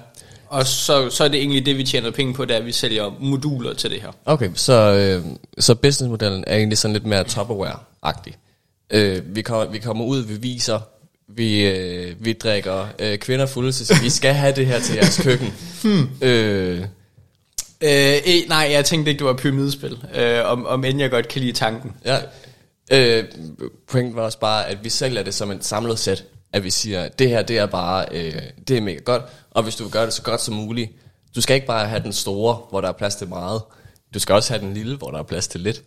Og 0.48 0.66
så, 0.66 1.10
så 1.10 1.24
er 1.24 1.28
det 1.28 1.40
egentlig 1.40 1.66
det, 1.66 1.78
vi 1.78 1.84
tjener 1.84 2.12
penge 2.12 2.34
på, 2.34 2.46
det 2.46 2.54
er, 2.54 2.60
at 2.60 2.66
vi 2.66 2.72
sælger 2.72 3.12
moduler 3.20 3.74
til 3.74 3.92
det 3.92 4.02
her. 4.02 4.12
Okay, 4.26 4.50
så, 4.54 4.74
øh, 4.74 5.26
så 5.60 5.76
businessmodellen 5.76 6.44
er 6.48 6.56
egentlig 6.56 6.78
sådan 6.78 6.94
lidt 6.94 7.06
mere 7.06 7.24
Tupperware-agtig. 7.24 8.34
Øh, 8.92 9.36
vi, 9.36 9.42
kommer, 9.42 9.72
vi 9.72 9.80
kommer 9.80 10.06
ud, 10.06 10.22
vi 10.22 10.34
viser, 10.34 10.80
vi, 11.28 11.68
øh, 11.68 12.26
vi 12.26 12.34
drikker 12.34 12.88
øh, 13.00 13.18
kvinder 13.18 13.46
fulde, 13.46 13.74
så 13.74 14.00
vi 14.04 14.10
skal 14.10 14.34
have 14.34 14.56
det 14.56 14.66
her 14.66 14.80
til 14.80 14.96
jeres 14.96 15.22
køkken. 15.24 15.54
hmm. 15.84 16.10
øh, 16.22 16.86
Øh, 17.84 18.18
eh, 18.26 18.48
nej, 18.48 18.68
jeg 18.72 18.86
tænkte 18.86 19.12
ikke, 19.12 19.20
det 19.20 19.28
var 19.28 19.34
pyramidespil, 19.34 19.98
øh, 20.16 20.46
om, 20.46 20.66
om 20.66 20.86
end 20.86 21.00
jeg 21.00 21.12
godt 21.12 21.28
kan 21.28 21.42
lide 21.42 21.52
tanken. 21.52 21.92
Ja, 22.06 22.18
øh, 22.92 23.24
pointen 23.88 24.16
var 24.16 24.22
også 24.22 24.40
bare, 24.40 24.68
at 24.68 24.84
vi 24.84 24.90
sælger 24.90 25.24
det 25.24 25.34
som 25.34 25.52
et 25.52 25.66
samlet 25.66 26.00
sæt. 26.00 26.24
At 26.54 26.64
vi 26.64 26.70
siger, 26.70 27.10
det 27.10 27.30
her, 27.30 27.42
det 27.42 27.58
er 27.58 27.66
bare, 27.66 28.06
øh, 28.12 28.42
det 28.68 28.78
er 28.78 28.82
mega 28.82 29.00
godt, 29.00 29.24
og 29.52 29.64
hvis 29.64 29.76
du 29.76 29.84
vil 29.84 29.92
gøre 29.92 30.06
det 30.06 30.14
så 30.14 30.22
godt 30.22 30.42
som 30.42 30.54
muligt, 30.56 30.92
du 31.36 31.42
skal 31.42 31.56
ikke 31.56 31.68
bare 31.68 31.88
have 31.88 32.04
den 32.04 32.14
store, 32.14 32.62
hvor 32.70 32.82
der 32.82 32.88
er 32.88 32.92
plads 32.94 33.16
til 33.16 33.28
meget. 33.28 33.62
Du 34.14 34.20
skal 34.20 34.36
også 34.36 34.54
have 34.54 34.66
den 34.66 34.74
lille, 34.74 34.98
hvor 34.98 35.12
der 35.12 35.20
er 35.20 35.24
plads 35.24 35.48
til 35.48 35.62
lidt. 35.62 35.84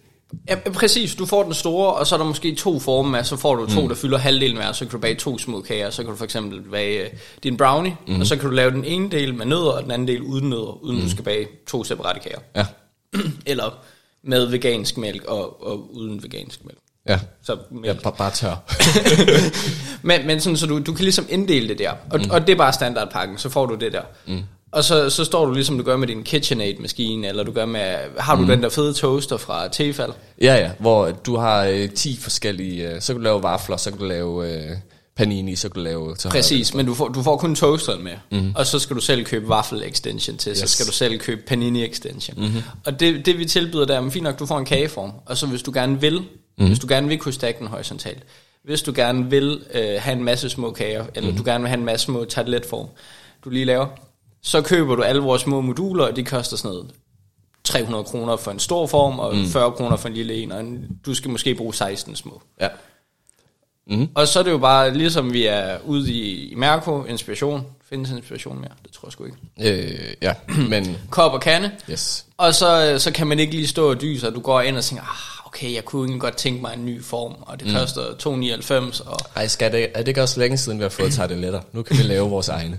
Ja, 0.48 0.54
præcis. 0.54 1.14
Du 1.14 1.26
får 1.26 1.42
den 1.42 1.54
store, 1.54 1.94
og 1.94 2.06
så 2.06 2.14
er 2.14 2.18
der 2.18 2.26
måske 2.26 2.54
to 2.54 2.80
former, 2.80 3.22
så 3.22 3.36
får 3.36 3.54
du 3.54 3.66
to, 3.74 3.80
mm. 3.80 3.88
der 3.88 3.94
fylder 3.94 4.18
halvdelen 4.18 4.56
hver, 4.56 4.72
så 4.72 4.84
kan 4.84 4.92
du 4.92 4.98
bage 4.98 5.14
to 5.14 5.38
små 5.38 5.60
kager, 5.60 5.90
så 5.90 6.02
kan 6.02 6.10
du 6.10 6.16
for 6.16 6.24
eksempel 6.24 6.62
bage 6.62 7.04
øh, 7.04 7.10
din 7.42 7.56
brownie, 7.56 7.96
mm. 8.08 8.20
og 8.20 8.26
så 8.26 8.36
kan 8.36 8.48
du 8.48 8.54
lave 8.54 8.70
den 8.70 8.84
ene 8.84 9.10
del 9.10 9.34
med 9.34 9.46
nødder, 9.46 9.70
og 9.70 9.82
den 9.82 9.90
anden 9.90 10.08
del 10.08 10.22
uden 10.22 10.50
nødder, 10.50 10.84
uden 10.84 10.96
mm. 10.96 11.02
du 11.02 11.10
skal 11.10 11.24
bage 11.24 11.46
to 11.66 11.84
separate 11.84 12.20
kager. 12.20 12.38
Ja. 12.56 12.66
Eller 13.46 13.78
med 14.24 14.46
vegansk 14.46 14.96
mælk 14.96 15.24
og, 15.24 15.66
og 15.66 15.94
uden 15.94 16.22
vegansk 16.22 16.64
mælk. 16.64 16.78
Ja, 17.08 17.20
Så 17.42 17.52
ja 17.52 17.76
mælk. 17.76 18.02
bare, 18.02 18.14
bare 18.18 18.30
tør. 18.30 18.56
men, 20.08 20.26
men 20.26 20.40
sådan, 20.40 20.56
så 20.56 20.66
du, 20.66 20.78
du 20.78 20.92
kan 20.94 21.04
ligesom 21.04 21.26
inddele 21.28 21.68
det 21.68 21.78
der, 21.78 21.92
og, 22.10 22.20
mm. 22.20 22.30
og 22.30 22.46
det 22.46 22.52
er 22.52 22.56
bare 22.56 22.72
standardpakken, 22.72 23.38
så 23.38 23.48
får 23.48 23.66
du 23.66 23.74
det 23.74 23.92
der. 23.92 24.02
Mm. 24.26 24.42
Og 24.74 24.84
så, 24.84 25.10
så 25.10 25.24
står 25.24 25.46
du 25.46 25.52
ligesom 25.52 25.78
du 25.78 25.84
gør 25.84 25.96
med 25.96 26.08
din 26.08 26.22
KitchenAid-maskine, 26.24 27.28
eller 27.28 27.42
du 27.42 27.52
gør 27.52 27.66
med, 27.66 27.96
har 28.18 28.36
du 28.36 28.42
mm. 28.42 28.48
den 28.48 28.62
der 28.62 28.68
fede 28.68 28.92
toaster 28.92 29.36
fra 29.36 29.68
Tefal? 29.68 30.12
Ja, 30.40 30.54
ja, 30.54 30.70
hvor 30.78 31.10
du 31.10 31.36
har 31.36 31.64
øh, 31.64 31.90
10 31.90 32.18
forskellige, 32.20 32.90
øh, 32.90 33.00
så 33.00 33.12
kan 33.12 33.20
du 33.20 33.24
lave 33.24 33.42
vafler, 33.42 33.76
så 33.76 33.90
kan 33.90 33.98
du 33.98 34.04
lave 34.04 34.52
øh, 34.52 34.76
panini, 35.16 35.56
så 35.56 35.68
kan 35.68 35.74
du 35.74 35.84
lave... 35.84 36.14
til 36.14 36.28
Præcis, 36.28 36.74
men 36.74 36.86
du 36.86 36.94
får, 36.94 37.08
du 37.08 37.22
får 37.22 37.36
kun 37.36 37.54
toasteren 37.54 38.04
med, 38.04 38.12
mm. 38.30 38.52
og 38.56 38.66
så 38.66 38.78
skal 38.78 38.96
du 38.96 39.00
selv 39.00 39.24
købe 39.24 39.46
waffle 39.46 39.86
extension 39.86 40.36
til, 40.36 40.50
yes. 40.50 40.58
så 40.58 40.66
skal 40.66 40.86
du 40.86 40.92
selv 40.92 41.18
købe 41.18 41.42
panini 41.46 41.84
extension. 41.84 42.40
Mm-hmm. 42.40 42.62
Og 42.86 43.00
det, 43.00 43.26
det 43.26 43.38
vi 43.38 43.44
tilbyder 43.44 43.84
der, 43.84 44.00
er 44.00 44.10
fint 44.10 44.24
nok, 44.24 44.38
du 44.38 44.46
får 44.46 44.58
en 44.58 44.64
kageform, 44.64 45.12
og 45.26 45.36
så 45.36 45.46
hvis 45.46 45.62
du 45.62 45.72
gerne 45.74 46.00
vil, 46.00 46.22
mm. 46.58 46.66
hvis 46.66 46.78
du 46.78 46.86
gerne 46.88 47.08
vil 47.08 47.18
kunne 47.18 47.34
stakke 47.34 47.58
den 47.58 47.66
horisontalt, 47.66 48.22
hvis 48.64 48.82
du 48.82 48.92
gerne 48.96 49.30
vil 49.30 49.60
øh, 49.74 49.96
have 49.98 50.16
en 50.16 50.24
masse 50.24 50.50
små 50.50 50.70
kager, 50.70 51.04
eller 51.14 51.30
mm. 51.30 51.36
du 51.36 51.42
gerne 51.44 51.60
vil 51.60 51.68
have 51.68 51.78
en 51.78 51.84
masse 51.84 52.04
små 52.04 52.24
tarteletform, 52.24 52.86
du 53.44 53.50
lige 53.50 53.64
laver, 53.64 53.86
så 54.44 54.62
køber 54.62 54.94
du 54.94 55.02
alle 55.02 55.22
vores 55.22 55.42
små 55.42 55.60
moduler, 55.60 56.04
og 56.04 56.16
de 56.16 56.24
koster 56.24 56.56
sådan 56.56 56.70
noget 56.70 56.90
300 57.64 58.04
kroner 58.04 58.36
for 58.36 58.50
en 58.50 58.58
stor 58.58 58.86
form, 58.86 59.18
og 59.18 59.36
mm. 59.36 59.46
40 59.46 59.72
kroner 59.72 59.96
for 59.96 60.08
en 60.08 60.14
lille 60.14 60.34
en, 60.34 60.52
og 60.52 60.60
en, 60.60 60.98
du 61.06 61.14
skal 61.14 61.30
måske 61.30 61.54
bruge 61.54 61.74
16 61.74 62.16
små. 62.16 62.42
Ja. 62.60 62.68
Mm. 63.86 64.08
Og 64.14 64.28
så 64.28 64.38
er 64.38 64.42
det 64.42 64.50
jo 64.50 64.58
bare, 64.58 64.94
ligesom 64.94 65.32
vi 65.32 65.46
er 65.46 65.78
ude 65.84 66.12
i, 66.12 66.48
i 66.48 66.54
Mærko, 66.54 67.04
inspiration. 67.04 67.66
Findes 67.90 68.10
inspiration 68.10 68.60
mere? 68.60 68.70
Det 68.82 68.92
tror 68.92 69.08
jeg 69.08 69.12
sgu 69.12 69.24
ikke. 69.24 69.36
Øh, 69.60 70.14
ja, 70.22 70.34
men... 70.68 70.96
Kop 71.10 71.32
og 71.32 71.40
kande. 71.40 71.70
Yes. 71.90 72.26
Og 72.36 72.54
så, 72.54 72.96
så 72.98 73.12
kan 73.12 73.26
man 73.26 73.38
ikke 73.38 73.54
lige 73.54 73.66
stå 73.66 73.90
og 73.90 74.00
dyse, 74.00 74.26
og 74.26 74.34
du 74.34 74.40
går 74.40 74.60
ind 74.60 74.76
og 74.76 74.84
tænker, 74.84 75.04
ah, 75.04 75.46
okay, 75.46 75.74
jeg 75.74 75.84
kunne 75.84 76.02
egentlig 76.02 76.20
godt 76.20 76.36
tænke 76.36 76.62
mig 76.62 76.74
en 76.74 76.84
ny 76.84 77.04
form, 77.04 77.34
og 77.40 77.60
det 77.60 77.68
mm. 77.68 77.74
koster 77.74 78.02
2,99. 78.02 79.10
Og, 79.10 79.18
Ej, 79.36 79.46
skal 79.46 79.72
det, 79.72 79.88
er 79.94 79.98
det 79.98 80.08
ikke 80.08 80.22
også 80.22 80.40
længe 80.40 80.56
siden, 80.56 80.78
vi 80.78 80.82
har 80.82 80.88
fået 80.88 81.12
tarteletter? 81.18 81.60
Nu 81.72 81.82
kan 81.82 81.98
vi 81.98 82.02
lave 82.02 82.30
vores 82.30 82.48
egne. 82.48 82.78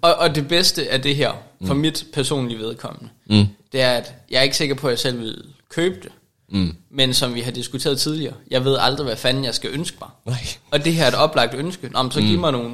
Og, 0.00 0.14
og 0.14 0.34
det 0.34 0.48
bedste 0.48 0.88
af 0.90 1.02
det 1.02 1.16
her, 1.16 1.32
for 1.64 1.74
mm. 1.74 1.80
mit 1.80 2.06
personlige 2.12 2.58
vedkommende, 2.58 3.08
mm. 3.30 3.46
det 3.72 3.80
er, 3.82 3.90
at 3.90 4.14
jeg 4.30 4.38
er 4.38 4.42
ikke 4.42 4.56
sikker 4.56 4.74
på, 4.74 4.86
at 4.86 4.90
jeg 4.90 4.98
selv 4.98 5.18
vil 5.18 5.44
købe 5.68 5.96
det. 6.02 6.12
Mm. 6.52 6.76
Men 6.90 7.14
som 7.14 7.34
vi 7.34 7.40
har 7.40 7.50
diskuteret 7.50 8.00
tidligere, 8.00 8.34
jeg 8.50 8.64
ved 8.64 8.76
aldrig, 8.80 9.04
hvad 9.04 9.16
fanden 9.16 9.44
jeg 9.44 9.54
skal 9.54 9.70
ønske 9.72 9.96
mig. 10.00 10.08
Nej. 10.26 10.46
Og 10.70 10.84
det 10.84 10.94
her 10.94 11.04
er 11.04 11.08
et 11.08 11.14
oplagt 11.14 11.54
ønske. 11.54 11.88
Nå, 11.88 12.02
men 12.02 12.12
så 12.12 12.20
mm. 12.20 12.26
giv 12.26 12.38
mig 12.40 12.52
nogle, 12.52 12.70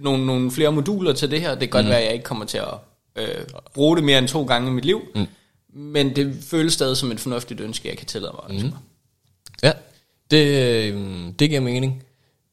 nogle, 0.00 0.26
nogle 0.26 0.50
flere 0.50 0.72
moduler 0.72 1.12
til 1.12 1.30
det 1.30 1.40
her. 1.40 1.50
Det 1.50 1.60
kan 1.60 1.68
godt 1.68 1.84
mm. 1.84 1.90
være, 1.90 1.98
at 1.98 2.04
jeg 2.04 2.12
ikke 2.12 2.24
kommer 2.24 2.44
til 2.44 2.58
at 2.58 2.74
øh, 3.16 3.44
bruge 3.74 3.96
det 3.96 4.04
mere 4.04 4.18
end 4.18 4.28
to 4.28 4.44
gange 4.44 4.68
i 4.68 4.72
mit 4.72 4.84
liv. 4.84 5.02
Mm. 5.14 5.26
Men 5.74 6.16
det 6.16 6.36
føles 6.50 6.72
stadig 6.72 6.96
som 6.96 7.12
et 7.12 7.20
fornuftigt 7.20 7.60
ønske, 7.60 7.88
jeg 7.88 7.96
kan 7.96 8.06
tillade 8.06 8.32
mig 8.34 8.42
at 8.48 8.54
ønske 8.54 8.66
Mm. 8.68 8.72
mig. 8.72 8.80
Ja, 9.62 9.72
det, 10.30 10.46
øh, 10.92 11.32
det 11.38 11.48
giver 11.48 11.60
mening. 11.60 12.02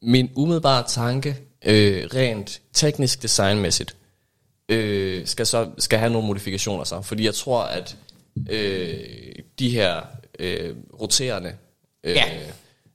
Min 0.01 0.29
umiddelbare 0.35 0.83
tanke, 0.87 1.37
øh, 1.65 2.09
rent 2.13 2.61
teknisk 2.73 3.21
designmæssigt, 3.21 3.95
øh, 4.69 5.27
skal, 5.27 5.45
så, 5.45 5.69
skal 5.77 5.99
have 5.99 6.11
nogle 6.11 6.27
modifikationer 6.27 6.83
så. 6.83 7.01
Fordi 7.01 7.25
jeg 7.25 7.35
tror, 7.35 7.61
at 7.61 7.95
øh, 8.49 9.35
de 9.59 9.69
her 9.69 10.01
øh, 10.39 10.75
roterende 11.01 11.55
øh, 12.03 12.15
Ja. 12.15 12.23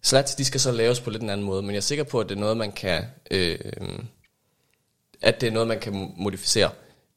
slats, 0.03 0.35
de 0.35 0.45
skal 0.45 0.61
så 0.61 0.73
laves 0.73 1.01
på 1.01 1.11
lidt 1.11 1.23
en 1.23 1.31
anden 1.31 1.47
måde. 1.47 1.63
Men 1.63 1.71
jeg 1.71 1.77
er 1.77 1.81
sikker 1.83 2.05
på, 2.05 2.21
at 2.21 2.29
det 2.29 2.35
er 2.35 2.41
noget, 2.41 2.57
man 2.57 2.73
kan... 2.73 3.05
Øh, 3.31 3.59
at 5.23 5.41
det 5.41 5.47
er 5.47 5.51
noget, 5.51 5.69
man 5.69 5.81
kan 5.81 6.13
modificere. 6.17 6.71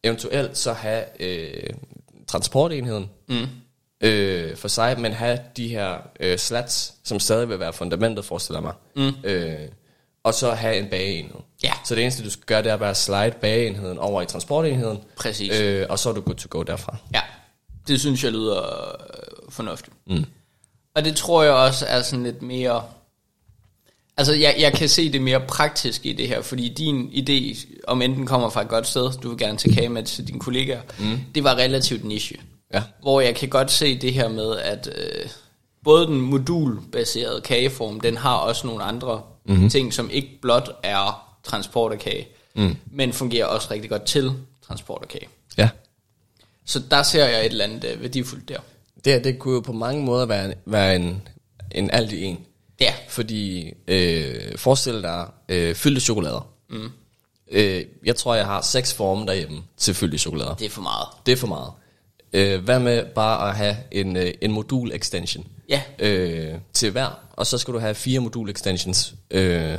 Eventuelt 0.04 0.58
så 0.58 0.74
have 0.74 1.04
øh, 1.20 1.70
transportenheden 2.28 3.10
mm. 3.30 3.46
øh, 4.02 4.56
for 4.56 4.68
sig, 4.68 5.00
men 5.00 5.12
have 5.14 5.40
de 5.58 5.68
her 5.68 5.98
øh, 6.20 6.38
slats, 6.38 6.94
som 7.04 7.20
stadig 7.20 7.50
vil 7.50 7.60
være 7.60 7.74
fundamentet, 7.74 8.26
forestiller 8.26 8.62
mig. 8.62 8.74
Mm. 8.96 9.12
Øh, 9.24 9.68
og 10.28 10.34
så 10.34 10.52
have 10.52 10.78
en 10.78 10.88
bageenhed. 10.90 11.40
Ja. 11.64 11.74
Så 11.86 11.96
det 11.96 12.02
eneste, 12.04 12.24
du 12.24 12.30
skal 12.30 12.46
gøre, 12.46 12.64
det 12.64 12.72
er 12.72 12.78
bare 12.78 12.90
at 12.90 12.98
slide 12.98 13.34
bageenheden 13.42 13.98
over 13.98 14.22
i 14.22 14.26
transportenheden. 14.26 15.00
Præcis. 15.18 15.60
Øh, 15.60 15.86
og 15.90 16.00
så 16.00 16.10
er 16.10 16.14
du 16.14 16.22
good 16.22 16.36
to 16.36 16.48
go 16.50 16.62
derfra. 16.62 16.98
Ja, 17.14 17.22
det 17.88 18.00
synes 18.00 18.24
jeg 18.24 18.32
lyder 18.32 18.62
øh, 18.62 19.50
fornuftigt. 19.50 19.96
Mm. 20.08 20.26
Og 20.96 21.06
det 21.06 21.16
tror 21.16 21.44
jeg 21.44 21.54
også 21.54 21.86
er 21.86 22.02
sådan 22.02 22.24
lidt 22.24 22.42
mere... 22.42 22.84
Altså, 24.18 24.34
jeg, 24.34 24.56
jeg 24.60 24.74
kan 24.74 24.90
se 24.90 25.12
det 25.12 25.22
mere 25.22 25.40
praktisk 25.48 26.06
i 26.06 26.14
det 26.14 26.28
her, 26.28 26.42
fordi 26.42 26.70
din 26.70 27.10
idé, 27.14 27.68
om 27.88 28.02
enten 28.02 28.26
kommer 28.26 28.50
fra 28.50 28.62
et 28.62 28.68
godt 28.68 28.88
sted, 28.88 29.12
du 29.24 29.30
vil 29.30 29.38
gerne 29.38 29.58
tage 29.58 29.76
kage 29.76 29.90
med 29.90 30.04
til 30.04 30.28
dine 30.28 30.40
kollegaer, 30.40 30.82
mm. 31.00 31.20
det 31.36 31.44
var 31.44 31.56
relativt 31.56 32.04
niche. 32.04 32.38
Ja. 32.74 32.84
Hvor 33.02 33.22
jeg 33.22 33.36
kan 33.36 33.50
godt 33.50 33.72
se 33.72 33.98
det 34.00 34.14
her 34.14 34.30
med, 34.30 34.58
at 34.58 34.90
øh, 34.96 35.30
både 35.84 36.08
den 36.08 36.22
modulbaserede 36.22 37.42
kageform, 37.42 38.00
den 38.00 38.18
har 38.18 38.36
også 38.36 38.68
nogle 38.68 38.84
andre 38.84 39.22
mm-hmm. 39.48 39.70
ting, 39.70 39.94
som 39.94 40.10
ikke 40.10 40.40
blot 40.42 40.70
er 40.84 41.38
transport 41.44 41.92
af 41.92 42.00
kage, 42.00 42.28
mm. 42.56 42.76
men 42.92 43.14
fungerer 43.14 43.46
også 43.46 43.68
rigtig 43.72 43.90
godt 43.90 44.04
til 44.04 44.32
transport 44.68 45.02
af 45.02 45.08
kage. 45.08 45.28
Ja. 45.58 45.70
Så 46.66 46.82
der 46.92 47.04
ser 47.04 47.26
jeg 47.26 47.40
et 47.40 47.46
eller 47.46 47.66
andet 47.66 47.84
øh, 47.84 48.02
værdifuldt 48.02 48.50
der. 48.50 48.60
Det, 49.06 49.24
det 49.24 49.40
kunne 49.40 49.54
jo 49.54 49.60
på 49.60 49.74
mange 49.74 50.06
måder 50.06 50.26
være, 50.26 50.54
være 50.66 50.96
en, 50.96 51.22
en 51.72 51.92
alt 51.92 52.12
i 52.12 52.24
en. 52.24 52.40
Ja. 52.80 52.94
Fordi, 53.10 53.74
øh, 53.88 54.58
forestil 54.58 55.02
dig 55.02 55.28
øh, 55.50 55.76
fyldte 55.76 56.02
chokolader. 56.02 56.50
Mm. 56.70 56.92
Øh, 57.52 57.86
jeg 58.06 58.16
tror, 58.16 58.36
jeg 58.36 58.46
har 58.46 58.62
seks 58.62 58.94
former 58.94 59.26
derhjemme 59.26 59.64
til 59.78 59.94
fyldte 59.94 60.18
chokolader. 60.18 60.56
Det 60.56 60.66
er 60.66 60.70
for 60.70 60.82
meget. 60.82 61.08
Det 61.26 61.32
er 61.32 61.38
for 61.38 61.48
meget. 61.48 61.72
Øh, 62.34 62.64
hvad 62.64 62.80
med 62.80 63.06
bare 63.06 63.50
at 63.50 63.56
have 63.56 63.78
en, 63.92 64.18
øh, 64.18 64.34
en 64.42 64.52
modul 64.52 64.92
extension 64.92 65.48
Ja. 65.70 65.82
øh, 66.00 66.54
til 66.74 66.92
hver, 66.92 67.20
og 67.34 67.48
så 67.48 67.58
skal 67.58 67.74
du 67.74 67.80
have 67.80 67.96
fire 67.96 68.20
modul 68.20 68.50
extensions. 68.50 69.14
Øh, 69.32 69.78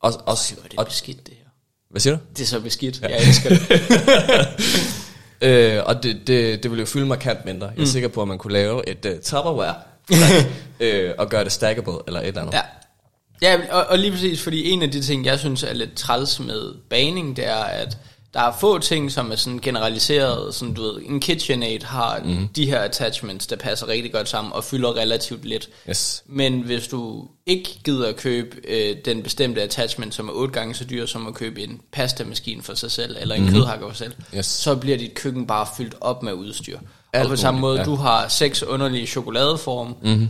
og, 0.00 0.12
og, 0.26 0.36
Det 0.48 0.58
var 0.62 0.68
det 0.68 0.78
og, 0.78 0.86
beskidt, 0.86 1.26
det 1.26 1.34
her. 1.38 1.48
hvad 1.90 2.00
siger 2.00 2.16
du? 2.16 2.22
Det 2.36 2.42
er 2.42 2.46
så 2.46 2.60
beskidt. 2.60 3.00
Ja. 3.00 3.08
Jeg 3.08 3.28
elsker 3.28 3.48
det. 3.48 3.60
Øh, 5.40 5.82
og 5.86 6.02
det, 6.02 6.16
det, 6.26 6.62
det 6.62 6.70
vil 6.70 6.78
jo 6.80 6.86
fylde 6.86 7.06
markant 7.06 7.44
mindre. 7.44 7.66
Jeg 7.66 7.76
er 7.76 7.80
mm. 7.80 7.86
sikker 7.86 8.08
på, 8.08 8.22
at 8.22 8.28
man 8.28 8.38
kunne 8.38 8.52
lave 8.52 8.88
et 8.88 9.06
uh, 9.06 9.20
Tupperware 9.24 9.74
øh, 10.80 11.12
og 11.18 11.28
gøre 11.28 11.44
det 11.44 11.52
stackable 11.52 11.94
eller 12.06 12.20
et 12.20 12.26
eller 12.26 12.40
andet. 12.40 12.54
Ja. 12.54 12.60
Ja, 13.42 13.58
og, 13.70 13.86
og 13.86 13.98
lige 13.98 14.10
præcis, 14.10 14.42
fordi 14.42 14.70
en 14.70 14.82
af 14.82 14.90
de 14.90 15.02
ting, 15.02 15.24
jeg 15.24 15.38
synes 15.38 15.62
er 15.62 15.72
lidt 15.72 15.94
træls 15.96 16.40
med 16.40 16.74
baning, 16.90 17.36
det 17.36 17.46
er, 17.46 17.56
at 17.56 17.98
der 18.36 18.42
er 18.42 18.52
få 18.60 18.78
ting, 18.78 19.12
som 19.12 19.32
er 19.32 19.36
sådan 19.36 19.58
generaliseret. 19.58 20.54
Sådan, 20.54 20.74
du 20.74 20.82
ved, 20.82 21.02
en 21.06 21.20
KitchenAid 21.20 21.82
har 21.82 22.20
mm. 22.24 22.48
de 22.48 22.66
her 22.66 22.78
attachments, 22.78 23.46
der 23.46 23.56
passer 23.56 23.88
rigtig 23.88 24.12
godt 24.12 24.28
sammen 24.28 24.52
og 24.52 24.64
fylder 24.64 24.96
relativt 24.96 25.44
lidt. 25.44 25.68
Yes. 25.88 26.22
Men 26.26 26.60
hvis 26.60 26.88
du 26.88 27.28
ikke 27.46 27.80
gider 27.84 28.08
at 28.08 28.16
købe 28.16 28.56
øh, 28.68 28.96
den 29.04 29.22
bestemte 29.22 29.62
attachment, 29.62 30.14
som 30.14 30.28
er 30.28 30.32
otte 30.32 30.54
gange 30.54 30.74
så 30.74 30.84
dyr 30.84 31.06
som 31.06 31.26
at 31.26 31.34
købe 31.34 31.62
en 31.62 31.80
pastamaskine 31.92 32.62
for 32.62 32.74
sig 32.74 32.90
selv, 32.90 33.16
eller 33.20 33.34
en 33.34 33.40
mm-hmm. 33.40 33.56
kødhakker 33.56 33.88
for 33.88 33.94
sig 33.94 34.06
selv, 34.06 34.38
Yes. 34.38 34.46
så 34.46 34.76
bliver 34.76 34.98
dit 34.98 35.14
køkken 35.14 35.46
bare 35.46 35.66
fyldt 35.76 35.94
op 36.00 36.22
med 36.22 36.32
udstyr. 36.32 36.78
Alt 37.12 37.24
og 37.24 37.30
på 37.30 37.36
samme 37.36 37.60
måde, 37.60 37.78
ja. 37.78 37.84
du 37.84 37.94
har 37.94 38.28
seks 38.28 38.62
underlige 38.62 39.06
chokoladeform, 39.06 39.94
mm-hmm. 40.02 40.28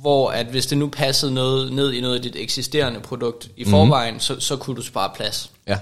hvor 0.00 0.30
at 0.30 0.46
hvis 0.46 0.66
det 0.66 0.78
nu 0.78 0.88
passede 0.88 1.34
noget 1.34 1.72
ned 1.72 1.92
i 1.92 2.00
noget 2.00 2.14
af 2.16 2.22
dit 2.22 2.36
eksisterende 2.36 3.00
produkt 3.00 3.48
i 3.56 3.64
forvejen, 3.64 4.20
så, 4.20 4.40
så 4.40 4.56
kunne 4.56 4.76
du 4.76 4.82
spare 4.82 5.10
plads. 5.16 5.50
Ja. 5.68 5.78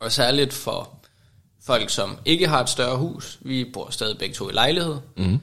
Og 0.00 0.12
særligt 0.12 0.52
for 0.52 0.96
folk, 1.66 1.90
som 1.90 2.16
ikke 2.24 2.48
har 2.48 2.62
et 2.62 2.68
større 2.68 2.96
hus, 2.96 3.38
vi 3.40 3.64
bor 3.72 3.90
stadig 3.90 4.18
begge 4.18 4.34
to 4.34 4.48
i 4.48 4.52
lejlighed, 4.52 4.96
mm. 5.16 5.40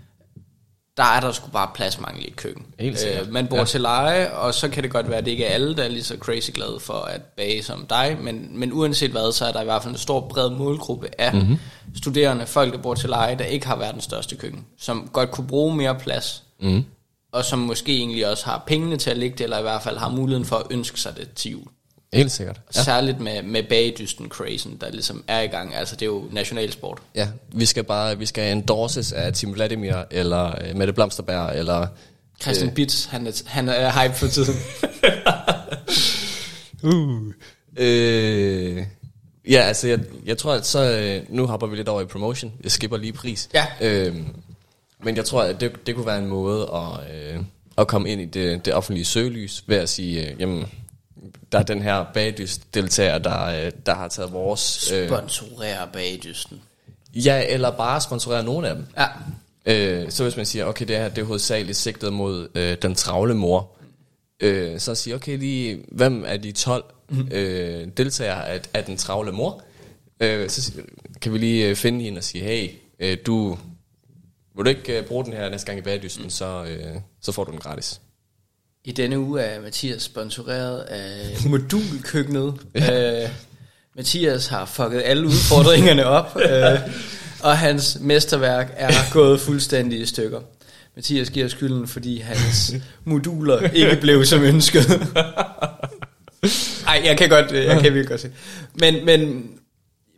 der 0.98 1.04
er 1.04 1.20
der 1.20 1.32
sgu 1.32 1.50
bare 1.50 1.70
pladsmangel 1.76 2.26
i 2.26 2.28
et 2.28 2.36
køkken. 2.36 2.66
Øh, 2.80 3.32
man 3.32 3.48
bor 3.48 3.58
ja. 3.58 3.66
til 3.66 3.82
leje, 3.82 4.32
og 4.32 4.54
så 4.54 4.70
kan 4.70 4.84
det 4.84 4.92
godt 4.92 5.10
være, 5.10 5.18
at 5.18 5.26
det 5.26 5.32
ikke 5.32 5.46
er 5.46 5.54
alle, 5.54 5.76
der 5.76 5.84
er 5.84 5.88
lige 5.88 6.04
så 6.04 6.18
crazy 6.20 6.52
glade 6.54 6.80
for 6.80 6.94
at 6.94 7.22
bage 7.22 7.64
som 7.64 7.86
dig, 7.90 8.18
men, 8.22 8.60
men 8.60 8.74
uanset 8.74 9.12
hvad, 9.12 9.32
så 9.32 9.46
er 9.46 9.52
der 9.52 9.62
i 9.62 9.66
hvert 9.66 9.84
fald 9.84 9.94
en 9.94 10.00
stor 10.00 10.22
bred 10.22 10.50
målgruppe 10.50 11.10
af 11.18 11.34
mm-hmm. 11.34 11.58
studerende, 11.96 12.46
folk, 12.46 12.74
der 12.74 12.80
bor 12.80 12.94
til 12.94 13.10
leje, 13.10 13.38
der 13.38 13.46
ikke 13.46 13.68
har 13.68 13.76
verdens 13.76 14.04
største 14.04 14.36
køkken, 14.36 14.66
som 14.78 15.10
godt 15.14 15.32
kunne 15.32 15.48
bruge 15.48 15.76
mere 15.76 15.96
plads, 16.00 16.44
mm. 16.60 16.86
og 17.32 17.46
som 17.46 17.60
måske 17.60 17.98
egentlig 17.98 18.30
også 18.30 18.46
har 18.46 18.64
pengene 18.68 18.98
til 18.98 19.10
at 19.10 19.18
ligge 19.18 19.38
det, 19.38 19.44
eller 19.44 19.60
i 19.60 19.62
hvert 19.62 19.82
fald 19.82 19.98
har 19.98 20.10
muligheden 20.10 20.46
for 20.46 20.56
at 20.56 20.66
ønske 20.70 21.00
sig 21.00 21.18
det 21.18 21.30
til 21.36 21.52
jul. 21.52 21.68
Helt 22.14 22.32
sikkert. 22.32 22.62
Ja. 22.76 22.84
Særligt 22.84 23.20
med, 23.20 23.44
med 23.44 23.64
bagdysten 23.64 24.30
crazen, 24.30 24.78
der 24.82 24.92
ligesom 24.92 25.24
er 25.28 25.42
i 25.42 25.48
gang. 25.48 25.76
Altså, 25.76 25.96
det 25.96 26.02
er 26.02 26.06
jo 26.10 26.24
nationalsport. 26.32 26.98
Ja, 27.16 27.28
vi 27.54 27.66
skal 27.66 27.84
bare 27.84 28.18
vi 28.18 28.26
skal 28.26 28.52
endorses 28.52 29.12
af 29.12 29.34
Tim 29.34 29.54
Vladimir, 29.54 29.96
eller 30.12 30.68
øh, 30.68 30.76
Mette 30.76 30.94
Blomsterberg, 30.94 31.58
eller... 31.58 31.88
Christian 32.42 32.70
øh. 32.70 32.76
Bitz, 32.76 33.06
han 33.06 33.28
er, 33.28 33.42
han 33.46 33.70
er 33.70 34.02
hype 34.02 34.16
for 34.16 34.28
tiden. 34.28 34.56
Uh. 36.84 37.34
Øh, 37.78 38.84
ja, 39.50 39.60
altså, 39.60 39.88
jeg, 39.88 40.00
jeg 40.26 40.38
tror, 40.38 40.54
at 40.54 40.66
så... 40.66 41.00
Øh, 41.00 41.36
nu 41.36 41.46
hopper 41.46 41.68
vi 41.68 41.76
lidt 41.76 41.90
over 41.90 42.02
i 42.02 42.06
promotion. 42.06 42.54
Jeg 42.64 42.72
skipper 42.72 42.98
lige 42.98 43.14
pris. 43.14 43.50
Ja. 43.54 43.66
Øh, 43.82 44.16
men 45.04 45.16
jeg 45.16 45.26
tror, 45.26 45.44
at 45.44 45.62
det, 45.62 45.88
det 45.88 45.96
kunne 45.96 46.06
være 46.06 46.20
en 46.20 46.28
måde 46.28 46.70
at, 46.74 47.16
øh, 47.16 47.40
at 47.78 47.88
komme 47.88 48.10
ind 48.10 48.22
i 48.22 48.26
det, 48.26 48.66
det 48.66 48.74
offentlige 48.74 49.06
søgelys, 49.06 49.64
ved 49.68 49.78
at 49.78 49.90
sige, 49.90 50.30
øh, 50.32 50.42
jamen, 50.42 50.66
der 51.54 51.60
er 51.60 51.64
den 51.64 51.82
her 51.82 52.06
bagdyst-deltager, 52.14 53.18
der, 53.18 53.46
øh, 53.46 53.72
der 53.86 53.94
har 53.94 54.08
taget 54.08 54.34
vores... 54.34 54.92
Øh, 54.92 55.08
Sponsorerer 55.08 55.86
bagdysten. 55.86 56.62
ja, 57.14 57.46
eller 57.50 57.72
bare 57.72 58.02
sponsorere 58.02 58.44
nogle 58.44 58.70
af 58.70 58.76
dem. 58.76 58.86
Ja. 58.98 59.08
Øh, 59.66 60.12
så 60.12 60.24
hvis 60.24 60.38
man 60.38 60.46
siger, 60.46 60.66
okay, 60.66 60.88
det 60.88 60.98
her 60.98 61.10
det 61.10 61.22
er 61.22 61.26
hovedsageligt 61.26 61.78
sigtet 61.78 62.14
mod 62.14 62.48
øh, 62.56 62.78
den 62.82 62.96
travle 62.96 63.34
mor, 63.34 63.72
øh, 64.40 64.80
så 64.80 64.96
siger 64.96 65.16
okay, 65.16 65.38
lige, 65.38 65.84
hvem 65.92 66.24
er 66.28 66.38
de 66.38 66.52
12 66.52 66.84
mm. 67.10 67.28
øh, 67.32 67.88
deltagere 67.98 68.48
af, 68.48 68.62
af 68.74 68.84
den 68.84 68.98
travle 68.98 69.32
mor? 69.32 69.64
Øh, 70.20 70.50
så 70.50 70.72
kan 71.22 71.34
vi 71.34 71.38
lige 71.38 71.70
øh, 71.70 71.76
finde 71.76 72.04
hende 72.04 72.18
og 72.18 72.24
sige, 72.24 72.44
hey, 72.44 72.70
øh, 73.00 73.18
du, 73.26 73.58
vil 74.56 74.66
du 74.66 74.70
ikke 74.70 75.00
øh, 75.00 75.06
bruge 75.06 75.26
den 75.26 75.34
her 75.34 75.50
næste 75.50 75.66
gang 75.66 75.80
i 75.80 75.82
bagdysten, 75.82 76.24
mm. 76.24 76.30
så, 76.30 76.64
øh, 76.64 76.96
så 77.22 77.32
får 77.32 77.44
du 77.44 77.52
den 77.52 77.60
gratis. 77.60 78.02
I 78.86 78.92
denne 78.92 79.20
uge 79.20 79.42
er 79.42 79.62
Mathias 79.62 80.02
sponsoreret 80.02 80.80
af 80.80 81.38
Modulkøkkenet. 81.50 82.54
ja. 82.76 83.24
øh, 83.24 83.30
Mathias 83.96 84.48
har 84.48 84.66
fucket 84.66 85.02
alle 85.06 85.28
udfordringerne 85.28 86.06
op, 86.06 86.38
øh, 86.50 86.80
og 87.44 87.58
hans 87.58 87.98
mesterværk 88.02 88.74
er 88.76 88.92
gået 89.14 89.40
fuldstændig 89.40 90.00
i 90.00 90.06
stykker. 90.06 90.42
Mathias 90.96 91.30
giver 91.30 91.48
skylden, 91.48 91.88
fordi 91.88 92.20
hans 92.20 92.74
moduler 93.04 93.70
ikke 93.70 93.98
blev 94.02 94.26
som 94.26 94.44
ønsket. 94.44 94.86
Ej, 96.88 97.02
jeg 97.06 97.18
kan 97.18 97.30
godt, 97.30 97.52
jeg 97.52 97.82
kan 97.82 97.94
virkelig 97.94 98.08
godt 98.08 98.22
se. 98.22 98.32
Men, 98.74 99.06
men 99.06 99.50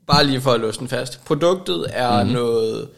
bare 0.07 0.25
lige 0.25 0.41
for 0.41 0.51
at 0.51 0.59
låse 0.59 0.79
den 0.79 0.87
fast. 0.87 1.25
Produktet 1.25 1.85
er 1.89 2.23
mm-hmm. 2.23 2.33
noget 2.33 2.89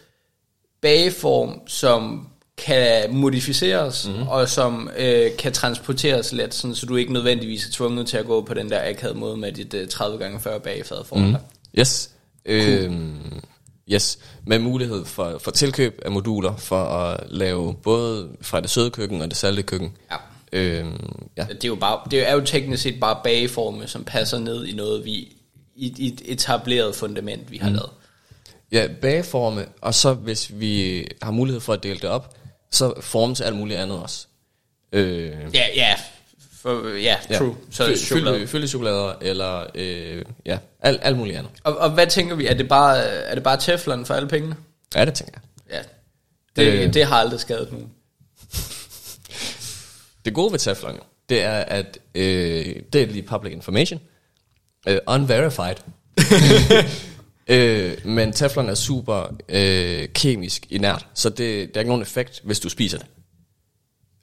bageform, 0.81 1.67
som 1.67 2.27
kan 2.57 3.15
modificeres, 3.15 4.07
mm-hmm. 4.07 4.27
og 4.27 4.49
som 4.49 4.89
øh, 4.97 5.37
kan 5.37 5.53
transporteres 5.53 6.33
let, 6.33 6.53
sådan, 6.53 6.75
så 6.75 6.85
du 6.85 6.95
ikke 6.95 7.13
nødvendigvis 7.13 7.65
er 7.67 7.71
tvunget 7.71 8.07
til 8.07 8.17
at 8.17 8.25
gå 8.25 8.41
på 8.41 8.53
den 8.53 8.69
der 8.69 8.89
akavede 8.89 9.19
måde 9.19 9.37
med 9.37 9.51
dit 9.51 9.73
øh, 9.73 9.87
30 9.87 10.17
gange 10.17 10.39
40 10.39 10.59
bagefad 10.59 10.97
foran 11.05 11.23
Mm. 11.25 11.31
dig. 11.31 11.41
Yes. 11.79 12.09
Øhm, 12.45 13.41
yes. 13.91 14.19
Med 14.45 14.59
mulighed 14.59 15.05
for, 15.05 15.37
for 15.43 15.51
tilkøb 15.51 16.01
af 16.05 16.11
moduler, 16.11 16.55
for 16.57 16.83
at 16.83 17.19
lave 17.29 17.73
både 17.73 18.29
fra 18.41 18.61
det 18.61 18.69
søde 18.69 18.89
køkken 18.89 19.21
og 19.21 19.29
det 19.29 19.37
salte 19.37 19.63
køkken. 19.63 19.91
Ja. 20.11 20.17
Øhm, 20.51 21.27
ja. 21.37 21.45
Det 21.49 21.63
er 21.63 21.67
jo, 21.67 21.75
bare, 21.75 21.99
det 22.11 22.29
er 22.29 22.33
jo 22.33 22.41
teknisk 22.41 22.83
set 22.83 22.99
bare 22.99 23.17
bageforme, 23.23 23.87
som 23.87 24.03
passer 24.03 24.39
ned 24.39 24.65
i 24.65 24.75
noget, 24.75 25.05
vi 25.05 25.11
i, 25.75 25.93
i 25.97 26.07
et 26.07 26.21
etableret 26.25 26.95
fundament, 26.95 27.51
vi 27.51 27.57
har 27.57 27.69
mm. 27.69 27.75
lavet. 27.75 27.89
Ja, 28.71 28.87
bageforme, 29.01 29.65
og 29.81 29.93
så 29.93 30.13
hvis 30.13 30.51
vi 30.53 31.05
har 31.21 31.31
mulighed 31.31 31.61
for 31.61 31.73
at 31.73 31.83
dele 31.83 31.99
det 31.99 32.09
op, 32.09 32.35
så 32.71 32.93
forme 33.01 33.35
til 33.35 33.43
alt 33.43 33.55
muligt 33.55 33.79
andet 33.79 33.99
også. 33.99 34.27
Øh, 34.91 35.31
Ja, 35.53 35.65
ja, 35.75 35.95
for, 36.61 36.87
ja, 36.97 37.15
true. 37.37 37.55
Så 37.71 37.83
er 37.83 37.87
det 37.87 37.99
chokolade. 37.99 38.47
fylde, 38.47 38.67
chokolader, 38.67 39.13
eller 39.21 39.65
øh, 39.75 40.25
ja, 40.45 40.57
alt, 40.79 40.99
alt 41.03 41.17
muligt 41.17 41.37
andet. 41.37 41.51
Og, 41.63 41.77
og 41.77 41.89
hvad 41.89 42.07
tænker 42.07 42.35
vi, 42.35 42.45
er 42.47 42.53
det 42.53 42.67
bare, 42.69 42.97
er 43.03 43.33
det 43.33 43.43
bare 43.43 43.57
teflon 43.59 44.05
for 44.05 44.13
alle 44.13 44.27
pengene? 44.29 44.55
Ja, 44.95 45.05
det 45.05 45.13
tænker 45.13 45.39
jeg. 45.71 45.83
Ja, 46.57 46.61
det, 46.63 46.73
Øh. 46.87 46.93
det 46.93 47.05
har 47.05 47.15
aldrig 47.15 47.39
skadet 47.39 47.71
nogen. 47.71 47.89
Det 50.25 50.33
gode 50.33 50.51
ved 50.51 50.59
Teflon, 50.59 50.95
jo, 50.95 51.01
det 51.29 51.43
er, 51.43 51.51
at 51.59 51.97
øh, 52.15 52.75
det 52.93 53.01
er 53.01 53.05
lige 53.07 53.23
public 53.23 53.53
information. 53.53 53.99
Øh, 54.87 54.97
unverified. 55.07 55.75
øh, 57.47 58.05
men 58.05 58.33
Teflon 58.33 58.69
er 58.69 58.75
super 58.75 59.35
øh, 59.49 60.07
kemisk 60.13 60.67
inert, 60.69 61.07
så 61.13 61.29
det, 61.29 61.39
der 61.39 61.75
er 61.75 61.79
ikke 61.79 61.89
nogen 61.89 62.01
effekt, 62.01 62.41
hvis 62.43 62.59
du 62.59 62.69
spiser 62.69 62.97
det. 62.97 63.07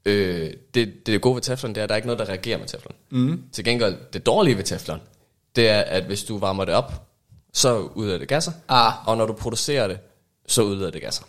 Øh, 0.07 0.53
det, 0.75 1.07
det 1.07 1.21
gode 1.21 1.35
ved 1.35 1.43
Teflon, 1.43 1.71
det 1.75 1.79
er, 1.79 1.83
at 1.83 1.89
der 1.89 1.95
er 1.95 1.97
ikke 1.97 2.09
noget, 2.09 2.19
der 2.19 2.29
reagerer 2.29 2.59
med 2.59 2.67
Teflon. 2.67 2.95
Mm. 3.11 3.43
Til 3.53 3.65
gengæld, 3.65 3.97
det 4.13 4.27
dårlige 4.27 4.57
ved 4.57 4.65
Teflon, 4.65 5.01
det 5.57 5.69
er, 5.69 5.81
at 5.81 6.05
hvis 6.05 6.25
du 6.25 6.39
varmer 6.39 6.65
det 6.65 6.75
op, 6.75 6.93
så 7.53 7.79
udleder 7.79 8.19
det 8.19 8.29
gasser. 8.29 8.53
Ah. 8.69 9.09
Og 9.09 9.17
når 9.17 9.27
du 9.27 9.33
producerer 9.33 9.89
det, 9.89 9.99
så 10.47 10.63
udleder 10.63 10.91
det 10.91 11.01
gasser. 11.03 11.25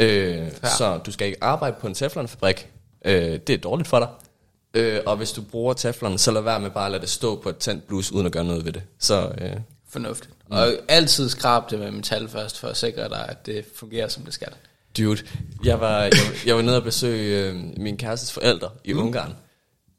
Øh, 0.00 0.48
Så 0.78 0.98
du 1.06 1.12
skal 1.12 1.26
ikke 1.26 1.38
arbejde 1.44 1.76
på 1.80 1.86
en 1.86 1.94
teflonfabrik. 1.94 2.68
Øh, 3.04 3.12
det 3.46 3.50
er 3.50 3.56
dårligt 3.58 3.88
for 3.88 3.98
dig. 3.98 4.08
Øh, 4.74 5.00
og 5.06 5.16
hvis 5.16 5.32
du 5.32 5.42
bruger 5.42 5.74
teflon, 5.74 6.18
så 6.18 6.30
lad 6.30 6.40
være 6.42 6.60
med 6.60 6.70
bare 6.70 6.84
at 6.86 6.90
lade 6.92 7.00
det 7.00 7.10
stå 7.10 7.36
på 7.36 7.48
et 7.48 7.56
tændt 7.56 7.86
blus, 7.86 8.12
uden 8.12 8.26
at 8.26 8.32
gøre 8.32 8.44
noget 8.44 8.64
ved 8.64 8.72
det. 8.72 8.82
Så 8.98 9.32
øh, 9.40 9.56
Fornuftigt. 9.88 10.34
Mm. 10.50 10.56
Og 10.56 10.68
altid 10.88 11.28
skrab 11.28 11.70
det 11.70 11.78
med 11.78 11.90
metal 11.90 12.28
først, 12.28 12.58
for 12.58 12.68
at 12.68 12.76
sikre 12.76 13.08
dig, 13.08 13.26
at 13.28 13.46
det 13.46 13.64
fungerer, 13.76 14.08
som 14.08 14.22
det 14.22 14.34
skal. 14.34 14.48
dude, 14.98 15.22
jeg 15.64 15.80
var, 15.80 16.02
jeg, 16.02 16.12
jeg 16.46 16.56
var 16.56 16.62
nede 16.62 16.76
og 16.76 16.82
besøge 16.82 17.44
øh, 17.44 17.56
min 17.76 17.96
kærestes 17.96 18.32
forældre 18.32 18.70
i 18.84 18.92
mm. 18.92 18.98
Ungarn. 18.98 19.34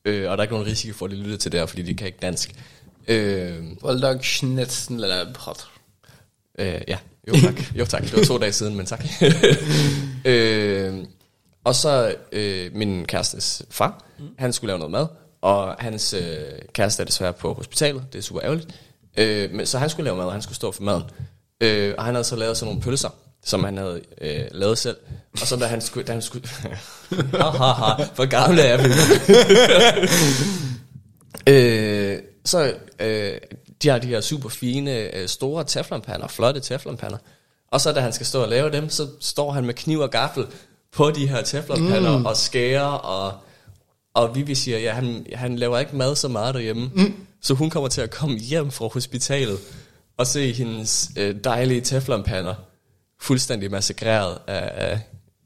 Øh, 0.06 0.32
og 0.32 0.38
der 0.38 0.42
er 0.42 0.46
ikke 0.46 0.54
nogen 0.54 0.68
risiko 0.68 0.94
for, 0.94 1.06
at 1.06 1.12
de 1.12 1.16
lytter 1.16 1.38
til 1.38 1.52
det 1.52 1.60
her, 1.60 1.68
fordi 1.68 1.82
de 1.82 1.94
kan 1.94 2.08
ikke 2.08 2.20
dansk. 2.22 2.56
Øh, 3.08 3.64
Bulldog 3.82 4.24
schnitzen 4.24 4.96
eller 4.96 5.34
brot. 5.34 5.68
Øh, 6.60 6.82
ja, 6.88 6.98
jo 7.28 7.34
tak. 7.42 7.76
jo 7.76 7.86
tak. 7.86 8.02
Det 8.02 8.18
var 8.18 8.24
to 8.24 8.38
dage 8.38 8.54
siden, 8.54 8.76
men 8.76 8.86
tak. 8.86 9.06
øh, 10.26 10.94
og 11.64 11.76
så 11.76 12.16
øh, 12.32 12.76
min 12.76 13.06
kærestes 13.06 13.64
far, 13.70 14.06
mm. 14.20 14.26
han 14.38 14.54
skulle 14.54 14.68
lave 14.68 14.80
noget 14.80 14.92
mad, 14.92 15.08
og 15.42 15.76
hans 15.80 16.14
øh, 16.14 16.22
kæreste 16.74 17.02
er 17.02 17.06
desværre 17.06 17.34
på 17.34 17.54
hospitalet, 17.54 18.04
det 18.14 18.20
er 18.20 18.24
super 18.24 18.42
ærgerligt. 18.44 18.68
Øh, 19.20 19.52
men, 19.54 19.66
så 19.66 19.78
han 19.78 19.90
skulle 19.90 20.04
lave 20.04 20.18
mad, 20.18 20.26
og 20.26 20.32
han 20.32 20.42
skulle 20.42 20.56
stå 20.56 20.72
for 20.72 20.84
maden. 20.84 21.04
Øh, 21.62 21.96
og 21.98 22.04
han 22.04 22.16
havde 22.16 22.24
så 22.24 22.36
lavet 22.36 22.58
sådan 22.58 22.68
nogle 22.68 22.82
pølser, 22.82 23.10
som 23.44 23.64
han 23.64 23.78
havde 23.78 24.02
øh, 24.22 24.46
lavet 24.52 24.78
selv. 24.78 24.98
Og 25.42 25.48
så 25.48 25.56
da 25.56 25.66
han 25.66 25.82
skulle... 25.82 26.08
Da 26.08 26.12
han 26.12 26.22
skulle 26.22 26.48
for 28.18 28.26
gamle 28.26 28.62
er 28.62 28.78
vi. 28.78 28.90
øh, 31.54 32.20
så 32.46 32.74
øh, 33.00 33.38
de 33.84 33.88
har 33.88 33.98
de 33.98 34.08
her 34.08 34.22
super 34.22 34.50
fine, 34.50 35.16
øh, 35.16 35.28
store 35.28 35.64
teflonpander, 35.64 36.28
flotte 36.28 36.60
teflonpander. 36.60 37.18
Og 37.72 37.82
så 37.82 37.92
da 37.92 38.00
han 38.00 38.14
skal 38.14 38.26
stå 38.26 38.42
og 38.42 38.50
lave 38.50 38.72
dem, 38.72 38.90
så 38.90 39.08
står 39.20 39.52
han 39.52 39.66
med 39.66 39.74
kniv 39.74 40.00
og 40.00 40.10
gaffel 40.10 40.46
på 40.92 41.12
de 41.12 41.28
her 41.28 41.42
teflonpander 41.42 42.18
mm. 42.18 42.26
og 42.26 42.38
skærer. 42.38 42.86
Og, 42.86 43.34
og 44.14 44.36
Vivi 44.36 44.56
siger, 44.56 44.80
ja, 44.80 44.92
han, 44.94 45.26
han 45.34 45.56
laver 45.56 45.80
ikke 45.80 45.96
mad 45.96 46.16
så 46.16 46.28
meget 46.28 46.56
derhjemme. 46.56 46.92
Mm. 46.96 47.14
Så 47.42 47.54
hun 47.54 47.70
kommer 47.70 47.90
til 47.90 48.02
at 48.02 48.10
komme 48.10 48.38
hjem 48.38 48.72
fra 48.72 48.88
hospitalet 48.88 49.58
og 50.18 50.28
se 50.28 50.54
hendes 50.54 51.12
øh, 51.18 51.36
dejlige 51.44 51.82
teflonpander 51.82 52.56
fuldstændig 53.22 53.72
massakreret 53.72 54.38
af, 54.48 54.72
af, 54.92 55.00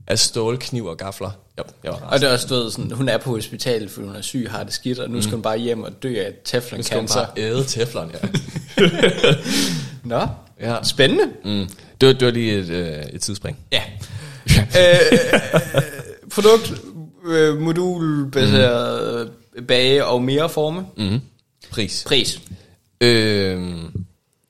af 0.08 0.20
stålkniv 0.20 0.86
og 0.86 0.98
gafler. 0.98 1.32
Jo, 1.58 1.64
jeg 1.84 1.92
var 1.92 1.98
og 1.98 2.20
det 2.20 2.30
er 2.30 2.34
også 2.34 2.48
stået 2.48 2.74
sådan, 2.74 2.92
hun 2.92 3.10
er 3.10 3.18
på 3.18 3.30
hospitalet, 3.30 3.92
fordi 3.92 4.08
hun 4.08 4.16
er 4.16 4.22
syg, 4.22 4.48
har 4.50 4.64
det 4.64 4.74
skidt, 4.74 5.00
og 5.00 5.10
nu 5.10 5.22
skal 5.22 5.30
mm. 5.30 5.36
hun 5.36 5.42
bare 5.42 5.58
hjem 5.58 5.84
og 5.84 6.04
dø 6.04 6.16
af 6.20 6.34
teflon 6.46 6.80
Nu 6.80 6.84
skal 6.84 6.98
hun 6.98 7.08
bare 7.08 7.28
æde 7.38 7.64
teflon, 7.64 8.12
ja. 8.14 8.28
Nå, 10.04 10.28
ja. 10.60 10.84
spændende. 10.84 11.24
Mm. 11.46 11.68
Det, 12.02 12.08
var, 12.08 12.14
det 12.14 12.26
var 12.26 12.32
lige 12.32 12.54
et, 12.54 12.70
øh, 12.70 13.04
et 13.14 13.22
tidsspring. 13.22 13.58
Ja. 13.72 13.84
øh, 14.58 15.20
produkt, 16.34 16.74
øh, 17.28 17.58
modul, 17.58 18.32
baseret 18.32 19.32
mm. 19.58 19.66
bage 19.66 20.06
og 20.06 20.24
mere 20.24 20.50
forme. 20.50 20.86
Mm. 20.98 21.20
Pris. 21.74 22.04
Pris. 22.08 22.42
Øh, 23.02 23.62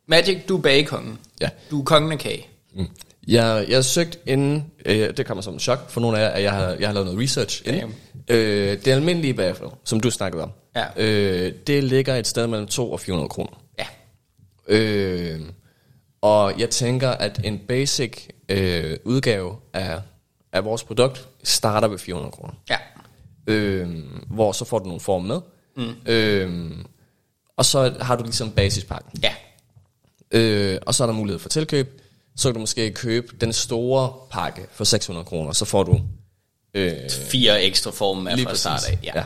Magic, 0.08 0.46
du 0.50 0.58
er 0.58 0.62
bagekongen. 0.62 1.18
Ja. 1.42 1.50
Du 1.72 1.80
er 1.80 1.84
kongen 1.84 2.12
af 2.12 2.20
kage. 2.20 2.48
Mm. 2.76 2.88
Jeg, 3.28 3.66
jeg 3.68 3.78
har 3.78 3.82
søgt 3.82 4.20
inden, 4.26 4.72
øh, 4.86 5.18
det 5.18 5.26
kommer 5.26 5.42
som 5.42 5.54
en 5.54 5.60
chok 5.60 5.90
for 5.90 6.02
nogle 6.02 6.20
af 6.20 6.22
jer, 6.22 6.30
at 6.30 6.44
jeg 6.44 6.52
har, 6.52 6.68
jeg 6.80 6.88
har 6.88 6.94
lavet 6.94 7.06
noget 7.08 7.24
research 7.24 7.62
inden. 7.66 7.96
Øh, 8.28 8.78
det 8.86 8.88
almindelige 8.88 9.34
bagefter, 9.34 9.78
som 9.84 10.00
du 10.00 10.12
snakkede 10.12 10.44
om, 10.44 10.52
ja. 10.76 10.86
øh, 10.98 11.54
det 11.68 11.84
ligger 11.84 12.16
et 12.16 12.28
sted 12.28 12.48
mellem 12.48 12.68
2 12.68 12.92
og 12.92 13.00
400 13.00 13.30
kroner. 13.30 13.64
Ja. 13.80 13.86
Øh, 14.68 15.42
og 16.22 16.60
jeg 16.60 16.70
tænker, 16.70 17.10
at 17.10 17.42
en 17.44 17.60
basic 17.60 18.28
øh, 18.50 18.98
udgave 19.04 19.56
af, 19.74 20.00
af 20.54 20.66
vores 20.66 20.84
produkt 20.84 21.28
starter 21.44 21.88
ved 21.88 21.98
400 21.98 22.32
kroner. 22.32 22.54
Ja. 22.70 22.78
Øh, 23.48 23.90
hvor 24.28 24.52
så 24.52 24.66
får 24.66 24.80
du 24.80 24.86
nogle 24.86 25.00
form 25.00 25.24
med. 25.24 25.40
Mm. 25.78 25.96
Øh, 26.06 26.72
og 27.58 27.66
så 27.66 27.96
har 28.02 28.16
du 28.16 28.24
ligesom 28.24 28.52
basispakken. 28.52 29.24
Ja. 29.24 29.34
Øh, 30.32 30.80
og 30.86 30.96
så 30.96 31.04
er 31.04 31.08
der 31.08 31.14
mulighed 31.14 31.40
for 31.40 31.50
tilkøb 31.50 32.00
så 32.36 32.50
kan 32.50 32.54
du 32.54 32.60
måske 32.60 32.92
købe 32.92 33.28
den 33.42 33.54
store 33.54 34.14
pakke 34.32 34.62
for 34.72 34.84
600 34.84 35.26
kroner, 35.26 35.52
så 35.52 35.66
får 35.66 35.84
du... 35.84 36.02
Øh, 36.74 37.10
Fire 37.10 37.64
ekstra 37.64 37.92
former 37.92 38.38
fra 38.38 38.56
start 38.56 38.90
af. 38.90 39.00
Ja. 39.04 39.12
ja. 39.16 39.24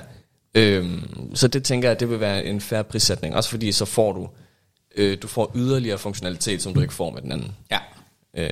Øhm, 0.62 1.36
så 1.36 1.48
det 1.48 1.64
tænker 1.64 1.90
jeg, 1.90 2.00
det 2.00 2.10
vil 2.10 2.20
være 2.20 2.46
en 2.46 2.62
færre 2.62 2.84
prissætning. 2.84 3.36
Også 3.36 3.50
fordi 3.50 3.72
så 3.72 3.86
får 3.86 4.14
du, 4.14 4.30
øh, 4.96 5.18
du 5.22 5.28
får 5.28 5.52
yderligere 5.56 5.98
funktionalitet, 5.98 6.62
som 6.62 6.74
du 6.74 6.82
ikke 6.82 6.94
får 6.94 7.12
med 7.12 7.22
den 7.22 7.32
anden. 7.32 7.56
Ja. 7.72 7.80
Øh, 8.38 8.50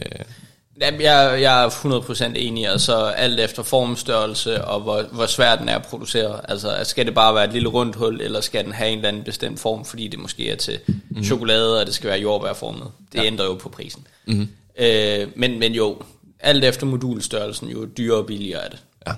jeg, 0.81 1.41
jeg 1.41 1.63
er 1.63 1.69
100% 1.69 2.23
enig, 2.35 2.67
altså 2.67 3.05
alt 3.05 3.39
efter 3.39 3.63
formstørrelse 3.63 4.65
og 4.65 4.81
hvor, 4.81 5.01
hvor 5.01 5.25
svært 5.25 5.59
den 5.59 5.69
er 5.69 5.75
at 5.75 5.85
producere. 5.85 6.49
Altså 6.49 6.77
skal 6.83 7.05
det 7.05 7.15
bare 7.15 7.35
være 7.35 7.45
et 7.45 7.53
lille 7.53 7.69
rundt 7.69 7.95
hul, 7.95 8.21
eller 8.21 8.41
skal 8.41 8.65
den 8.65 8.73
have 8.73 8.89
en 8.89 8.97
eller 8.97 9.09
anden 9.09 9.23
bestemt 9.23 9.59
form, 9.59 9.85
fordi 9.85 10.07
det 10.07 10.19
måske 10.19 10.49
er 10.49 10.55
til 10.55 10.79
mm. 11.09 11.23
chokolade, 11.23 11.79
og 11.79 11.85
det 11.85 11.93
skal 11.93 12.09
være 12.09 12.19
jordbærformet. 12.19 12.87
Det 13.11 13.19
ja. 13.19 13.25
ændrer 13.25 13.45
jo 13.45 13.53
på 13.53 13.69
prisen. 13.69 14.07
Mm. 14.25 14.47
Øh, 14.79 15.27
men, 15.35 15.59
men 15.59 15.73
jo, 15.73 16.01
alt 16.39 16.63
efter 16.63 16.85
modulstørrelsen, 16.85 17.69
jo 17.69 17.85
dyrere 17.97 18.17
og 18.17 18.25
billigere 18.25 18.65
er 18.65 18.69
det. 18.69 18.79
Ja. 19.07 19.13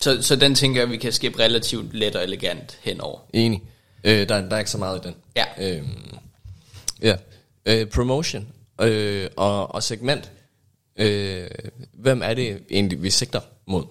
Så, 0.00 0.22
så 0.22 0.36
den 0.36 0.54
tænker 0.54 0.80
jeg, 0.80 0.90
vi 0.90 0.96
kan 0.96 1.12
skabe 1.12 1.38
relativt 1.38 1.94
let 1.94 2.16
og 2.16 2.24
elegant 2.24 2.78
henover. 2.80 3.18
Enig. 3.32 3.62
Øh, 4.04 4.28
der, 4.28 4.40
der 4.40 4.54
er 4.54 4.58
ikke 4.58 4.70
så 4.70 4.78
meget 4.78 5.04
i 5.04 5.08
den. 5.08 5.14
Ja. 5.36 5.44
Øh, 5.58 5.82
ja. 7.02 7.16
Øh, 7.66 7.86
promotion 7.86 8.46
øh, 8.80 9.28
og, 9.36 9.74
og 9.74 9.82
segment 9.82 10.30
Øh, 10.96 11.48
hvem 11.94 12.22
er 12.24 12.34
det 12.34 12.58
egentlig, 12.70 13.02
vi 13.02 13.10
sigter 13.10 13.40
mod? 13.66 13.84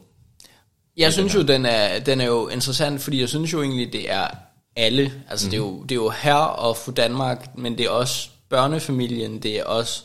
Jeg 0.98 1.14
synes 1.14 1.36
jo, 1.36 1.42
den 1.42 1.66
er, 1.66 2.00
den 2.00 2.22
er 2.22 2.26
jo 2.26 2.48
interessant, 2.48 3.02
fordi 3.02 3.20
jeg 3.20 3.30
synes 3.30 3.54
jo 3.54 3.62
egentlig, 3.62 3.94
det 3.94 4.12
er 4.12 4.28
alle. 4.76 5.14
Altså, 5.30 5.48
mm. 5.48 5.50
det, 5.50 5.58
er 5.58 5.62
jo, 5.62 5.84
det 5.84 5.92
er 5.92 5.96
jo 5.96 6.10
her 6.10 6.34
og 6.34 6.78
for 6.78 6.92
Danmark, 6.92 7.58
men 7.58 7.78
det 7.78 7.86
er 7.86 7.90
også 7.90 8.30
børnefamilien, 8.50 9.40
det 9.40 9.60
er 9.60 9.64
også 9.64 10.04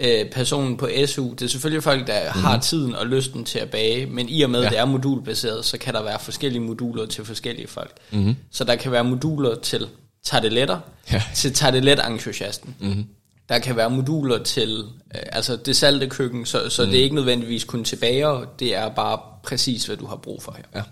øh, 0.00 0.30
personen 0.30 0.76
på 0.76 0.88
SU. 1.06 1.30
Det 1.30 1.42
er 1.42 1.48
selvfølgelig 1.48 1.82
folk, 1.82 2.06
der 2.06 2.32
mm. 2.34 2.40
har 2.40 2.58
tiden 2.58 2.94
og 2.94 3.06
lysten 3.06 3.44
til 3.44 3.58
at 3.58 3.70
bage, 3.70 4.06
men 4.06 4.28
i 4.28 4.42
og 4.42 4.50
med, 4.50 4.62
ja. 4.62 4.68
det 4.68 4.78
er 4.78 4.84
modulbaseret, 4.84 5.64
så 5.64 5.78
kan 5.78 5.94
der 5.94 6.02
være 6.02 6.18
forskellige 6.18 6.62
moduler 6.62 7.06
til 7.06 7.24
forskellige 7.24 7.68
folk. 7.68 7.96
Mm. 8.10 8.36
Så 8.50 8.64
der 8.64 8.76
kan 8.76 8.92
være 8.92 9.04
moduler 9.04 9.54
til 9.60 9.88
tarteletter, 10.24 10.78
ja. 11.12 11.22
til 11.34 11.52
tartelet-entusiasten. 11.54 12.74
Mm. 12.80 13.04
Der 13.48 13.58
kan 13.58 13.76
være 13.76 13.90
moduler 13.90 14.42
til 14.42 14.84
øh, 15.14 15.22
altså 15.32 15.56
det 15.56 15.76
salte 15.76 16.06
køkken, 16.06 16.46
så, 16.46 16.68
så 16.68 16.84
mm. 16.84 16.90
det 16.90 16.98
er 16.98 17.02
ikke 17.02 17.14
nødvendigvis 17.14 17.64
kun 17.64 17.84
tilbage, 17.84 18.26
det 18.58 18.74
er 18.74 18.88
bare 18.88 19.18
præcis, 19.42 19.86
hvad 19.86 19.96
du 19.96 20.06
har 20.06 20.16
brug 20.16 20.42
for 20.42 20.56
her. 20.56 20.82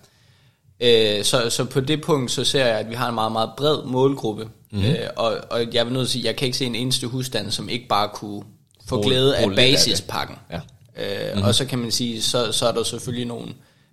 Ja. 0.80 1.18
Øh, 1.18 1.24
så, 1.24 1.50
så 1.50 1.64
på 1.64 1.80
det 1.80 2.02
punkt, 2.02 2.30
så 2.30 2.44
ser 2.44 2.66
jeg, 2.66 2.78
at 2.78 2.90
vi 2.90 2.94
har 2.94 3.08
en 3.08 3.14
meget, 3.14 3.32
meget 3.32 3.50
bred 3.56 3.84
målgruppe, 3.84 4.48
mm. 4.70 4.84
øh, 4.84 4.96
og, 5.16 5.38
og 5.50 5.74
jeg 5.74 5.86
vil 5.86 5.92
nødt 5.92 6.08
til 6.08 6.08
at 6.08 6.12
sige, 6.12 6.24
jeg 6.24 6.36
kan 6.36 6.46
ikke 6.46 6.58
se 6.58 6.64
en 6.64 6.74
eneste 6.74 7.06
husstand, 7.06 7.50
som 7.50 7.68
ikke 7.68 7.88
bare 7.88 8.08
kunne 8.14 8.42
få 8.88 9.02
glæde 9.02 9.36
af 9.36 9.50
basispakken. 9.56 10.36
Ja. 10.50 10.60
Øh, 10.96 11.32
mm-hmm. 11.32 11.46
Og 11.48 11.54
så 11.54 11.66
kan 11.66 11.78
man 11.78 11.90
sige, 11.90 12.22
så, 12.22 12.52
så 12.52 12.66
er 12.66 12.72
der 12.72 12.82
selvfølgelig 12.82 13.26
nogle 13.26 13.48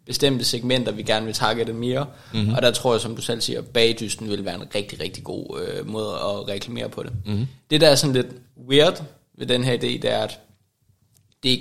bestemte 0.05 0.45
segmenter, 0.45 0.91
vi 0.91 1.03
gerne 1.03 1.25
vil 1.25 1.35
targete 1.35 1.73
mere. 1.73 2.05
Mm-hmm. 2.33 2.53
Og 2.53 2.61
der 2.61 2.71
tror 2.71 2.93
jeg, 2.93 3.01
som 3.01 3.15
du 3.15 3.21
selv 3.21 3.41
siger, 3.41 3.61
bagdysten 3.61 4.29
vil 4.29 4.45
være 4.45 4.55
en 4.55 4.75
rigtig, 4.75 4.99
rigtig 4.99 5.23
god 5.23 5.61
øh, 5.61 5.87
måde 5.87 6.09
at 6.09 6.47
reklamere 6.47 6.89
på 6.89 7.03
det. 7.03 7.11
Mm-hmm. 7.25 7.47
Det, 7.69 7.81
der 7.81 7.87
er 7.87 7.95
sådan 7.95 8.15
lidt 8.15 8.27
weird 8.69 9.03
ved 9.37 9.47
den 9.47 9.63
her 9.63 9.73
idé, 9.73 10.01
det 10.01 10.05
er, 10.05 10.23
at 10.23 10.39
det 11.43 11.53
er 11.53 11.57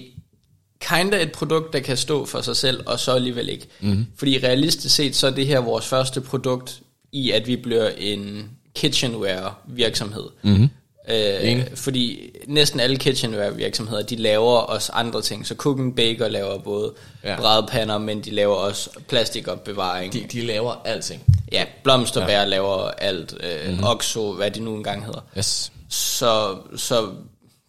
kinda 0.81 1.23
et 1.23 1.33
produkt, 1.33 1.73
der 1.73 1.81
kan 1.81 1.97
stå 1.97 2.25
for 2.25 2.41
sig 2.41 2.57
selv, 2.57 2.83
og 2.87 3.01
så 3.01 3.13
alligevel 3.13 3.49
ikke. 3.49 3.69
Mm-hmm. 3.81 4.07
Fordi 4.17 4.39
realistisk 4.39 4.95
set, 4.95 5.17
så 5.17 5.27
er 5.27 5.31
det 5.31 5.47
her 5.47 5.61
vores 5.61 5.87
første 5.87 6.21
produkt 6.21 6.83
i, 7.13 7.31
at 7.31 7.47
vi 7.47 7.57
bliver 7.57 7.89
en 7.89 8.51
kitchenware 8.75 9.55
virksomhed. 9.67 10.25
Mm-hmm. 10.43 10.69
Øh, 11.09 11.67
fordi 11.75 12.31
næsten 12.47 12.81
alle 12.81 12.97
kitchenware 12.97 13.57
virksomheder, 13.57 14.03
de 14.03 14.17
laver 14.17 14.57
også 14.57 14.93
andre 14.93 15.23
ting. 15.23 15.47
Så 15.47 15.55
Cooking 15.55 15.97
Baker 15.97 16.29
laver 16.29 16.59
både 16.59 16.93
ja. 17.25 17.37
brædpander, 17.37 17.99
men 17.99 18.21
de 18.21 18.31
laver 18.31 18.55
også 18.55 18.91
plastikopbevaring. 19.09 20.13
De, 20.13 20.27
de 20.33 20.41
laver 20.41 20.83
alting. 20.85 21.23
Ja, 21.53 21.65
blomsterbær 21.85 22.39
ja. 22.41 22.45
laver 22.45 22.91
alt. 22.91 23.35
Øh, 23.41 23.69
mm-hmm. 23.69 23.85
Oxo, 23.85 24.33
hvad 24.33 24.51
de 24.51 24.61
nu 24.61 24.75
engang 24.75 25.05
hedder. 25.05 25.21
Yes. 25.39 25.73
Så, 25.89 26.57
så 26.77 27.09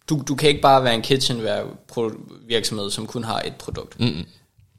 du, 0.08 0.22
du 0.28 0.34
kan 0.34 0.48
ikke 0.48 0.60
bare 0.60 0.84
være 0.84 0.94
en 0.94 1.02
kitchenware 1.02 1.64
virksomhed, 2.46 2.90
som 2.90 3.06
kun 3.06 3.24
har 3.24 3.40
et 3.40 3.54
produkt. 3.56 4.00
Mm-hmm. 4.00 4.24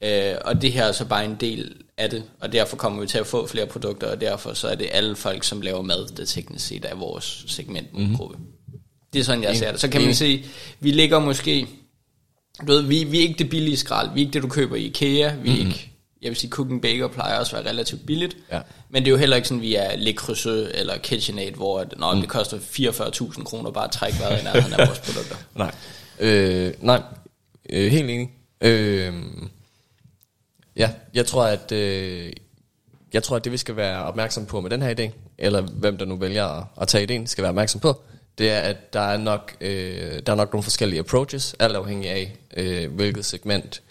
Øh, 0.06 0.36
og 0.46 0.62
det 0.62 0.72
her 0.72 0.84
er 0.86 0.92
så 0.92 1.06
bare 1.06 1.26
en 1.26 1.38
del 1.40 1.76
af 1.98 2.10
det, 2.10 2.24
og 2.40 2.54
derfor 2.54 2.78
kommer 2.78 3.02
vi 3.02 3.08
til 3.08 3.18
at 3.18 3.28
få 3.28 3.48
flere 3.48 3.66
produkter, 3.66 4.12
og 4.12 4.22
derfor 4.22 4.54
så 4.54 4.68
er 4.68 4.76
det 4.76 4.90
alle 4.92 5.16
folk, 5.16 5.44
som 5.44 5.62
laver 5.62 5.82
mad, 5.82 6.08
der 6.18 6.26
teknisk 6.26 6.68
set 6.68 6.86
er 6.86 6.96
vores 6.96 7.46
segmentgruppe. 7.48 8.38
Mm-hmm. 8.38 8.80
Det 9.14 9.20
er 9.20 9.24
sådan, 9.24 9.44
jeg 9.44 9.58
ser 9.58 9.72
det. 9.72 9.80
Så 9.80 9.88
kan 9.88 10.02
man 10.02 10.16
se, 10.16 10.46
vi 10.80 10.92
ligger 10.92 11.20
måske, 11.20 11.68
du 12.68 12.74
ved, 12.74 12.82
vi, 12.82 13.04
vi 13.04 13.18
er 13.18 13.22
ikke 13.22 13.38
det 13.38 13.50
billige 13.50 13.78
skrald, 13.78 14.10
vi 14.14 14.22
er 14.22 14.26
ikke 14.26 14.34
det, 14.34 14.44
du 14.44 14.48
køber 14.48 14.76
i 14.76 14.86
IKEA, 14.86 15.08
vi 15.08 15.20
er 15.22 15.36
mm-hmm. 15.36 15.68
ikke, 15.68 15.92
jeg 16.22 16.30
vil 16.30 16.36
sige, 16.36 16.50
Cooking 16.50 16.82
Baker 16.82 17.08
plejer 17.08 17.40
også 17.40 17.58
at 17.58 17.64
være 17.64 17.74
relativt 17.74 18.06
billigt, 18.06 18.38
ja. 18.52 18.60
men 18.90 19.02
det 19.04 19.08
er 19.08 19.12
jo 19.12 19.18
heller 19.18 19.36
ikke 19.36 19.48
sådan, 19.48 19.62
vi 19.62 19.76
er 19.76 19.98
Le 19.98 20.14
Creuset 20.14 20.80
eller 20.80 20.98
KitchenAid, 20.98 21.52
hvor 21.52 21.86
når 21.98 22.14
mm. 22.14 22.20
det 22.20 22.30
koster 22.30 22.58
44.000 22.58 23.44
kroner 23.44 23.72
bare 23.72 23.86
at 23.86 23.92
trække 23.92 24.20
vejret 24.20 24.42
i 24.42 24.44
nærheden 24.44 24.74
af 24.74 24.88
vores 24.88 25.00
produkter. 25.00 25.36
Nej, 25.56 25.72
øh, 26.20 26.74
nej, 26.80 27.02
øh, 27.70 27.92
helt 27.92 28.10
enig. 28.10 28.30
Øh, 28.62 29.14
Ja, 30.76 30.92
jeg 31.14 31.26
tror, 31.26 31.44
at, 31.44 31.72
øh, 31.72 32.34
jeg 33.14 33.24
tror, 33.24 33.36
at 33.36 33.44
det 33.44 33.52
vi 33.52 33.58
skal 33.58 33.76
være 33.76 34.04
opmærksom 34.04 34.46
på 34.46 34.62
med 34.62 34.70
den 34.70 34.82
her 34.82 34.96
idé, 35.00 35.12
eller 35.38 35.62
hvem 35.62 35.98
der 35.98 36.06
nu 36.06 36.16
vælger 36.16 36.46
at, 36.46 36.64
at 36.82 36.88
tage 36.88 37.04
ideen, 37.04 37.28
skal 37.28 37.42
være 37.42 37.50
opmærksom 37.50 37.82
på, 37.82 38.02
det 38.38 38.50
er, 38.50 38.60
at 38.60 38.94
der 38.94 39.00
er 39.00 39.18
nok, 39.18 39.56
øh, 39.62 40.22
der 40.26 40.32
er 40.32 40.36
nok 40.36 40.54
nogle 40.54 40.64
forskellige 40.64 41.00
approaches, 41.00 41.56
alt 41.60 41.76
afhængig 41.76 42.10
af, 42.10 42.36
øh, 42.58 42.94
hvilket 42.94 43.26
segment 43.26 43.82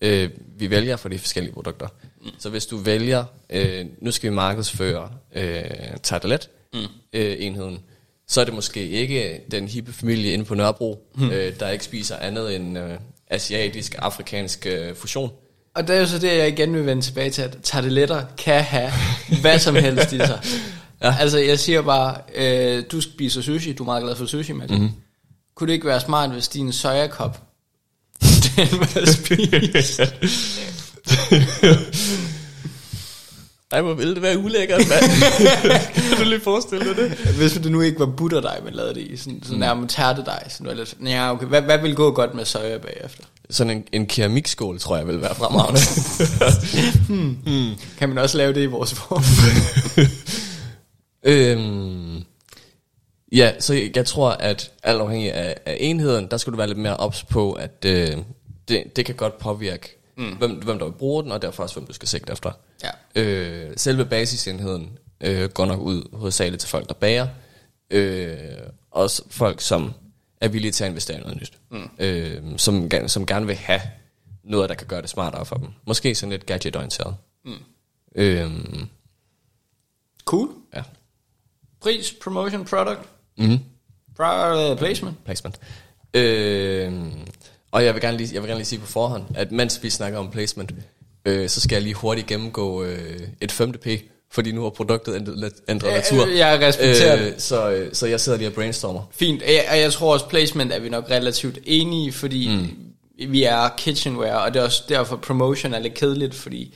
øh, 0.00 0.30
vi 0.58 0.70
vælger 0.70 0.96
for 0.96 1.08
de 1.08 1.18
forskellige 1.18 1.54
produkter. 1.54 1.88
Mm. 2.20 2.30
Så 2.38 2.50
hvis 2.50 2.66
du 2.66 2.76
vælger, 2.76 3.24
øh, 3.50 3.86
nu 4.00 4.10
skal 4.10 4.30
vi 4.30 4.34
markedsføre 4.34 5.10
øh, 5.34 5.64
Tartelet, 6.02 6.50
mm. 6.74 6.80
øh, 7.12 7.36
enheden, 7.38 7.78
så 8.26 8.40
er 8.40 8.44
det 8.44 8.54
måske 8.54 8.88
ikke 8.88 9.40
den 9.50 9.68
hippe 9.68 9.92
familie 9.92 10.32
inde 10.32 10.44
på 10.44 10.54
Nørrebro, 10.54 11.08
mm. 11.14 11.30
øh, 11.30 11.60
der 11.60 11.68
ikke 11.68 11.84
spiser 11.84 12.16
andet 12.16 12.56
end 12.56 12.78
øh, 12.78 12.98
asiatisk, 13.30 13.94
afrikansk 13.98 14.66
øh, 14.66 14.94
fusion. 14.94 15.30
Og 15.78 15.88
det 15.88 15.96
er 15.96 16.00
jo 16.00 16.06
så 16.06 16.18
det, 16.18 16.38
jeg 16.38 16.48
igen 16.48 16.74
vil 16.74 16.86
vende 16.86 17.02
tilbage 17.02 17.30
til, 17.30 17.42
at 17.42 17.56
tarteletter 17.62 18.22
kan 18.38 18.62
have 18.62 18.90
hvad 19.40 19.58
som 19.58 19.74
helst 19.74 20.12
i 20.12 20.18
sig. 20.18 20.40
Ja. 21.02 21.14
Altså, 21.20 21.38
jeg 21.38 21.58
siger 21.58 21.82
bare, 21.82 22.16
øh, 22.34 22.82
du 22.92 23.00
spiser 23.00 23.42
sushi, 23.42 23.72
du 23.72 23.82
er 23.82 23.84
meget 23.84 24.02
glad 24.02 24.16
for 24.16 24.26
sushi, 24.26 24.52
Mads. 24.52 24.70
Mm-hmm. 24.70 24.90
Kunne 25.56 25.66
det 25.68 25.72
ikke 25.72 25.86
være 25.86 26.00
smart, 26.00 26.30
hvis 26.30 26.48
din 26.48 26.72
sojakop 26.72 27.40
end 28.58 28.96
at 28.96 29.08
spise. 29.08 30.02
Ej, 33.70 33.80
hvor 33.80 33.94
ville 33.94 34.14
det 34.14 34.22
være 34.22 34.38
ulækkert, 34.38 34.80
mand. 34.88 35.10
kan 36.08 36.18
du 36.18 36.24
lige 36.24 36.40
forestille 36.40 36.84
dig 36.84 36.96
det? 36.96 37.10
Hvis 37.18 37.52
det 37.52 37.72
nu 37.72 37.80
ikke 37.80 38.00
var 38.00 38.06
butterdej, 38.06 38.60
man 38.64 38.72
lavede 38.72 38.94
det 38.94 39.00
i, 39.00 39.16
sådan, 39.16 39.40
sådan 39.42 39.56
mm. 39.56 39.60
nærmest 39.60 39.96
tærtedej, 39.96 40.48
sådan 40.48 40.66
var 40.66 40.74
lidt, 40.74 40.94
ja, 41.04 41.32
okay, 41.32 41.46
hvad, 41.46 41.62
hvad 41.62 41.78
vil 41.78 41.94
gå 41.94 42.10
godt 42.10 42.34
med 42.34 42.44
soja 42.44 42.78
bagefter? 42.78 43.24
Sådan 43.50 43.76
en, 43.76 43.84
en 43.92 44.06
keramikskål, 44.06 44.78
tror 44.78 44.96
jeg, 44.96 45.06
vil 45.06 45.20
være 45.20 45.34
fremragende. 45.34 45.80
hmm. 47.08 47.38
Hmm. 47.46 47.74
Kan 47.98 48.08
man 48.08 48.18
også 48.18 48.36
lave 48.36 48.52
det 48.52 48.62
i 48.62 48.66
vores 48.66 48.94
form? 48.94 49.22
øhm, 51.32 52.24
ja, 53.32 53.60
så 53.60 53.90
jeg 53.94 54.06
tror, 54.06 54.30
at 54.30 54.70
alt 54.82 55.00
afhængig 55.00 55.32
af, 55.32 55.56
af 55.66 55.76
enheden, 55.80 56.26
der 56.30 56.36
skulle 56.36 56.52
du 56.52 56.56
være 56.56 56.66
lidt 56.66 56.78
mere 56.78 56.96
ops 56.96 57.24
på, 57.24 57.52
at 57.52 57.84
øh, 57.86 58.16
det, 58.68 58.96
det 58.96 59.06
kan 59.06 59.14
godt 59.14 59.38
påvirke, 59.38 59.98
mm. 60.16 60.36
hvem, 60.38 60.50
hvem 60.50 60.78
der 60.78 60.84
vil 60.86 60.92
bruge 60.92 61.22
den, 61.22 61.32
og 61.32 61.42
derfor 61.42 61.62
også, 61.62 61.74
hvem 61.74 61.86
du 61.86 61.92
skal 61.92 62.08
sigte 62.08 62.32
efter. 62.32 62.50
Ja. 62.84 63.22
Øh, 63.22 63.70
selve 63.76 64.04
basisenheden 64.04 64.98
øh, 65.20 65.48
går 65.48 65.66
nok 65.66 65.80
ud 65.80 66.02
hovedsageligt 66.12 66.60
til 66.60 66.68
folk, 66.68 66.88
der 66.88 66.94
bager. 66.94 67.26
Øh, 67.90 68.36
også 68.90 69.22
folk, 69.30 69.60
som 69.60 69.92
er 70.40 70.48
villige 70.48 70.72
til 70.72 70.84
at 70.84 70.90
investere 70.90 71.18
i 71.18 71.20
noget 71.20 71.36
nyt. 71.36 71.52
Mm. 71.70 71.90
Øh, 71.98 72.58
som, 72.58 72.90
som 73.06 73.26
gerne 73.26 73.46
vil 73.46 73.56
have 73.56 73.80
noget, 74.44 74.68
der 74.68 74.74
kan 74.74 74.86
gøre 74.86 75.02
det 75.02 75.10
smartere 75.10 75.46
for 75.46 75.56
dem. 75.56 75.68
Måske 75.86 76.14
sådan 76.14 76.30
lidt 76.30 76.46
gadget-orienteret. 76.46 77.16
Mm. 77.44 77.52
Øh, 78.14 78.50
cool. 80.24 80.48
Ja. 80.74 80.82
Pris, 81.80 82.14
promotion, 82.22 82.64
product. 82.64 83.00
Mm. 83.38 83.58
Pro, 84.16 84.72
uh, 84.72 84.78
placement. 84.78 85.24
Placement. 85.24 85.60
Øh, 86.14 86.92
og 87.70 87.84
jeg 87.84 87.94
vil, 87.94 88.02
gerne 88.02 88.16
lige, 88.16 88.34
jeg 88.34 88.42
vil 88.42 88.48
gerne 88.48 88.58
lige 88.58 88.66
sige 88.66 88.78
på 88.78 88.86
forhånd, 88.86 89.24
at 89.34 89.52
mens 89.52 89.82
vi 89.82 89.90
snakker 89.90 90.18
om 90.18 90.30
placement, 90.30 90.72
øh, 91.24 91.48
så 91.48 91.60
skal 91.60 91.76
jeg 91.76 91.82
lige 91.82 91.94
hurtigt 91.94 92.26
gennemgå 92.26 92.84
øh, 92.84 93.28
et 93.40 93.52
5. 93.52 93.72
P, 93.72 93.86
fordi 94.30 94.52
nu 94.52 94.62
har 94.62 94.70
produktet 94.70 95.14
ændret, 95.14 95.52
natur. 95.68 96.26
Jeg 96.26 96.60
respekterer 96.60 97.16
øh, 97.16 97.24
det. 97.24 97.42
Så, 97.42 97.70
øh, 97.70 97.94
så 97.94 98.06
jeg 98.06 98.20
sidder 98.20 98.38
lige 98.38 98.48
og 98.48 98.54
brainstormer. 98.54 99.02
Fint, 99.10 99.42
og 99.42 99.48
jeg, 99.48 99.64
og 99.70 99.78
jeg 99.78 99.92
tror 99.92 100.12
også 100.12 100.28
placement 100.28 100.72
er 100.72 100.78
vi 100.78 100.88
nok 100.88 101.10
relativt 101.10 101.58
enige, 101.64 102.12
fordi 102.12 102.48
mm. 102.48 103.32
vi 103.32 103.42
er 103.42 103.68
kitchenware, 103.76 104.40
og 104.40 104.54
det 104.54 104.60
er 104.60 104.64
også 104.64 104.82
derfor 104.88 105.16
promotion 105.16 105.74
er 105.74 105.78
lidt 105.78 105.94
kedeligt, 105.94 106.34
fordi 106.34 106.74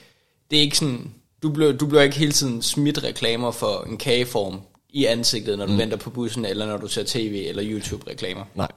det 0.50 0.59
er 0.59 0.62
ikke 0.62 0.78
sådan, 0.78 1.11
du 1.42 1.50
bliver, 1.50 1.72
du 1.72 1.86
bliver 1.86 2.03
ikke 2.03 2.16
hele 2.16 2.32
tiden 2.32 2.62
smidt 2.62 3.05
reklamer 3.05 3.50
for 3.50 3.86
en 3.88 3.96
kageform 3.96 4.61
i 4.90 5.05
ansigtet, 5.05 5.59
når 5.59 5.66
du 5.66 5.72
mm. 5.72 5.78
venter 5.78 5.96
på 5.96 6.11
bussen, 6.11 6.44
eller 6.44 6.66
når 6.66 6.76
du 6.76 6.88
ser 6.88 7.03
tv 7.07 7.44
eller 7.48 7.64
YouTube-reklamer. 7.64 8.44
Nej. 8.55 8.68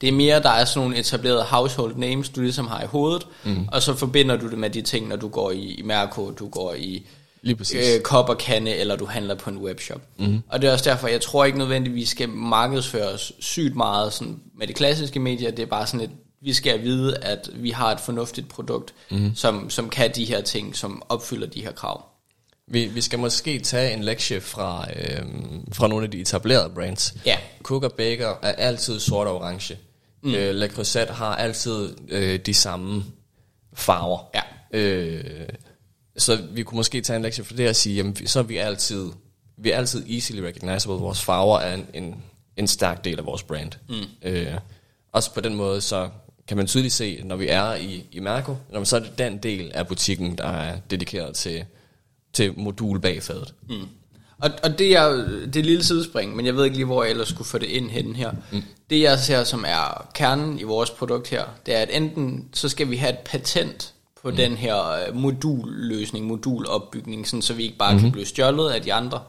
Det 0.00 0.08
er 0.08 0.12
mere, 0.12 0.42
der 0.42 0.50
er 0.50 0.64
sådan 0.64 0.80
nogle 0.80 0.98
etablerede 0.98 1.42
household 1.42 1.96
names, 1.96 2.28
du 2.28 2.40
ligesom 2.40 2.66
har 2.66 2.82
i 2.82 2.86
hovedet, 2.86 3.26
mm. 3.44 3.68
og 3.72 3.82
så 3.82 3.94
forbinder 3.94 4.36
du 4.36 4.50
det 4.50 4.58
med 4.58 4.70
de 4.70 4.82
ting, 4.82 5.08
når 5.08 5.16
du 5.16 5.28
går 5.28 5.50
i, 5.50 5.74
i 5.74 5.82
Mærko, 5.82 6.30
du 6.30 6.48
går 6.48 6.74
i 6.74 7.06
Lige 7.42 7.96
Øh, 7.96 8.00
kop 8.02 8.28
og 8.28 8.38
kande, 8.38 8.74
eller 8.74 8.96
du 8.96 9.04
handler 9.04 9.34
på 9.34 9.50
en 9.50 9.58
webshop. 9.58 10.00
Mm. 10.18 10.42
Og 10.48 10.62
det 10.62 10.68
er 10.68 10.72
også 10.72 10.90
derfor, 10.90 11.08
jeg 11.08 11.20
tror 11.20 11.44
ikke 11.44 11.58
nødvendigvis, 11.58 12.00
vi 12.00 12.06
skal 12.06 12.28
markedsføre 12.28 13.08
os 13.08 13.32
sygt 13.38 13.76
meget 13.76 14.12
sådan, 14.12 14.40
med 14.58 14.66
de 14.66 14.72
klassiske 14.72 15.20
medier. 15.20 15.50
Det 15.50 15.62
er 15.62 15.66
bare 15.66 15.86
sådan 15.86 16.00
et, 16.00 16.10
vi 16.42 16.52
skal 16.52 16.82
vide, 16.82 17.16
at 17.16 17.50
vi 17.54 17.70
har 17.70 17.92
et 17.92 18.00
fornuftigt 18.00 18.48
produkt, 18.48 18.94
mm. 19.10 19.32
som, 19.34 19.70
som 19.70 19.90
kan 19.90 20.10
de 20.14 20.24
her 20.24 20.40
ting, 20.40 20.76
som 20.76 21.02
opfylder 21.08 21.46
de 21.46 21.62
her 21.62 21.72
krav. 21.72 22.04
Vi, 22.68 22.86
vi 22.86 23.00
skal 23.00 23.18
måske 23.18 23.58
tage 23.58 23.94
en 23.94 24.02
lektie 24.02 24.40
fra, 24.40 24.86
øh, 24.96 25.22
fra 25.72 25.88
nogle 25.88 26.04
af 26.04 26.10
de 26.10 26.20
etablerede 26.20 26.70
brands. 26.74 27.14
Ja. 27.26 27.36
Cook 27.62 27.82
og 27.82 27.92
Baker 27.92 28.34
er 28.42 28.52
altid 28.52 29.00
sort 29.00 29.26
og 29.26 29.34
orange. 29.34 29.78
Mm. 30.22 30.34
Øh, 30.34 30.54
Le 30.54 30.68
Creuset 30.68 31.08
har 31.08 31.36
altid 31.36 31.94
øh, 32.08 32.38
de 32.38 32.54
samme 32.54 33.04
farver. 33.74 34.18
Ja. 34.34 34.42
Øh, 34.78 35.48
så 36.20 36.38
vi 36.50 36.62
kunne 36.62 36.76
måske 36.76 37.00
tage 37.00 37.16
en 37.16 37.22
lektie 37.22 37.44
for 37.44 37.54
det 37.54 37.68
og 37.68 37.76
sige, 37.76 37.96
jamen, 37.96 38.26
så 38.26 38.38
er 38.38 38.42
vi 38.42 38.56
altid, 38.56 39.10
vi 39.56 39.70
er 39.70 39.76
altid 39.76 40.06
easily 40.10 40.40
recognizable. 40.40 40.98
Vores 40.98 41.22
farver 41.22 41.58
er 41.58 41.74
en, 41.74 41.86
en, 41.94 42.22
en 42.56 42.66
stærk 42.66 43.04
del 43.04 43.18
af 43.18 43.26
vores 43.26 43.42
brand. 43.42 43.72
Mm. 43.88 43.94
Øh, 44.22 44.54
også 45.12 45.34
på 45.34 45.40
den 45.40 45.54
måde, 45.54 45.80
så 45.80 46.08
kan 46.48 46.56
man 46.56 46.66
tydeligt 46.66 46.94
se, 46.94 47.22
når 47.24 47.36
vi 47.36 47.48
er 47.48 47.74
i, 47.74 48.06
i 48.12 48.20
Mærko, 48.20 48.56
når 48.72 48.84
så 48.84 48.96
er 48.96 49.00
det 49.00 49.18
den 49.18 49.38
del 49.38 49.70
af 49.74 49.86
butikken, 49.86 50.38
der 50.38 50.46
er 50.48 50.76
dedikeret 50.90 51.34
til, 51.34 51.64
til 52.32 52.58
modul 52.58 53.00
bagfadet. 53.00 53.54
Mm. 53.68 53.88
Og, 54.38 54.50
og 54.62 54.78
det 54.78 54.96
er 54.96 55.08
det 55.46 55.56
er 55.56 55.62
lille 55.62 55.84
sidespring, 55.84 56.36
men 56.36 56.46
jeg 56.46 56.56
ved 56.56 56.64
ikke 56.64 56.76
lige, 56.76 56.86
hvor 56.86 57.02
jeg 57.02 57.10
ellers 57.10 57.28
skulle 57.28 57.48
få 57.48 57.58
det 57.58 57.66
ind 57.66 57.90
hen 57.90 58.16
her. 58.16 58.32
Mm. 58.52 58.62
Det 58.90 59.00
jeg 59.00 59.18
ser, 59.18 59.44
som 59.44 59.64
er 59.68 60.08
kernen 60.14 60.58
i 60.58 60.62
vores 60.62 60.90
produkt 60.90 61.28
her, 61.28 61.44
det 61.66 61.76
er, 61.76 61.78
at 61.78 61.88
enten 61.92 62.48
så 62.52 62.68
skal 62.68 62.90
vi 62.90 62.96
have 62.96 63.12
et 63.12 63.18
patent 63.18 63.94
på 64.22 64.30
mm. 64.30 64.36
den 64.36 64.56
her 64.56 64.90
øh, 64.90 65.16
modulløsning, 65.16 66.26
modulopbygning, 66.26 67.26
sådan, 67.26 67.42
så 67.42 67.54
vi 67.54 67.62
ikke 67.62 67.76
bare 67.76 67.92
mm-hmm. 67.92 68.00
kan 68.00 68.06
mhm. 68.06 68.12
blive 68.12 68.26
stjålet 68.26 68.70
af 68.70 68.82
de 68.82 68.92
andre. 68.92 69.20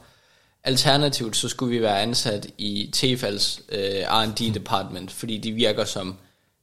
Alternativt 0.63 1.37
så 1.37 1.49
skulle 1.49 1.75
vi 1.75 1.81
være 1.81 2.01
ansat 2.01 2.47
i 2.57 2.89
Tefals 2.93 3.61
øh, 3.69 4.03
R&D 4.07 4.53
department, 4.53 5.11
fordi 5.11 5.37
de 5.37 5.51
virker 5.51 5.85
som 5.85 6.15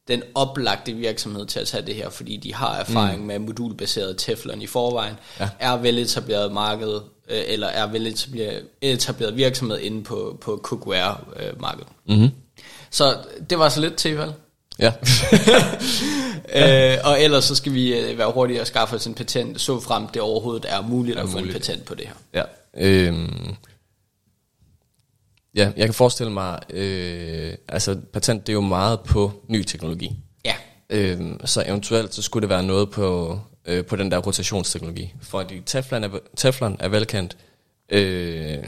den 0.07 0.23
oplagte 0.35 0.93
virksomhed 0.93 1.45
til 1.45 1.59
at 1.59 1.67
tage 1.67 1.85
det 1.85 1.95
her, 1.95 2.09
fordi 2.09 2.37
de 2.37 2.53
har 2.53 2.75
erfaring 2.75 3.21
mm. 3.21 3.27
med 3.27 3.39
modulbaseret 3.39 4.17
teflon 4.17 4.61
i 4.61 4.67
forvejen, 4.67 5.15
ja. 5.39 5.49
er 5.59 5.77
veletableret 5.77 6.51
marked, 6.51 6.93
øh, 7.29 7.41
eller 7.47 7.67
er 7.67 7.87
veletableret 7.87 8.63
etableret 8.81 9.37
virksomhed 9.37 9.79
inde 9.79 10.03
på, 10.03 10.37
på 10.41 10.61
cookware-markedet. 10.63 11.87
Øh, 12.09 12.15
mm-hmm. 12.15 12.29
Så 12.89 13.17
det 13.49 13.59
var 13.59 13.69
så 13.69 13.81
lidt 13.81 13.97
Tefal. 13.97 14.33
Ja. 14.79 14.93
øh, 16.55 16.97
og 17.03 17.21
ellers 17.21 17.43
så 17.43 17.55
skal 17.55 17.73
vi 17.73 17.99
øh, 17.99 18.17
være 18.17 18.31
hurtige 18.31 18.61
og 18.61 18.67
skaffe 18.67 18.95
os 18.95 19.07
en 19.07 19.13
patent, 19.13 19.61
så 19.61 19.79
frem 19.79 20.07
det 20.07 20.21
overhovedet 20.21 20.65
er 20.69 20.81
muligt 20.81 21.17
er 21.17 21.23
at 21.23 21.29
få 21.29 21.37
muligt. 21.37 21.55
en 21.55 21.61
patent 21.61 21.85
på 21.85 21.95
det 21.95 22.05
her. 22.07 22.15
Ja. 22.33 22.43
Øhm. 22.77 23.55
Ja, 25.55 25.71
jeg 25.77 25.87
kan 25.87 25.93
forestille 25.93 26.31
mig, 26.31 26.59
øh, 26.69 27.53
altså 27.67 27.97
patent 28.13 28.47
det 28.47 28.53
er 28.53 28.55
jo 28.55 28.61
meget 28.61 28.99
på 28.99 29.31
ny 29.47 29.63
teknologi. 29.63 30.15
Ja. 30.45 30.55
Øhm, 30.89 31.45
så 31.45 31.63
eventuelt 31.67 32.13
så 32.13 32.21
skulle 32.21 32.41
det 32.41 32.49
være 32.49 32.63
noget 32.63 32.89
på, 32.89 33.39
øh, 33.65 33.85
på 33.85 33.95
den 33.95 34.11
der 34.11 34.17
rotationsteknologi. 34.17 35.13
Fordi 35.21 35.61
teflon 35.65 36.03
er, 36.03 36.09
teflon 36.35 36.77
er 36.79 36.87
velkendt, 36.87 37.37
øh, 37.89 38.63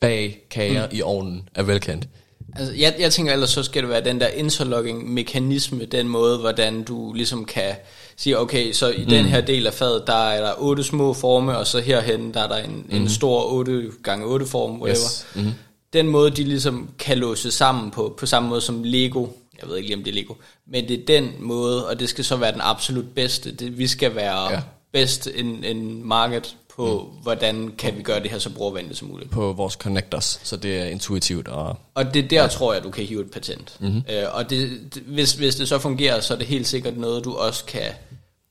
bag 0.00 0.38
kager 0.50 0.86
mm. 0.86 0.96
i 0.96 1.02
ovnen 1.02 1.48
er 1.54 1.62
velkendt. 1.62 2.08
Altså, 2.56 2.74
jeg, 2.74 2.94
jeg 2.98 3.12
tænker 3.12 3.32
ellers, 3.32 3.50
så 3.50 3.62
skal 3.62 3.82
det 3.82 3.90
være 3.90 4.04
den 4.04 4.20
der 4.20 4.28
interlogging-mekanisme, 4.28 5.84
den 5.84 6.08
måde, 6.08 6.38
hvordan 6.38 6.82
du 6.82 7.12
ligesom 7.12 7.44
kan 7.44 7.74
sige, 8.16 8.38
okay, 8.38 8.72
så 8.72 8.90
i 8.90 9.02
mm. 9.02 9.08
den 9.08 9.24
her 9.24 9.40
del 9.40 9.66
af 9.66 9.74
fadet, 9.74 10.02
der 10.06 10.30
er 10.30 10.46
der 10.46 10.54
otte 10.58 10.84
små 10.84 11.14
forme, 11.14 11.58
og 11.58 11.66
så 11.66 11.80
herhen, 11.80 12.34
der 12.34 12.40
er 12.40 12.48
der 12.48 12.56
en, 12.56 12.86
mm. 12.88 12.96
en 12.96 13.08
stor 13.08 13.52
8 13.52 13.90
gange 14.02 14.26
8 14.26 14.46
form, 14.46 14.82
whatever. 14.82 14.90
Yes. 14.90 15.26
Mm. 15.34 15.52
Den 15.92 16.06
måde, 16.06 16.30
de 16.30 16.44
ligesom 16.44 16.88
kan 16.98 17.18
låse 17.18 17.50
sammen 17.50 17.90
på, 17.90 18.14
på 18.18 18.26
samme 18.26 18.48
måde 18.48 18.60
som 18.60 18.82
Lego, 18.84 19.26
jeg 19.60 19.68
ved 19.68 19.76
ikke 19.76 19.88
lige, 19.88 19.96
om 19.96 20.04
det 20.04 20.10
er 20.10 20.14
Lego, 20.14 20.34
men 20.66 20.88
det 20.88 21.00
er 21.00 21.06
den 21.06 21.32
måde, 21.38 21.88
og 21.88 22.00
det 22.00 22.08
skal 22.08 22.24
så 22.24 22.36
være 22.36 22.52
den 22.52 22.60
absolut 22.64 23.14
bedste. 23.14 23.52
Det, 23.52 23.78
vi 23.78 23.86
skal 23.86 24.14
være 24.14 24.52
ja. 24.52 24.60
bedst 24.92 25.28
en 25.64 26.08
market 26.08 26.56
på, 26.76 27.10
mm. 27.12 27.22
hvordan 27.22 27.74
kan 27.78 27.96
vi 27.96 28.02
gøre 28.02 28.20
det 28.20 28.30
her 28.30 28.38
så 28.38 28.50
brugervenligt 28.50 28.98
som 28.98 29.08
muligt. 29.08 29.30
På 29.30 29.52
vores 29.52 29.74
connectors, 29.74 30.40
så 30.42 30.56
det 30.56 30.78
er 30.78 30.84
intuitivt. 30.84 31.48
Og, 31.48 31.78
og 31.94 32.14
det 32.14 32.30
der 32.30 32.42
ja. 32.42 32.48
tror 32.48 32.72
jeg, 32.72 32.82
du 32.82 32.90
kan 32.90 33.04
hive 33.04 33.24
et 33.24 33.30
patent. 33.30 33.76
Mm-hmm. 33.80 34.02
Øh, 34.10 34.24
og 34.32 34.50
det, 34.50 34.70
hvis, 35.06 35.32
hvis 35.32 35.54
det 35.54 35.68
så 35.68 35.78
fungerer, 35.78 36.20
så 36.20 36.34
er 36.34 36.38
det 36.38 36.46
helt 36.46 36.66
sikkert 36.66 36.96
noget, 36.96 37.24
du 37.24 37.34
også 37.34 37.64
kan 37.64 37.90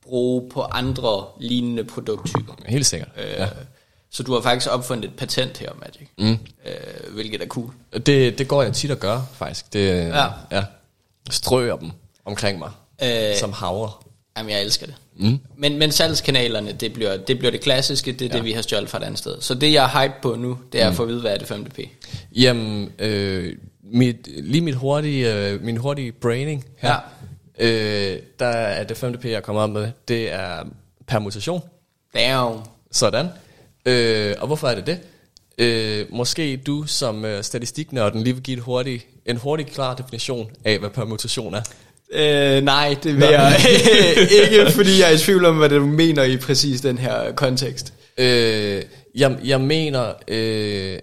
bruge 0.02 0.50
på 0.50 0.62
andre 0.62 1.24
lignende 1.40 1.84
produkttyper. 1.84 2.52
Helt 2.66 2.86
sikkert, 2.86 3.08
øh, 3.16 3.30
ja. 3.30 3.48
Så 4.10 4.22
du 4.22 4.34
har 4.34 4.40
faktisk 4.40 4.70
opfundet 4.70 5.04
et 5.04 5.16
patent 5.16 5.58
her, 5.58 5.70
Magic. 5.80 6.08
Mm. 6.18 6.38
Øh, 6.66 7.14
hvilket 7.14 7.42
er 7.42 7.46
cool. 7.46 7.70
Det, 8.06 8.38
det 8.38 8.48
går 8.48 8.62
jeg 8.62 8.72
tit 8.72 8.90
at 8.90 9.00
gøre, 9.00 9.26
faktisk. 9.32 9.72
Det, 9.72 9.88
ja. 9.88 10.26
ja. 10.50 10.64
Strøger 11.30 11.76
dem 11.76 11.90
omkring 12.24 12.58
mig, 12.58 12.70
øh, 13.02 13.36
som 13.36 13.52
havre. 13.52 13.90
Jamen, 14.36 14.50
jeg 14.50 14.62
elsker 14.62 14.86
det. 14.86 14.94
Mm. 15.16 15.38
Men, 15.56 15.78
men 15.78 15.92
salgskanalerne, 15.92 16.72
det 16.72 16.92
bliver, 16.92 17.16
det 17.16 17.38
bliver 17.38 17.50
det 17.50 17.60
klassiske, 17.60 18.12
det 18.12 18.22
er 18.22 18.26
ja. 18.26 18.36
det, 18.36 18.44
vi 18.44 18.52
har 18.52 18.62
stjålet 18.62 18.90
fra 18.90 18.98
et 18.98 19.02
andet 19.02 19.18
sted. 19.18 19.40
Så 19.40 19.54
det, 19.54 19.72
jeg 19.72 19.84
er 19.84 20.02
hype 20.02 20.14
på 20.22 20.34
nu, 20.34 20.58
det 20.72 20.80
er 20.80 20.86
mm. 20.86 20.90
at 20.90 20.96
få 20.96 21.02
at 21.02 21.08
vide, 21.08 21.20
hvad 21.20 21.32
er 21.32 21.38
det 21.38 21.50
5DP? 21.50 21.88
Jamen, 22.36 22.92
øh, 22.98 23.56
mit, 23.82 24.28
lige 24.44 24.60
mit 24.60 24.74
hurtige, 24.74 25.34
øh, 25.34 25.62
min 25.62 25.76
hurtige 25.76 26.12
braining 26.12 26.64
her, 26.76 26.96
ja. 27.58 28.14
øh, 28.14 28.18
der 28.38 28.46
er 28.46 28.84
det 28.84 29.04
5DP, 29.04 29.28
jeg 29.28 29.42
kommer 29.42 29.62
op 29.62 29.70
med, 29.70 29.90
det 30.08 30.32
er 30.32 30.64
permutation. 31.06 31.62
Damn. 32.14 32.60
Sådan. 32.90 33.28
Øh, 33.86 34.34
og 34.40 34.46
hvorfor 34.46 34.68
er 34.68 34.74
det 34.74 34.86
det? 34.86 34.98
Øh, 35.58 36.06
måske 36.10 36.56
du 36.56 36.86
som 36.86 37.24
øh, 37.24 37.42
statistiknørden 37.42 38.22
lige 38.22 38.34
vil 38.34 38.42
give 38.42 38.56
et 38.56 38.62
hurtigt, 38.62 39.06
en 39.26 39.36
hurtig 39.36 39.66
klar 39.66 39.94
definition 39.94 40.50
af, 40.64 40.78
hvad 40.78 40.90
permutation 40.90 41.54
er. 41.54 41.62
Øh, 42.12 42.64
nej, 42.64 42.96
det 43.02 43.16
vil 43.16 43.22
jeg 43.22 43.56
ikke, 44.42 44.72
fordi 44.72 45.00
jeg 45.00 45.10
er 45.10 45.14
i 45.14 45.18
tvivl 45.18 45.44
om, 45.44 45.56
hvad 45.56 45.68
du 45.68 45.86
mener 45.86 46.22
i 46.22 46.36
præcis 46.36 46.80
den 46.80 46.98
her 46.98 47.32
kontekst. 47.32 47.92
Øh, 48.18 48.82
jeg, 49.14 49.38
jeg 49.44 49.60
mener 49.60 50.12
øh, 50.28 50.98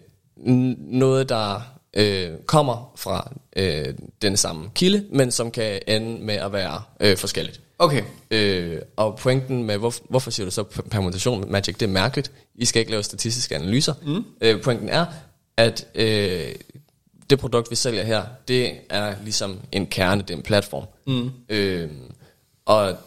noget, 0.78 1.30
der 1.30 1.62
øh, 1.94 2.30
kommer 2.46 2.92
fra 2.96 3.32
øh, 3.56 3.86
den 4.22 4.38
samme 4.38 4.70
kilde, 4.76 5.06
men 5.12 5.32
som 5.32 5.52
kan 5.52 5.80
ende 5.88 6.26
med 6.26 6.36
at 6.36 6.54
være 6.54 6.82
øh, 7.00 7.18
forskelligt. 7.18 7.62
Okay. 7.80 8.04
Øh, 8.32 8.78
og 8.96 9.16
pointen 9.16 9.64
med, 9.64 9.78
hvor, 9.78 9.94
hvorfor 10.10 10.32
siger 10.32 10.46
du 10.46 10.52
så 10.52 10.64
permutation 10.92 11.52
Magic, 11.52 11.76
det 11.76 11.86
er 11.86 11.92
mærkeligt. 11.92 12.32
I 12.56 12.66
skal 12.66 12.80
ikke 12.80 12.92
lave 12.92 13.04
statistiske 13.04 13.56
analyser. 13.56 13.94
Mm. 14.06 14.26
Øh, 14.42 14.62
pointen 14.62 14.90
er, 14.90 15.06
at 15.58 15.88
øh, 15.96 16.56
det 17.30 17.40
produkt, 17.40 17.72
vi 17.72 17.76
sælger 17.76 18.04
her, 18.04 18.24
det 18.48 18.72
er 18.90 19.16
ligesom 19.24 19.60
en 19.72 19.88
kerne, 19.88 20.22
det 20.22 20.30
er 20.30 20.38
en 20.38 20.44
platform. 20.44 20.86
Mm. 21.08 21.32
Øh, 21.50 21.90
og 22.66 22.98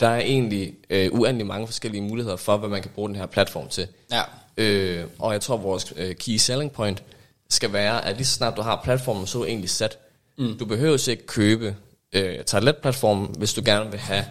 der 0.00 0.08
er 0.08 0.20
egentlig 0.20 0.74
øh, 0.90 1.12
uendelig 1.12 1.46
mange 1.46 1.66
forskellige 1.66 2.02
muligheder 2.02 2.36
for, 2.36 2.56
hvad 2.56 2.68
man 2.68 2.82
kan 2.82 2.90
bruge 2.94 3.08
den 3.08 3.16
her 3.16 3.26
platform 3.26 3.68
til. 3.68 3.88
Ja. 4.12 4.22
Øh, 4.56 5.04
og 5.18 5.32
jeg 5.32 5.40
tror, 5.40 5.56
vores 5.56 5.92
øh, 5.96 6.14
key 6.14 6.36
selling 6.36 6.72
point 6.72 7.02
skal 7.50 7.72
være, 7.72 8.04
at 8.04 8.16
lige 8.16 8.26
så 8.26 8.34
snart 8.34 8.56
du 8.56 8.62
har 8.62 8.80
platformen 8.84 9.26
så 9.26 9.44
egentlig 9.44 9.70
sat, 9.70 9.98
mm. 10.38 10.58
du 10.58 10.64
behøver 10.64 11.08
ikke 11.08 11.26
købe 11.26 11.76
øh, 12.12 12.44
tabletplatformen, 12.44 13.34
hvis 13.38 13.54
du 13.54 13.62
gerne 13.64 13.90
vil 13.90 14.00
have, 14.00 14.24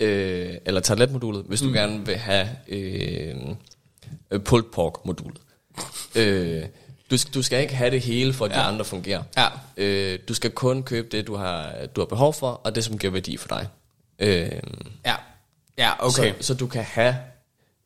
øh, 0.00 0.54
eller 0.64 0.80
tabletmodulet, 0.80 1.44
hvis 1.48 1.60
du 1.60 1.66
mm. 1.66 1.72
gerne 1.72 2.06
vil 2.06 2.16
have 2.16 2.48
øh, 2.68 3.34
pulled 4.44 4.66
pork 4.72 5.06
modulet. 5.06 5.38
øh, 6.16 6.64
du, 7.12 7.16
du 7.34 7.42
skal 7.42 7.60
ikke 7.60 7.74
have 7.74 7.90
det 7.90 8.00
hele, 8.00 8.32
for 8.32 8.44
at 8.44 8.50
ja. 8.50 8.56
de 8.56 8.62
andre 8.62 8.84
fungerer. 8.84 9.22
Ja. 9.36 9.48
Øh, 9.76 10.18
du 10.28 10.34
skal 10.34 10.50
kun 10.50 10.82
købe 10.82 11.08
det, 11.16 11.26
du 11.26 11.36
har, 11.36 11.74
du 11.96 12.00
har 12.00 12.06
behov 12.06 12.34
for, 12.34 12.50
og 12.50 12.74
det, 12.74 12.84
som 12.84 12.98
giver 12.98 13.12
værdi 13.12 13.36
for 13.36 13.48
dig. 13.48 13.68
Øh, 14.18 14.60
ja. 15.06 15.14
Ja, 15.78 16.06
okay. 16.06 16.34
Så, 16.40 16.46
så 16.46 16.54
du 16.54 16.66
kan 16.66 16.84
have, 16.84 17.16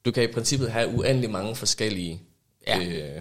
du 0.04 0.10
kan 0.10 0.22
i 0.22 0.26
princippet 0.26 0.72
have 0.72 0.88
uendelig 0.88 1.30
mange 1.30 1.56
forskellige 1.56 2.22
ja. 2.66 2.78
øh, 2.78 3.20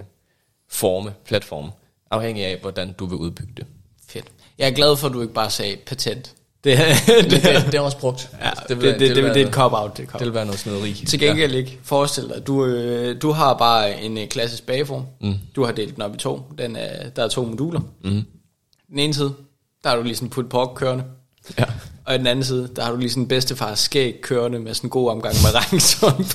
forme, 0.69 1.13
platforme, 1.25 1.71
afhængig 2.11 2.45
af, 2.45 2.57
hvordan 2.57 2.93
du 2.93 3.05
vil 3.05 3.17
udbygge 3.17 3.53
det. 3.57 3.65
Fedt. 4.07 4.25
Jeg 4.57 4.67
er 4.67 4.71
glad 4.71 4.97
for, 4.97 5.07
at 5.07 5.13
du 5.13 5.21
ikke 5.21 5.33
bare 5.33 5.49
sagde 5.49 5.77
patent. 5.77 6.35
Det, 6.65 6.77
det, 7.07 7.31
det, 7.31 7.65
det 7.65 7.75
er 7.75 7.79
også 7.79 7.97
brugt. 7.97 8.29
Ja, 8.41 8.49
det, 8.69 8.81
vil, 8.81 8.87
det, 8.87 8.99
det, 8.99 9.15
det, 9.15 9.23
det, 9.23 9.35
det 9.35 9.41
er 9.41 9.47
et 9.47 9.53
cop-out. 9.53 9.97
Det, 9.97 10.07
det 10.13 10.21
vil 10.21 10.33
være 10.33 10.45
noget 10.45 10.59
snederi. 10.59 10.93
Til 11.07 11.19
gengæld 11.19 11.51
ja. 11.51 11.57
ikke. 11.57 11.79
Forestil 11.83 12.23
dig, 12.23 12.47
du, 12.47 12.65
øh, 12.65 13.21
du 13.21 13.31
har 13.31 13.53
bare 13.53 14.01
en 14.01 14.17
øh, 14.17 14.27
klassisk 14.27 14.65
bageform. 14.65 15.05
Mm. 15.21 15.33
Du 15.55 15.65
har 15.65 15.71
delt 15.71 15.95
den 15.95 16.03
op 16.03 16.15
i 16.15 16.17
to. 16.17 16.41
Den 16.57 16.75
er, 16.75 17.09
der 17.09 17.23
er 17.23 17.27
to 17.27 17.45
moduler. 17.45 17.79
Mm. 18.03 18.23
Den 18.89 18.99
ene 18.99 19.13
side, 19.13 19.33
der 19.83 19.89
har 19.89 19.97
du 19.97 20.03
lige 20.03 20.15
sådan 20.15 20.29
put 20.29 20.49
pork 20.49 20.69
kørende. 20.75 21.03
Ja. 21.59 21.65
Og 22.05 22.15
i 22.15 22.17
den 22.17 22.27
anden 22.27 22.45
side, 22.45 22.69
der 22.75 22.83
har 22.83 22.91
du 22.91 22.97
lige 22.97 23.09
sådan 23.09 23.27
bedstefars 23.27 23.79
skæg 23.79 24.15
kørende 24.21 24.59
med 24.59 24.73
sådan 24.73 24.87
en 24.87 24.91
god 24.91 25.09
omgang 25.09 25.35
med 25.43 25.55
regnsorn. 25.55 26.25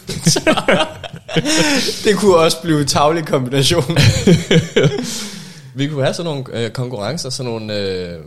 det 2.05 2.17
kunne 2.17 2.37
også 2.37 2.63
blive 2.63 2.81
en 2.81 2.87
tavlig 2.87 3.27
kombination. 3.27 3.85
Vi 5.75 5.89
kunne 5.89 6.03
have 6.03 6.15
sådan 6.15 6.33
nogle 6.33 6.65
øh, 6.65 6.71
konkurrencer, 6.71 7.31
sådan 7.31 7.53
nogle, 7.53 7.79
øh, 7.79 8.19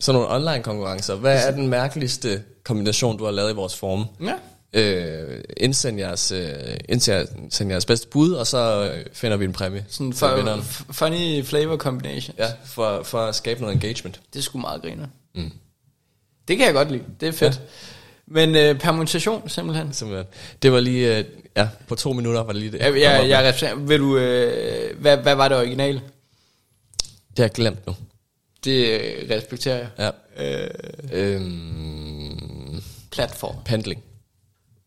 sådan 0.00 0.20
nogle 0.20 0.34
online 0.34 0.62
konkurrencer. 0.62 1.14
Hvad 1.14 1.46
er 1.46 1.50
den 1.50 1.68
mærkeligste 1.68 2.42
kombination, 2.64 3.18
du 3.18 3.24
har 3.24 3.30
lavet 3.30 3.52
i 3.52 3.54
vores 3.54 3.76
form? 3.76 4.04
Ja. 4.22 4.34
Øh, 4.76 5.40
indsend, 5.56 5.98
jeres, 5.98 6.32
øh, 6.32 6.48
indsend 6.88 7.70
jeres 7.70 7.86
bedste 7.86 8.08
bud, 8.08 8.32
og 8.32 8.46
så 8.46 8.92
øh, 8.92 9.04
finder 9.12 9.36
vi 9.36 9.44
en 9.44 9.52
præmie. 9.52 9.84
Sådan 9.88 10.12
for, 10.12 10.62
funny 10.92 11.44
flavor 11.44 11.76
combination. 11.76 12.36
Ja, 12.38 12.46
for, 12.64 13.02
for 13.02 13.18
at 13.18 13.34
skabe 13.34 13.60
noget 13.60 13.74
engagement. 13.74 14.20
Det 14.34 14.44
sgu 14.44 14.58
meget 14.58 14.82
griner. 14.82 15.06
Mm. 15.34 15.52
Det 16.48 16.56
kan 16.56 16.66
jeg 16.66 16.74
godt 16.74 16.90
lide. 16.90 17.04
Det 17.20 17.28
er 17.28 17.32
fedt. 17.32 17.54
Ja. 17.54 17.60
Men 18.26 18.56
øh, 18.56 18.78
permutation, 18.78 19.48
simpelthen. 19.48 19.92
Simpelthen. 19.92 20.26
Det 20.62 20.72
var 20.72 20.80
lige, 20.80 21.18
øh, 21.18 21.24
ja, 21.56 21.68
på 21.88 21.94
to 21.94 22.12
minutter 22.12 22.42
var 22.42 22.52
det 22.52 22.60
lige 22.60 22.72
det. 22.72 22.78
Ja, 22.78 22.92
jeg, 22.92 23.28
jeg, 23.28 23.54
jeg, 23.62 23.88
vil 23.88 24.00
du, 24.00 24.16
øh, 24.16 25.00
hvad, 25.00 25.16
hvad 25.16 25.34
var 25.34 25.48
det 25.48 25.56
originale? 25.58 26.02
Det 27.30 27.38
har 27.38 27.44
jeg 27.44 27.50
glemt 27.50 27.86
nu. 27.86 27.94
Det 28.64 29.00
øh, 29.00 29.30
respekterer 29.30 29.76
jeg. 29.76 30.12
Ja. 30.38 30.64
Øh, 30.64 30.70
øhm, 31.12 32.82
platform. 33.10 33.56
Pendling. 33.64 34.02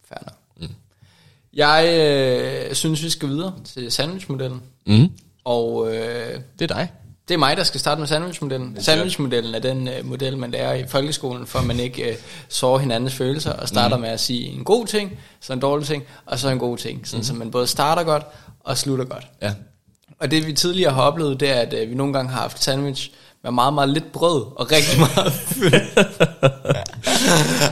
Færdig. 0.10 0.34
Mm. 0.60 0.68
Jeg 1.54 1.90
øh, 2.70 2.76
synes, 2.76 3.04
vi 3.04 3.10
skal 3.10 3.30
videre 3.30 3.54
til 3.66 3.92
sandwichmodellen. 3.92 4.62
Mm. 4.86 5.12
Og 5.44 5.96
øh, 5.96 6.40
det 6.60 6.72
er 6.72 6.76
dig. 6.76 6.92
Det 7.28 7.34
er 7.34 7.38
mig, 7.38 7.58
der 7.58 7.64
skal 7.64 7.80
starte 7.80 8.00
med 8.00 8.08
sandwichmodellen. 8.08 8.84
Sandwichmodellen 8.84 9.56
er 9.56 9.60
den 9.60 9.88
uh, 9.88 10.06
model, 10.06 10.38
man 10.38 10.52
lærer 10.52 10.74
i 10.74 10.88
folkeskolen, 10.88 11.48
for 11.48 11.62
man 11.62 11.80
ikke 11.80 12.10
uh, 12.10 12.16
sårer 12.50 12.80
hinandens 12.80 13.14
følelser, 13.14 13.54
og 13.54 13.68
starter 13.68 13.96
mm. 13.96 14.02
med 14.02 14.10
at 14.10 14.20
sige 14.20 14.46
en 14.46 14.64
god 14.64 14.88
ting, 14.88 15.20
så 15.40 15.54
en 15.54 15.60
dårlig 15.60 15.88
ting, 15.88 16.04
og 16.26 16.40
så 16.40 16.50
en 16.50 16.60
god 16.60 16.78
ting. 16.78 17.08
Sådan, 17.08 17.20
mm. 17.20 17.24
Så 17.24 17.34
man 17.34 17.52
både 17.52 17.68
starter 17.68 18.04
godt 18.04 18.24
og 18.60 18.78
slutter 18.78 19.06
godt. 19.06 19.28
Ja. 19.42 19.54
Og 20.20 20.32
det 20.32 20.48
vi 20.48 20.54
tidligere 20.54 20.94
har 20.94 21.02
oplevet, 21.02 21.40
det 21.40 21.50
er, 21.50 21.62
at 21.62 21.74
uh, 21.84 21.90
vi 21.90 21.96
nogle 21.96 22.14
gange 22.14 22.32
har 22.32 22.42
haft 22.42 22.64
sandwich 22.64 23.12
med 23.44 23.52
meget, 23.52 23.74
meget 23.74 23.90
lidt 23.90 24.12
brød 24.12 24.46
og 24.56 24.72
rigtig 24.72 25.00
meget 25.08 25.34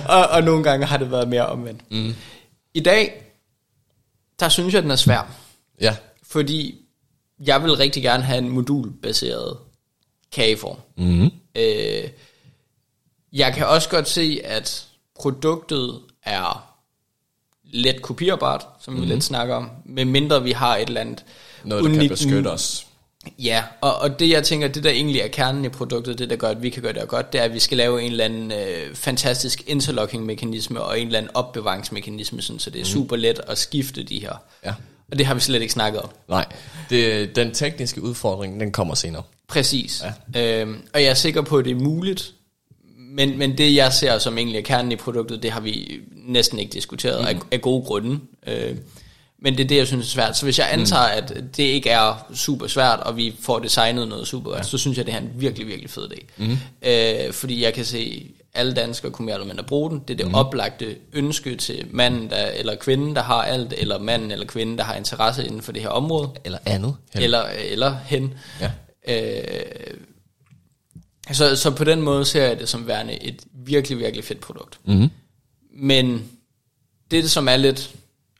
og, 0.09 0.27
og 0.27 0.43
nogle 0.43 0.63
gange 0.63 0.85
har 0.85 0.97
det 0.97 1.11
været 1.11 1.27
mere 1.27 1.45
omvendt. 1.45 1.91
Mm. 1.91 2.15
I 2.73 2.79
dag, 2.79 3.23
der 4.39 4.49
synes 4.49 4.73
jeg, 4.73 4.83
den 4.83 4.91
er 4.91 4.95
svær. 4.95 5.35
Ja. 5.81 5.95
Fordi 6.23 6.85
jeg 7.39 7.63
vil 7.63 7.75
rigtig 7.75 8.03
gerne 8.03 8.23
have 8.23 8.37
en 8.37 8.49
modulbaseret 8.49 9.57
kageform. 10.31 10.77
Mm. 10.97 11.31
Øh, 11.55 12.09
jeg 13.33 13.53
kan 13.53 13.67
også 13.67 13.89
godt 13.89 14.09
se, 14.09 14.41
at 14.43 14.87
produktet 15.15 15.99
er 16.23 16.75
let 17.63 18.01
kopierbart, 18.01 18.67
som 18.81 18.93
mm. 18.93 18.99
vi 18.99 19.05
mhm. 19.05 19.13
lidt 19.13 19.23
snakker 19.23 19.55
om, 19.55 19.69
med 19.85 20.05
mindre 20.05 20.43
vi 20.43 20.51
har 20.51 20.77
et 20.77 20.87
eller 20.87 21.01
andet 21.01 21.25
Noget, 21.63 21.83
der 21.83 21.99
kan 21.99 22.09
beskytte 22.09 22.47
os. 22.47 22.84
Ja, 23.39 23.63
og, 23.81 23.95
og 23.95 24.19
det 24.19 24.29
jeg 24.29 24.43
tænker, 24.43 24.67
det 24.67 24.83
der 24.83 24.89
egentlig 24.89 25.21
er 25.21 25.27
kernen 25.27 25.65
i 25.65 25.69
produktet, 25.69 26.19
det 26.19 26.29
der 26.29 26.35
gør, 26.35 26.47
at 26.47 26.63
vi 26.63 26.69
kan 26.69 26.81
gøre 26.81 26.93
det 26.93 27.07
godt, 27.07 27.33
det 27.33 27.41
er, 27.41 27.45
at 27.45 27.53
vi 27.53 27.59
skal 27.59 27.77
lave 27.77 28.01
en 28.01 28.11
eller 28.11 28.25
anden 28.25 28.51
øh, 28.51 28.95
fantastisk 28.95 29.63
interlocking-mekanisme 29.67 30.81
og 30.81 30.99
en 30.99 31.05
eller 31.07 31.19
anden 31.19 31.31
opbevaringsmekanisme, 31.33 32.41
sådan, 32.41 32.59
så 32.59 32.69
det 32.69 32.79
er 32.79 32.83
mm. 32.83 32.89
super 32.89 33.15
let 33.15 33.41
at 33.47 33.57
skifte 33.57 34.03
de 34.03 34.19
her. 34.19 34.41
Ja. 34.65 34.73
Og 35.11 35.17
det 35.17 35.25
har 35.25 35.33
vi 35.33 35.39
slet 35.39 35.61
ikke 35.61 35.73
snakket 35.73 36.01
om. 36.01 36.09
Nej, 36.29 36.45
det, 36.89 37.35
den 37.35 37.53
tekniske 37.53 38.01
udfordring, 38.03 38.59
den 38.59 38.71
kommer 38.71 38.95
senere. 38.95 39.23
Præcis. 39.47 40.03
Ja. 40.35 40.61
Øhm, 40.61 40.81
og 40.93 41.01
jeg 41.01 41.09
er 41.09 41.13
sikker 41.13 41.41
på, 41.41 41.57
at 41.57 41.65
det 41.65 41.71
er 41.71 41.79
muligt. 41.79 42.33
Men, 42.97 43.37
men 43.37 43.57
det, 43.57 43.75
jeg 43.75 43.93
ser 43.93 44.17
som 44.17 44.37
egentlig 44.37 44.57
er 44.57 44.63
kernen 44.63 44.91
i 44.91 44.95
produktet, 44.95 45.43
det 45.43 45.51
har 45.51 45.59
vi 45.59 45.99
næsten 46.11 46.59
ikke 46.59 46.71
diskuteret 46.71 47.21
mm. 47.21 47.27
af, 47.27 47.35
af 47.51 47.61
gode 47.61 47.85
grunde. 47.85 48.19
Øh, 48.47 48.75
men 49.39 49.57
det 49.57 49.63
er 49.63 49.67
det, 49.67 49.77
jeg 49.77 49.87
synes 49.87 50.07
er 50.07 50.11
svært. 50.11 50.37
Så 50.37 50.45
hvis 50.45 50.59
jeg 50.59 50.67
antager, 50.71 51.21
mm. 51.21 51.35
at 51.37 51.57
det 51.57 51.63
ikke 51.63 51.89
er 51.89 52.27
super 52.33 52.67
svært, 52.67 52.99
og 52.99 53.17
vi 53.17 53.35
får 53.39 53.59
designet 53.59 54.07
noget 54.07 54.27
super 54.27 54.49
godt, 54.49 54.59
ja. 54.59 54.63
så 54.63 54.77
synes 54.77 54.97
jeg, 54.97 55.05
det 55.05 55.13
er 55.13 55.17
en 55.17 55.31
virkelig, 55.35 55.67
virkelig 55.67 55.89
fed 55.89 56.11
idé. 56.11 56.25
Mm. 56.37 56.57
Øh, 56.81 57.33
fordi 57.33 57.63
jeg 57.63 57.73
kan 57.73 57.85
se, 57.85 58.31
alle 58.53 58.73
danskere 58.73 59.11
kunne 59.11 59.25
mere 59.25 59.35
eller 59.35 59.47
mindre 59.47 59.63
bruge 59.63 59.89
den. 59.89 59.99
Det 60.07 60.13
er 60.13 60.17
det 60.17 60.27
mm. 60.27 60.35
oplagte 60.35 60.95
ønske 61.13 61.55
til 61.55 61.87
manden 61.91 62.29
der, 62.29 62.45
eller 62.45 62.75
kvinden, 62.75 63.15
der 63.15 63.21
har 63.21 63.43
alt, 63.43 63.73
eller 63.77 63.99
manden 63.99 64.31
eller 64.31 64.45
kvinden, 64.45 64.77
der 64.77 64.83
har 64.83 64.95
interesse 64.95 65.45
inden 65.45 65.61
for 65.61 65.71
det 65.71 65.81
her 65.81 65.89
område. 65.89 66.29
Eller 66.45 66.59
andet. 66.65 66.95
Hen. 67.13 67.23
Eller, 67.23 67.43
eller 67.43 67.97
hen. 68.05 68.33
Ja. 68.61 68.71
Øh, 69.07 69.97
så, 71.31 71.55
så 71.55 71.71
på 71.71 71.83
den 71.83 72.01
måde 72.01 72.25
ser 72.25 72.43
jeg 72.43 72.59
det 72.59 72.69
som 72.69 72.87
værende 72.87 73.23
et 73.23 73.41
virkelig, 73.53 73.99
virkelig 73.99 74.23
fedt 74.25 74.39
produkt. 74.39 74.79
Mm. 74.85 75.09
Men 75.73 76.23
det, 77.11 77.31
som 77.31 77.47
er 77.47 77.57
lidt 77.57 77.91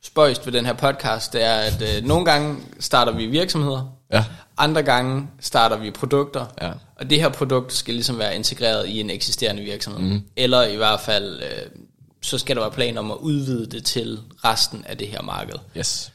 spøjst 0.06 0.46
ved 0.46 0.52
den 0.52 0.66
her 0.66 0.72
podcast, 0.72 1.32
det 1.32 1.44
er, 1.44 1.54
at 1.54 1.82
øh, 1.82 2.04
nogle 2.04 2.24
gange 2.24 2.56
starter 2.80 3.12
vi 3.12 3.26
virksomheder, 3.26 3.92
ja. 4.12 4.24
andre 4.58 4.82
gange 4.82 5.28
starter 5.40 5.76
vi 5.76 5.90
produkter, 5.90 6.46
ja. 6.62 6.70
og 6.96 7.10
det 7.10 7.20
her 7.20 7.28
produkt 7.28 7.72
skal 7.72 7.94
ligesom 7.94 8.18
være 8.18 8.36
integreret 8.36 8.88
i 8.88 9.00
en 9.00 9.10
eksisterende 9.10 9.62
virksomhed. 9.62 10.00
Mm. 10.00 10.22
Eller 10.36 10.62
i 10.62 10.76
hvert 10.76 11.00
fald, 11.00 11.42
øh, 11.42 11.82
så 12.22 12.38
skal 12.38 12.56
der 12.56 12.62
være 12.62 12.70
planer 12.70 13.00
om 13.00 13.10
at 13.10 13.16
udvide 13.16 13.66
det 13.66 13.84
til 13.84 14.18
resten 14.44 14.84
af 14.86 14.98
det 14.98 15.08
her 15.08 15.22
marked. 15.22 15.58
Yes. 15.76 16.12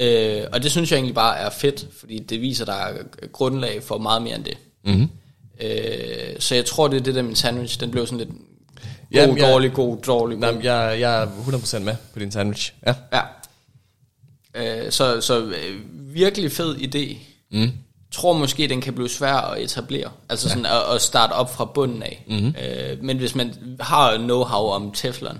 Øh, 0.00 0.42
og 0.52 0.62
det 0.62 0.70
synes 0.70 0.90
jeg 0.90 0.96
egentlig 0.96 1.14
bare 1.14 1.38
er 1.38 1.50
fedt, 1.50 1.86
fordi 2.00 2.18
det 2.18 2.40
viser, 2.40 2.64
der 2.64 2.72
er 2.72 2.92
grundlag 3.32 3.82
for 3.82 3.98
meget 3.98 4.22
mere 4.22 4.34
end 4.34 4.44
det. 4.44 4.58
Mm. 4.84 5.08
Øh, 5.60 6.36
så 6.38 6.54
jeg 6.54 6.64
tror, 6.64 6.88
det 6.88 6.96
er 6.96 7.02
det 7.02 7.14
der 7.14 7.22
med 7.22 7.36
sandwich, 7.36 7.80
den 7.80 7.90
blev 7.90 8.06
sådan 8.06 8.18
lidt 8.18 8.30
God, 9.12 9.20
Jamen, 9.20 9.38
jeg, 9.38 9.52
dårlig, 9.52 9.72
god, 9.72 9.96
dårlig, 9.96 10.38
god. 10.38 10.46
Jamen, 10.46 10.62
jeg, 10.64 10.96
jeg 11.00 11.22
er 11.22 11.26
100% 11.26 11.78
med 11.78 11.96
på 12.12 12.18
din 12.18 12.32
sandwich. 12.32 12.72
Ja. 12.86 12.94
ja. 13.12 13.22
Øh, 14.54 14.92
så 14.92 15.20
så 15.20 15.40
øh, 15.40 15.80
virkelig 16.14 16.52
fed 16.52 16.76
idé. 16.76 17.16
Mm. 17.52 17.70
Tror 18.12 18.32
måske, 18.32 18.68
den 18.68 18.80
kan 18.80 18.94
blive 18.94 19.08
svær 19.08 19.34
at 19.34 19.62
etablere. 19.62 20.10
Altså 20.28 20.48
ja. 20.48 20.50
sådan 20.50 20.66
at, 20.66 20.94
at 20.94 21.00
starte 21.02 21.32
op 21.32 21.54
fra 21.54 21.64
bunden 21.64 22.02
af. 22.02 22.24
Mm-hmm. 22.28 22.54
Øh, 22.62 23.02
men 23.02 23.18
hvis 23.18 23.34
man 23.34 23.54
har 23.80 24.16
know-how 24.16 24.74
om 24.74 24.92
Teflon, 24.92 25.38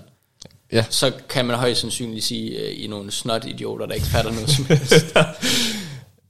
ja. 0.71 0.85
så 0.89 1.11
kan 1.29 1.45
man 1.45 1.55
højst 1.55 1.81
sandsynligt 1.81 2.25
sige, 2.25 2.59
øh, 2.59 2.83
i 2.83 2.87
nogle 2.87 3.11
snot-idioter, 3.11 3.85
der 3.85 3.93
ikke 3.93 4.07
fatter 4.07 4.31
noget 4.31 4.49
som 4.49 4.65
helst. 4.69 4.93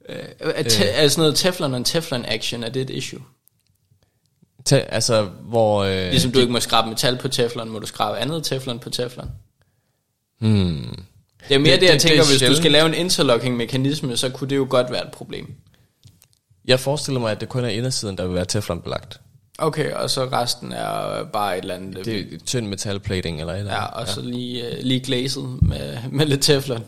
øh, 0.09 0.25
er, 0.39 0.63
te, 0.63 0.83
er 0.85 1.07
sådan 1.07 1.21
noget 1.21 1.35
Teflon 1.35 1.73
og 1.73 1.85
Teflon 1.85 2.25
action, 2.25 2.63
er 2.63 2.69
det 2.69 2.81
et 2.81 2.89
issue? 2.89 3.21
Te, 4.65 4.93
altså, 4.93 5.23
hvor... 5.23 5.83
Øh, 5.83 6.09
ligesom 6.09 6.31
du 6.31 6.39
ikke 6.39 6.51
må 6.51 6.59
skrabe 6.59 6.89
metal 6.89 7.17
på 7.17 7.27
teflon, 7.27 7.69
må 7.69 7.79
du 7.79 7.87
skrabe 7.87 8.17
andet 8.17 8.43
teflon 8.43 8.79
på 8.79 8.89
teflon. 8.89 9.29
Hmm. 10.39 11.03
Det 11.49 11.55
er 11.55 11.59
mere 11.59 11.73
det, 11.73 11.81
det 11.81 11.87
jeg 11.87 11.93
det, 11.93 12.01
tænker, 12.01 12.21
det 12.21 12.29
hvis 12.29 12.39
sjældent. 12.39 12.57
du 12.57 12.61
skal 12.61 12.71
lave 12.71 12.87
en 12.87 12.93
interlocking 12.93 13.57
mekanisme, 13.57 14.17
så 14.17 14.29
kunne 14.29 14.49
det 14.49 14.55
jo 14.55 14.67
godt 14.69 14.91
være 14.91 15.05
et 15.05 15.11
problem. 15.11 15.53
Jeg 16.65 16.79
forestiller 16.79 17.19
mig, 17.19 17.31
at 17.31 17.41
det 17.41 17.49
kun 17.49 17.63
er 17.63 17.69
indersiden, 17.69 18.17
der 18.17 18.25
vil 18.25 18.35
være 18.35 18.45
teflonbelagt. 18.45 19.19
Okay, 19.57 19.91
og 19.91 20.09
så 20.09 20.25
resten 20.25 20.71
er 20.71 21.23
bare 21.23 21.57
et 21.57 21.61
eller 21.61 21.75
andet... 21.75 22.05
Det 22.05 22.19
er 22.19 22.37
tynd 22.45 22.67
metalplating 22.67 23.39
eller 23.39 23.53
et 23.53 23.59
eller 23.59 23.73
ja, 23.73 23.85
andet. 23.85 23.93
og 23.93 24.07
så 24.07 24.21
lige, 24.21 24.63
uh, 24.71 24.77
lige 24.81 24.99
glazet 24.99 25.59
med, 25.61 25.97
med 26.11 26.25
lidt 26.25 26.41
teflon. 26.41 26.83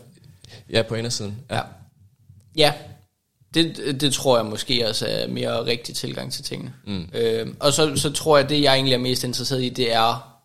Ja, 0.70 0.82
på 0.82 0.94
indersiden. 0.94 1.36
Ja. 1.50 1.60
Ja, 2.56 2.72
det, 3.54 4.00
det 4.00 4.12
tror 4.12 4.36
jeg 4.36 4.46
måske 4.46 4.88
også 4.88 5.06
er 5.06 5.28
mere 5.28 5.66
rigtig 5.66 5.94
tilgang 5.94 6.32
til 6.32 6.44
tingene. 6.44 6.72
Mm. 6.86 7.08
Øh, 7.14 7.46
og 7.60 7.72
så, 7.72 7.96
så 7.96 8.12
tror 8.12 8.38
jeg, 8.38 8.48
det 8.48 8.62
jeg 8.62 8.74
egentlig 8.74 8.94
er 8.94 8.98
mest 8.98 9.24
interesseret 9.24 9.62
i, 9.62 9.68
det 9.68 9.92
er, 9.92 10.38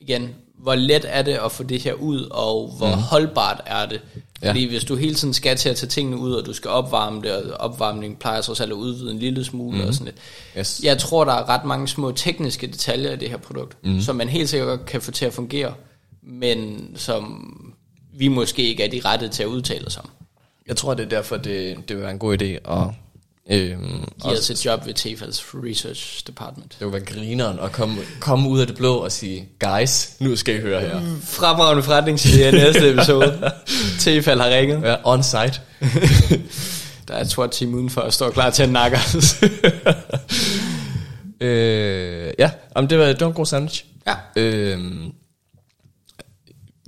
igen, 0.00 0.34
hvor 0.58 0.74
let 0.74 1.04
er 1.08 1.22
det 1.22 1.32
at 1.32 1.52
få 1.52 1.62
det 1.62 1.82
her 1.82 1.92
ud, 1.92 2.28
og 2.30 2.74
hvor 2.76 2.94
mm. 2.94 3.02
holdbart 3.02 3.62
er 3.66 3.86
det. 3.86 4.00
Fordi 4.44 4.62
ja. 4.62 4.68
hvis 4.68 4.84
du 4.84 4.96
hele 4.96 5.14
tiden 5.14 5.34
skal 5.34 5.56
til 5.56 5.68
at 5.68 5.76
tage 5.76 5.88
tingene 5.88 6.16
ud, 6.16 6.32
og 6.32 6.46
du 6.46 6.52
skal 6.52 6.70
opvarme 6.70 7.22
det, 7.22 7.32
og 7.32 7.60
opvarmning 7.70 8.18
plejer 8.18 8.40
så 8.40 8.54
selv 8.54 8.72
at 8.72 8.76
udvide 8.76 9.10
en 9.10 9.18
lille 9.18 9.44
smule 9.44 9.78
mm. 9.78 9.86
og 9.86 9.94
sådan 9.94 10.04
lidt. 10.04 10.16
Yes. 10.58 10.80
Jeg 10.84 10.98
tror, 10.98 11.24
der 11.24 11.32
er 11.32 11.48
ret 11.48 11.64
mange 11.64 11.88
små 11.88 12.12
tekniske 12.12 12.66
detaljer 12.66 13.12
i 13.12 13.16
det 13.16 13.30
her 13.30 13.36
produkt, 13.36 13.76
mm. 13.84 14.00
som 14.00 14.16
man 14.16 14.28
helt 14.28 14.48
sikkert 14.48 14.86
kan 14.86 15.02
få 15.02 15.10
til 15.10 15.24
at 15.24 15.32
fungere, 15.32 15.74
men 16.22 16.88
som 16.96 17.44
vi 18.14 18.28
måske 18.28 18.62
ikke 18.62 18.84
er 18.84 18.90
de 18.90 19.00
rette 19.04 19.28
til 19.28 19.42
at 19.42 19.48
udtale 19.48 19.86
os 19.86 19.96
om. 19.96 20.10
Jeg 20.68 20.76
tror, 20.76 20.94
det 20.94 21.04
er 21.04 21.08
derfor, 21.08 21.36
det, 21.36 21.76
det 21.88 21.96
vil 21.96 22.02
være 22.02 22.10
en 22.10 22.18
god 22.18 22.42
idé 22.42 22.72
at... 22.72 22.88
Øhm, 23.50 24.08
Giv 24.22 24.32
os 24.32 24.50
et 24.50 24.64
job 24.64 24.86
ved 24.86 24.94
Tefals 24.94 25.44
Research 25.54 26.26
Department. 26.26 26.76
Det 26.78 26.86
vil 26.86 26.92
være 26.92 27.04
grineren 27.04 27.58
at 27.58 27.72
komme, 27.72 27.96
komme 28.20 28.48
ud 28.48 28.60
af 28.60 28.66
det 28.66 28.76
blå 28.76 28.96
og 28.96 29.12
sige, 29.12 29.48
guys, 29.60 30.20
nu 30.20 30.36
skal 30.36 30.56
I 30.56 30.60
høre 30.60 30.80
her. 30.80 31.00
Fremragende 31.22 31.82
forretningsidé 31.82 32.40
i 32.40 32.50
næste 32.50 32.90
episode. 32.90 33.52
Tefal 34.00 34.40
har 34.40 34.50
ringet. 34.50 34.82
Ja, 34.82 34.96
on 35.04 35.22
site. 35.22 35.60
Der 37.08 37.14
er 37.14 37.20
et 37.20 37.30
SWAT 37.30 37.50
team 37.50 37.74
udenfor 37.74 38.00
og 38.00 38.12
står 38.12 38.30
klar 38.30 38.50
til 38.50 38.62
at 38.62 38.70
nakke 38.70 38.96
os. 38.96 39.42
øh, 41.40 42.32
ja, 42.38 42.50
jamen, 42.76 42.90
det, 42.90 42.98
var, 42.98 43.04
det 43.04 43.20
var 43.20 43.26
en 43.26 43.32
god 43.32 43.46
sandwich. 43.46 43.84
Ja. 44.06 44.14
Øhm, 44.36 45.12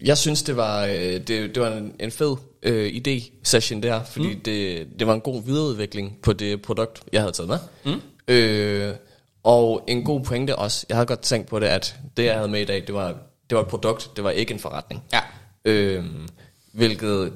jeg 0.03 0.19
synes, 0.19 0.43
det 0.43 0.57
var, 0.57 0.85
øh, 0.85 0.93
det, 0.95 1.29
det 1.29 1.61
var 1.61 1.73
en, 1.73 1.93
en 2.01 2.11
fed 2.11 2.37
øh, 2.65 2.93
idé-session 2.95 3.83
der, 3.83 4.05
fordi 4.05 4.35
mm. 4.35 4.41
det, 4.41 4.87
det 4.99 5.07
var 5.07 5.15
en 5.15 5.21
god 5.21 5.43
videreudvikling 5.43 6.19
på 6.23 6.33
det 6.33 6.63
produkt, 6.63 7.03
jeg 7.13 7.21
havde 7.21 7.33
taget 7.33 7.49
med. 7.49 7.59
Mm. 7.85 8.01
Øh, 8.29 8.95
og 9.43 9.85
en 9.89 10.05
god 10.05 10.21
pointe 10.21 10.57
også, 10.57 10.87
jeg 10.89 10.97
havde 10.97 11.07
godt 11.07 11.21
tænkt 11.21 11.49
på 11.49 11.61
det, 11.61 11.67
at 11.67 11.97
det, 12.17 12.25
jeg 12.25 12.35
havde 12.35 12.49
med 12.49 12.61
i 12.61 12.65
dag, 12.65 12.85
det 12.87 12.95
var, 12.95 13.09
det 13.51 13.57
var 13.57 13.61
et 13.61 13.69
produkt, 13.69 14.11
det 14.17 14.25
var 14.25 14.31
ikke 14.31 14.55
en 14.55 14.61
forretning. 14.61 15.03
Ja. 15.13 15.21
Øh, 15.65 16.05
hvilket, 16.73 17.33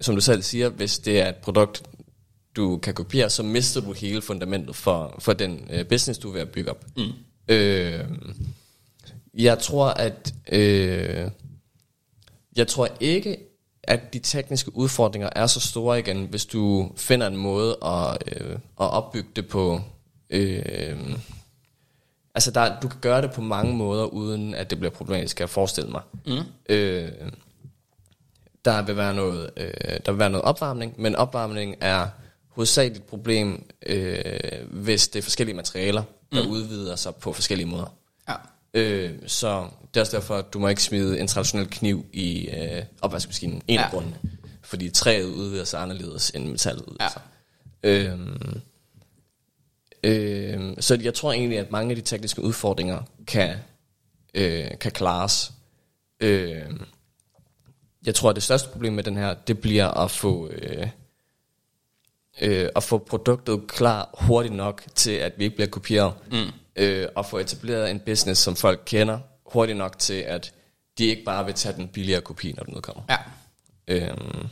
som 0.00 0.14
du 0.14 0.20
selv 0.20 0.42
siger, 0.42 0.68
hvis 0.68 0.98
det 0.98 1.20
er 1.20 1.28
et 1.28 1.36
produkt, 1.36 1.82
du 2.56 2.76
kan 2.76 2.94
kopiere, 2.94 3.30
så 3.30 3.42
mister 3.42 3.80
du 3.80 3.92
hele 3.92 4.22
fundamentet 4.22 4.76
for, 4.76 5.14
for 5.18 5.32
den 5.32 5.68
øh, 5.70 5.86
business, 5.86 6.20
du 6.20 6.28
er 6.28 6.32
ved 6.32 6.40
at 6.40 6.48
bygge 6.48 6.70
op. 6.70 6.86
Mm. 6.96 7.02
Øh, 7.48 8.04
jeg 9.34 9.58
tror, 9.58 9.86
at... 9.86 10.34
Øh, 10.52 11.30
jeg 12.56 12.68
tror 12.68 12.88
ikke, 13.00 13.36
at 13.90 14.12
de 14.12 14.18
tekniske 14.18 14.76
udfordringer 14.76 15.28
er 15.36 15.46
så 15.46 15.60
store 15.60 15.98
igen, 15.98 16.24
hvis 16.24 16.46
du 16.46 16.92
finder 16.96 17.26
en 17.26 17.36
måde 17.36 17.76
at, 17.84 18.22
øh, 18.26 18.52
at 18.52 18.90
opbygge 18.90 19.28
det 19.36 19.48
på. 19.48 19.80
Øh, 20.30 20.98
altså, 22.34 22.50
der, 22.50 22.80
du 22.80 22.88
kan 22.88 23.00
gøre 23.00 23.22
det 23.22 23.32
på 23.32 23.40
mange 23.40 23.74
måder, 23.76 24.04
uden 24.04 24.54
at 24.54 24.70
det 24.70 24.78
bliver 24.78 24.92
problematisk, 24.92 25.36
kan 25.36 25.42
jeg 25.42 25.50
forestille 25.50 25.90
mig. 25.90 26.02
Mm. 26.26 26.38
Øh, 26.68 27.12
der 28.64 28.82
vil 28.82 28.96
være 28.96 29.14
noget, 29.14 29.50
øh, 29.56 30.00
der 30.06 30.12
vil 30.12 30.18
være 30.18 30.30
noget 30.30 30.44
opvarmning, 30.44 30.94
men 30.98 31.16
opvarmning 31.16 31.76
er 31.80 32.08
hovedsageligt 32.48 32.98
et 32.98 33.04
problem, 33.04 33.66
øh, 33.86 34.22
hvis 34.70 35.08
det 35.08 35.18
er 35.18 35.22
forskellige 35.22 35.56
materialer, 35.56 36.02
der 36.32 36.44
mm. 36.44 36.50
udvider 36.50 36.96
sig 36.96 37.14
på 37.14 37.32
forskellige 37.32 37.68
måder. 37.68 37.94
Ja. 38.28 38.34
Øh, 38.74 39.12
så 39.26 39.68
det 39.94 39.96
er 39.96 40.00
også 40.00 40.16
derfor, 40.16 40.36
at 40.36 40.52
du 40.52 40.58
må 40.58 40.68
ikke 40.68 40.82
smide 40.82 41.20
en 41.20 41.26
traditionel 41.28 41.70
kniv 41.70 42.06
i 42.12 42.48
øh, 42.48 42.82
opvaskemaskinen. 43.02 43.62
En 43.68 43.74
ja. 43.74 43.84
af 43.84 43.90
grundene. 43.90 44.18
Fordi 44.62 44.90
træet 44.90 45.24
udvider 45.24 45.64
sig 45.64 45.82
anderledes 45.82 46.30
end 46.30 46.46
metallet 46.46 46.82
udvider 46.82 47.08
sig. 47.08 47.22
Ja. 47.84 47.88
Øhm, 47.88 48.60
øhm, 50.04 50.80
så 50.80 50.98
jeg 51.02 51.14
tror 51.14 51.32
egentlig, 51.32 51.58
at 51.58 51.70
mange 51.70 51.90
af 51.90 51.96
de 51.96 52.02
tekniske 52.02 52.42
udfordringer 52.42 53.02
kan, 53.26 53.56
øh, 54.34 54.78
kan 54.80 54.92
klares. 54.92 55.52
Øhm, 56.20 56.82
jeg 58.06 58.14
tror, 58.14 58.30
at 58.30 58.36
det 58.36 58.42
største 58.42 58.68
problem 58.68 58.92
med 58.92 59.04
den 59.04 59.16
her, 59.16 59.34
det 59.34 59.58
bliver 59.60 59.88
at 59.88 60.10
få... 60.10 60.48
Øh, 60.48 60.86
øh, 62.40 62.68
at 62.76 62.82
få 62.82 62.98
produktet 62.98 63.66
klar 63.68 64.10
hurtigt 64.18 64.54
nok 64.54 64.82
til, 64.94 65.10
at 65.10 65.32
vi 65.36 65.44
ikke 65.44 65.56
bliver 65.56 65.68
kopieret. 65.68 66.14
Mm 66.32 66.52
øh, 66.80 67.06
og 67.14 67.26
få 67.26 67.38
etableret 67.38 67.90
en 67.90 68.00
business, 68.00 68.40
som 68.40 68.56
folk 68.56 68.82
kender, 68.86 69.18
hurtigt 69.46 69.78
nok 69.78 69.98
til, 69.98 70.14
at 70.14 70.52
de 70.98 71.06
ikke 71.06 71.24
bare 71.24 71.44
vil 71.44 71.54
tage 71.54 71.76
den 71.76 71.88
billigere 71.88 72.20
kopi, 72.20 72.52
når 72.56 72.62
den 72.62 72.74
udkommer. 72.74 73.02
Ja. 73.10 73.16
Øhm, 73.88 74.48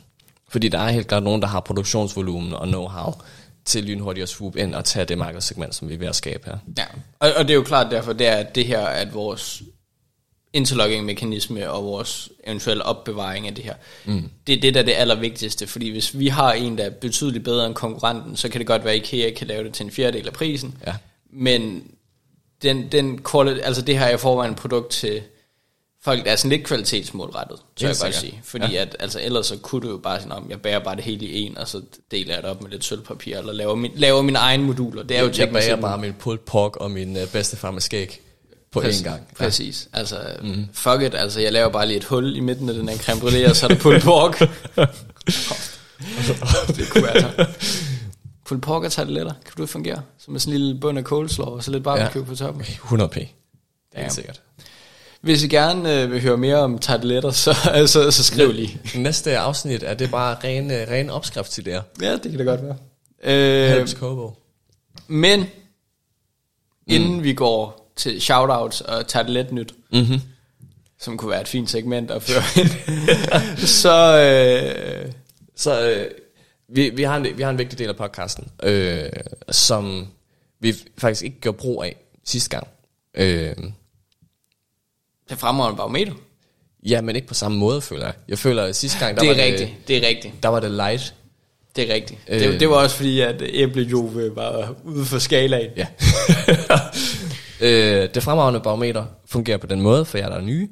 fordi 0.49 0.68
der 0.68 0.79
er 0.79 0.91
helt 0.91 1.07
klart 1.07 1.22
nogen, 1.22 1.43
der 1.43 1.49
har 1.49 1.61
produktionsvolumen 1.61 2.53
og 2.53 2.68
know-how 2.68 3.22
til 3.64 3.85
lynhurtigt 3.85 4.22
at 4.22 4.29
swoop 4.29 4.57
ind 4.57 4.74
og 4.74 4.85
tage 4.85 5.05
det 5.05 5.18
markedssegment, 5.18 5.74
som 5.74 5.89
vi 5.89 5.95
er 5.95 5.99
ved 5.99 6.07
at 6.07 6.16
skabe 6.16 6.47
her. 6.47 6.59
Ja, 6.79 6.85
og, 7.18 7.33
og 7.37 7.45
det 7.45 7.51
er 7.51 7.55
jo 7.55 7.62
klart 7.62 7.91
derfor, 7.91 8.12
det 8.12 8.26
er 8.26 8.37
at 8.37 8.55
det 8.55 8.66
her, 8.66 8.81
at 8.81 9.14
vores 9.14 9.62
interlogging-mekanisme 10.53 11.70
og 11.70 11.85
vores 11.85 12.31
eventuelle 12.47 12.83
opbevaring 12.83 13.47
af 13.47 13.55
det 13.55 13.64
her. 13.64 13.74
Mm. 14.05 14.31
Det 14.47 14.55
er 14.57 14.61
det, 14.61 14.74
der 14.74 14.81
er 14.81 14.85
det 14.85 14.95
allervigtigste, 14.97 15.66
fordi 15.66 15.91
hvis 15.91 16.18
vi 16.18 16.29
har 16.29 16.53
en, 16.53 16.79
der 16.79 16.85
er 16.85 16.91
betydeligt 16.91 17.45
bedre 17.45 17.66
end 17.66 17.74
konkurrenten, 17.74 18.37
så 18.37 18.49
kan 18.49 18.59
det 18.59 18.66
godt 18.66 18.85
være, 18.85 18.95
at 18.95 19.12
IKEA 19.12 19.31
kan 19.35 19.47
lave 19.47 19.64
det 19.64 19.74
til 19.74 19.85
en 19.85 19.91
fjerdedel 19.91 20.26
af 20.26 20.33
prisen. 20.33 20.79
Ja. 20.87 20.95
Men 21.31 21.91
den, 22.62 22.92
den 22.92 23.20
quality, 23.30 23.61
altså 23.64 23.82
det 23.82 23.98
her 23.98 24.06
er 24.06 24.14
i 24.14 24.18
forvejen 24.18 24.54
produkt 24.54 24.90
til 24.90 25.22
folk, 26.02 26.24
der 26.24 26.30
er 26.30 26.36
sådan 26.36 26.50
lidt 26.50 26.66
kvalitetsmålrettet, 26.66 27.59
så 27.76 27.86
jeg 27.86 27.96
godt 28.00 28.14
sige. 28.14 28.40
Fordi 28.44 28.72
ja. 28.72 28.82
at, 28.82 28.96
altså 29.00 29.20
ellers 29.22 29.46
så 29.46 29.56
kunne 29.56 29.82
du 29.82 29.90
jo 29.90 29.96
bare 29.96 30.20
sige, 30.20 30.32
jeg 30.48 30.61
bærer 30.61 30.78
bare 30.78 30.96
det 30.96 31.04
hele 31.04 31.26
i 31.26 31.42
en, 31.42 31.59
og 31.59 31.68
så 31.68 31.82
deler 32.11 32.34
jeg 32.34 32.42
det 32.42 32.50
op 32.50 32.62
med 32.62 32.70
lidt 32.70 32.84
sølvpapir, 32.84 33.38
eller 33.38 33.52
laver, 33.52 33.74
min, 33.74 33.92
laver 33.94 34.22
mine 34.22 34.38
egne 34.38 34.64
moduler. 34.64 35.02
Det 35.02 35.16
er 35.16 35.22
jo 35.22 35.30
jeg 35.38 35.52
bærer 35.52 35.76
bare 35.76 35.98
min 35.98 36.12
pulled 36.12 36.38
pork 36.38 36.76
og 36.76 36.90
min 36.90 37.16
uh, 37.16 37.22
bedstefar 37.32 37.70
med 37.70 37.80
skæg 37.80 38.20
på 38.72 38.80
Præcis, 38.80 39.00
én 39.00 39.04
gang. 39.04 39.22
Ja. 39.30 39.44
Præcis. 39.44 39.88
Altså, 39.92 40.20
mm. 40.42 40.66
fuck 40.72 41.02
it, 41.02 41.14
altså 41.14 41.40
jeg 41.40 41.52
laver 41.52 41.68
bare 41.68 41.86
lige 41.86 41.96
et 41.96 42.04
hul 42.04 42.36
i 42.36 42.40
midten 42.40 42.68
af 42.68 42.74
den 42.74 42.88
her 42.88 42.98
creme 42.98 43.20
brûlée, 43.20 43.50
og 43.50 43.56
så 43.56 43.66
er 43.66 43.68
der 43.68 43.76
pulled 43.76 44.00
pork. 44.00 44.38
det 46.76 46.90
kunne 46.90 47.04
være 47.04 47.46
Pulled 48.49 48.62
pork 48.62 48.84
og 48.84 48.92
tarteletter, 48.92 49.32
kan 49.44 49.53
du 49.57 49.66
fungere? 49.66 50.03
Som 50.18 50.34
en 50.34 50.40
sådan 50.40 50.55
en 50.55 50.61
lille 50.61 50.80
bund 50.80 50.99
af 50.99 51.05
coleslaw, 51.05 51.49
og 51.49 51.64
så 51.64 51.70
lidt 51.70 51.84
barbecue 51.84 52.22
ja. 52.22 52.28
på 52.28 52.34
toppen. 52.34 52.62
100 52.62 53.11
p. 53.11 53.14
Det 53.14 53.28
er 53.92 54.03
ja. 54.03 54.09
sikkert. 54.09 54.42
Hvis 55.20 55.44
I 55.44 55.49
gerne 55.49 56.03
øh, 56.03 56.12
vil 56.12 56.22
høre 56.22 56.36
mere 56.36 56.57
om 56.57 56.78
tarteletter, 56.78 57.30
så, 57.30 57.53
så, 57.92 58.11
så 58.11 58.24
skriv 58.24 58.53
lige. 58.53 58.80
Næste 58.94 59.38
afsnit 59.38 59.82
er 59.82 59.94
det 59.94 60.11
bare 60.11 60.36
ren, 60.44 60.70
øh, 60.70 60.88
ren 60.90 61.11
opskrift 61.11 61.51
til 61.51 61.64
det 61.64 61.82
Ja, 62.01 62.12
det 62.12 62.22
kan 62.22 62.38
det 62.38 62.46
godt 62.46 62.61
være. 62.62 62.76
Øh, 63.80 63.88
Kobo. 63.99 64.32
Men, 65.09 65.40
mm. 65.40 65.46
inden 66.86 67.22
vi 67.22 67.32
går 67.32 67.92
til 67.96 68.20
shoutouts 68.20 68.80
og 68.80 69.07
tarteletnyt, 69.07 69.74
mm-hmm. 69.92 70.20
som 71.01 71.16
kunne 71.16 71.30
være 71.30 71.40
et 71.40 71.49
fint 71.49 71.70
segment 71.70 72.11
at 72.11 72.22
føre 72.22 72.42
ind, 72.57 72.70
så... 73.82 74.20
Øh, 74.20 75.12
så 75.57 75.90
øh, 75.90 76.11
vi, 76.69 76.91
vi, 76.91 77.03
har 77.03 77.16
en, 77.16 77.39
vi 77.39 77.43
har 77.43 77.51
en 77.51 77.59
vigtig 77.59 77.79
del 77.79 77.89
af 77.89 77.97
podcasten, 77.97 78.49
øh, 78.62 79.11
som 79.51 80.07
vi 80.61 80.75
faktisk 80.99 81.25
ikke 81.25 81.41
gør 81.41 81.51
brug 81.51 81.85
af 81.85 81.97
sidste 82.25 82.51
gang. 82.51 82.66
Øh, 83.14 83.55
det 85.31 85.39
fremragende 85.39 85.77
barometer. 85.77 86.12
Ja, 86.87 87.01
men 87.01 87.16
ikke 87.16 87.29
på 87.29 87.35
samme 87.35 87.59
måde, 87.59 87.81
føler 87.81 88.05
jeg. 88.05 88.14
Jeg 88.29 88.39
føler, 88.39 88.62
at 88.62 88.77
sidste 88.77 88.99
gang, 88.99 89.16
der 89.16 89.23
det 89.23 89.31
er 89.31 89.35
var 89.35 89.43
rigtigt, 89.43 89.71
det, 89.71 89.89
det 89.89 90.05
er 90.05 90.09
rigtigt. 90.09 90.35
Der 90.43 90.49
var 90.49 90.61
det 90.61 90.71
light. 90.71 91.14
Det 91.77 91.91
er 91.91 91.95
rigtigt. 91.95 92.21
Øh, 92.29 92.41
det, 92.41 92.61
det 92.61 92.69
var 92.69 92.77
også 92.77 92.97
fordi, 92.97 93.21
at 93.21 93.43
æblejove 93.43 94.37
var 94.37 94.75
ude 94.85 95.05
for 95.05 95.19
skalaen. 95.19 95.71
Ja. 95.77 95.87
øh, 97.66 98.09
det 98.14 98.23
fremragende 98.23 98.61
barometer 98.61 99.07
fungerer 99.27 99.59
på 99.59 99.66
den 99.66 99.81
måde, 99.81 100.05
for 100.05 100.19
jer, 100.19 100.29
der 100.29 100.37
er 100.37 100.41
nye. 100.41 100.69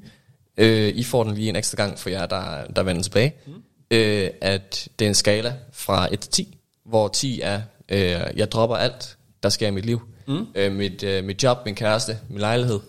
Øh, 0.57 0.89
I 0.89 1.05
får 1.05 1.25
den 1.25 1.35
lige 1.35 1.49
en 1.49 1.57
ekstra 1.57 1.77
gang 1.77 1.99
for 1.99 2.11
jer, 2.11 2.27
der, 2.27 2.67
der 2.77 2.83
vender 2.83 3.03
tilbage. 3.03 3.35
Mm. 3.47 3.53
Øh, 3.91 4.31
at 4.41 4.89
det 4.99 5.05
er 5.05 5.09
en 5.09 5.15
skala 5.15 5.55
fra 5.73 6.09
1 6.13 6.21
til 6.21 6.31
10, 6.31 6.59
hvor 6.85 7.09
10 7.09 7.41
er, 7.41 7.61
øh, 7.89 8.21
jeg 8.37 8.51
dropper 8.53 8.77
alt, 8.77 9.17
der 9.43 9.49
sker 9.49 9.69
i 9.69 9.71
mit 9.71 9.87
liv. 9.87 10.01
Mm. 10.27 10.47
Øh, 10.55 10.73
mit, 10.73 11.03
øh, 11.03 11.25
mit 11.25 11.43
job, 11.43 11.59
min 11.65 11.75
kæreste, 11.75 12.19
min 12.29 12.39
lejlighed. 12.39 12.81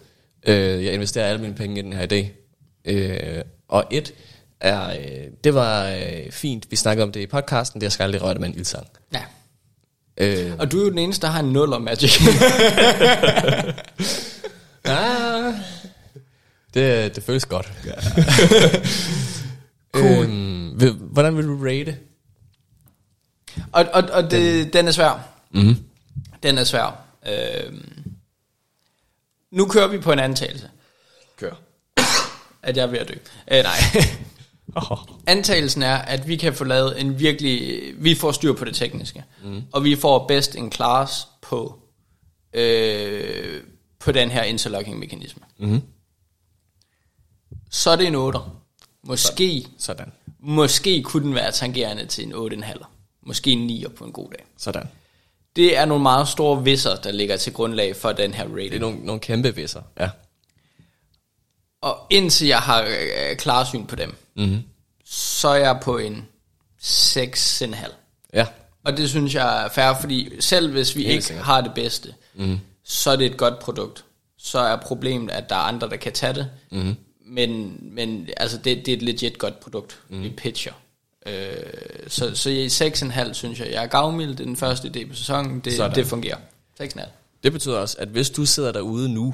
Øh, 0.47 0.85
jeg 0.85 0.93
investerer 0.93 1.25
alle 1.25 1.41
mine 1.41 1.55
penge 1.55 1.79
i 1.79 1.81
den 1.81 1.93
her 1.93 2.07
idé. 2.11 2.27
Øh, 2.85 3.43
og 3.67 3.85
et 3.91 4.13
er, 4.59 4.89
øh, 4.89 5.27
det 5.43 5.53
var 5.53 5.87
øh, 5.87 6.31
fint, 6.31 6.71
vi 6.71 6.75
snakkede 6.75 7.03
om 7.03 7.11
det 7.11 7.19
i 7.19 7.27
podcasten, 7.27 7.81
det 7.81 7.85
jeg 7.85 7.91
skal 7.91 8.03
aldrig 8.03 8.21
røre 8.21 8.33
det 8.33 8.41
med 8.41 8.49
en 8.49 8.55
ildsang. 8.55 8.87
Ja. 9.13 9.21
Øh, 10.17 10.53
og 10.59 10.71
du 10.71 10.79
er 10.79 10.83
jo 10.83 10.89
den 10.89 10.97
eneste, 10.97 11.27
der 11.27 11.31
har 11.33 11.39
en 11.39 11.53
nul 11.53 11.73
om 11.73 11.81
Magic. 11.81 12.21
ah, 14.85 15.53
det, 16.73 17.15
det 17.15 17.23
føles 17.23 17.45
godt. 17.45 17.71
Ja. 17.85 17.91
cool. 19.99 20.25
Øhm, 20.25 20.97
hvordan 21.11 21.37
vil 21.37 21.47
du 21.47 21.63
rate? 21.63 21.97
Og, 23.71 23.85
og, 23.93 24.03
og 24.11 24.23
det, 24.23 24.63
den, 24.63 24.73
den 24.73 24.87
er 24.87 24.91
svær. 24.91 25.27
Mm-hmm. 25.51 25.75
Den 26.43 26.57
er 26.57 26.63
svær. 26.63 27.01
Øh, 27.27 27.73
nu 29.51 29.65
kører 29.65 29.87
vi 29.87 29.97
på 29.97 30.11
en 30.11 30.19
antagelse. 30.19 30.69
Kør. 31.37 31.53
At 32.61 32.77
jeg 32.77 32.83
er 32.83 32.87
ved 32.87 32.99
at 32.99 33.07
dø. 33.07 33.13
Øh, 33.51 33.63
nej. 33.63 33.77
Antagelsen 35.27 35.83
er, 35.83 35.95
at 35.95 36.27
vi 36.27 36.35
kan 36.35 36.53
få 36.53 36.63
lavet 36.63 37.01
en 37.01 37.19
virkelig... 37.19 37.81
Vi 37.97 38.15
får 38.15 38.31
styr 38.31 38.53
på 38.53 38.65
det 38.65 38.75
tekniske. 38.75 39.23
Mm. 39.43 39.63
Og 39.71 39.83
vi 39.83 39.95
får 39.95 40.27
best 40.27 40.55
in 40.55 40.71
class 40.71 41.27
på, 41.41 41.79
øh, 42.53 43.61
på 43.99 44.11
den 44.11 44.29
her 44.29 44.43
interlocking-mekanisme. 44.43 45.43
Mm. 45.59 45.81
Så 47.69 47.89
er 47.89 47.95
det 47.95 48.07
en 48.07 48.15
8. 48.15 48.39
Måske, 49.08 49.68
Sådan. 49.78 50.12
måske 50.39 51.03
kunne 51.03 51.24
den 51.24 51.36
være 51.36 51.51
tangerende 51.51 52.05
til 52.05 52.24
en 52.24 52.64
8,5. 52.64 52.84
Måske 53.22 53.51
en 53.51 53.68
9 53.68 53.86
på 53.97 54.05
en 54.05 54.12
god 54.12 54.30
dag. 54.32 54.45
Sådan. 54.58 54.88
Det 55.55 55.78
er 55.78 55.86
nogle 55.86 56.03
meget 56.03 56.28
store 56.28 56.64
visser, 56.64 56.95
der 56.95 57.12
ligger 57.12 57.38
til 57.38 57.53
grundlag 57.53 57.95
for 57.95 58.12
den 58.12 58.34
her 58.34 58.43
rating. 58.43 58.72
Det 58.72 58.76
er 58.76 58.80
nogle, 58.80 59.05
nogle 59.05 59.20
kæmpe 59.22 59.55
visser. 59.55 59.82
Ja. 59.99 60.10
Og 61.82 62.08
indtil 62.10 62.47
jeg 62.47 62.60
har 62.60 62.82
øh, 62.82 63.38
klarsyn 63.38 63.86
på 63.86 63.95
dem, 63.95 64.16
mm-hmm. 64.36 64.64
så 65.05 65.47
er 65.47 65.55
jeg 65.55 65.80
på 65.84 65.97
en 65.97 66.28
6,5. 66.84 67.91
Ja. 68.34 68.47
Og 68.84 68.97
det 68.97 69.10
synes 69.10 69.36
jeg 69.36 69.64
er 69.66 69.70
fair, 69.70 69.93
fordi 70.01 70.41
selv 70.41 70.72
hvis 70.72 70.95
vi 70.95 71.01
Helt 71.01 71.12
ikke 71.12 71.26
sikkert. 71.26 71.45
har 71.45 71.62
det 71.62 71.74
bedste, 71.74 72.14
mm. 72.36 72.60
så 72.84 73.12
er 73.12 73.16
det 73.16 73.26
et 73.26 73.38
godt 73.38 73.60
produkt. 73.60 74.05
Så 74.38 74.60
er 74.60 74.76
problemet, 74.76 75.32
at 75.32 75.49
der 75.49 75.55
er 75.55 75.60
andre, 75.60 75.89
der 75.89 75.95
kan 75.95 76.12
tage 76.14 76.34
det. 76.34 76.49
Mm. 76.72 76.95
Men, 77.30 77.78
men 77.82 78.30
altså, 78.38 78.57
det, 78.57 78.86
det 78.86 78.88
er 78.88 78.97
et 78.97 79.01
legit 79.01 79.38
godt 79.38 79.59
produkt, 79.59 79.99
mm. 80.09 80.23
vi 80.23 80.30
pitcher. 80.30 80.73
Øh, 81.28 81.34
så, 82.07 82.36
så 82.36 82.49
i 82.49 82.67
6,5 82.67 83.34
synes 83.34 83.59
jeg, 83.59 83.71
jeg 83.71 83.84
er 83.84 83.88
gavmild. 83.88 84.30
Det 84.30 84.39
er 84.39 84.43
den 84.43 84.55
første 84.55 84.88
idé 84.95 85.07
på 85.07 85.15
sæsonen. 85.15 85.59
Det, 85.59 85.73
Sådan. 85.73 85.95
det 85.95 86.05
fungerer. 86.07 86.38
6,5. 86.82 87.01
Det 87.43 87.51
betyder 87.51 87.78
også, 87.78 87.95
at 87.99 88.07
hvis 88.07 88.30
du 88.30 88.45
sidder 88.45 88.71
derude 88.71 89.09
nu, 89.13 89.34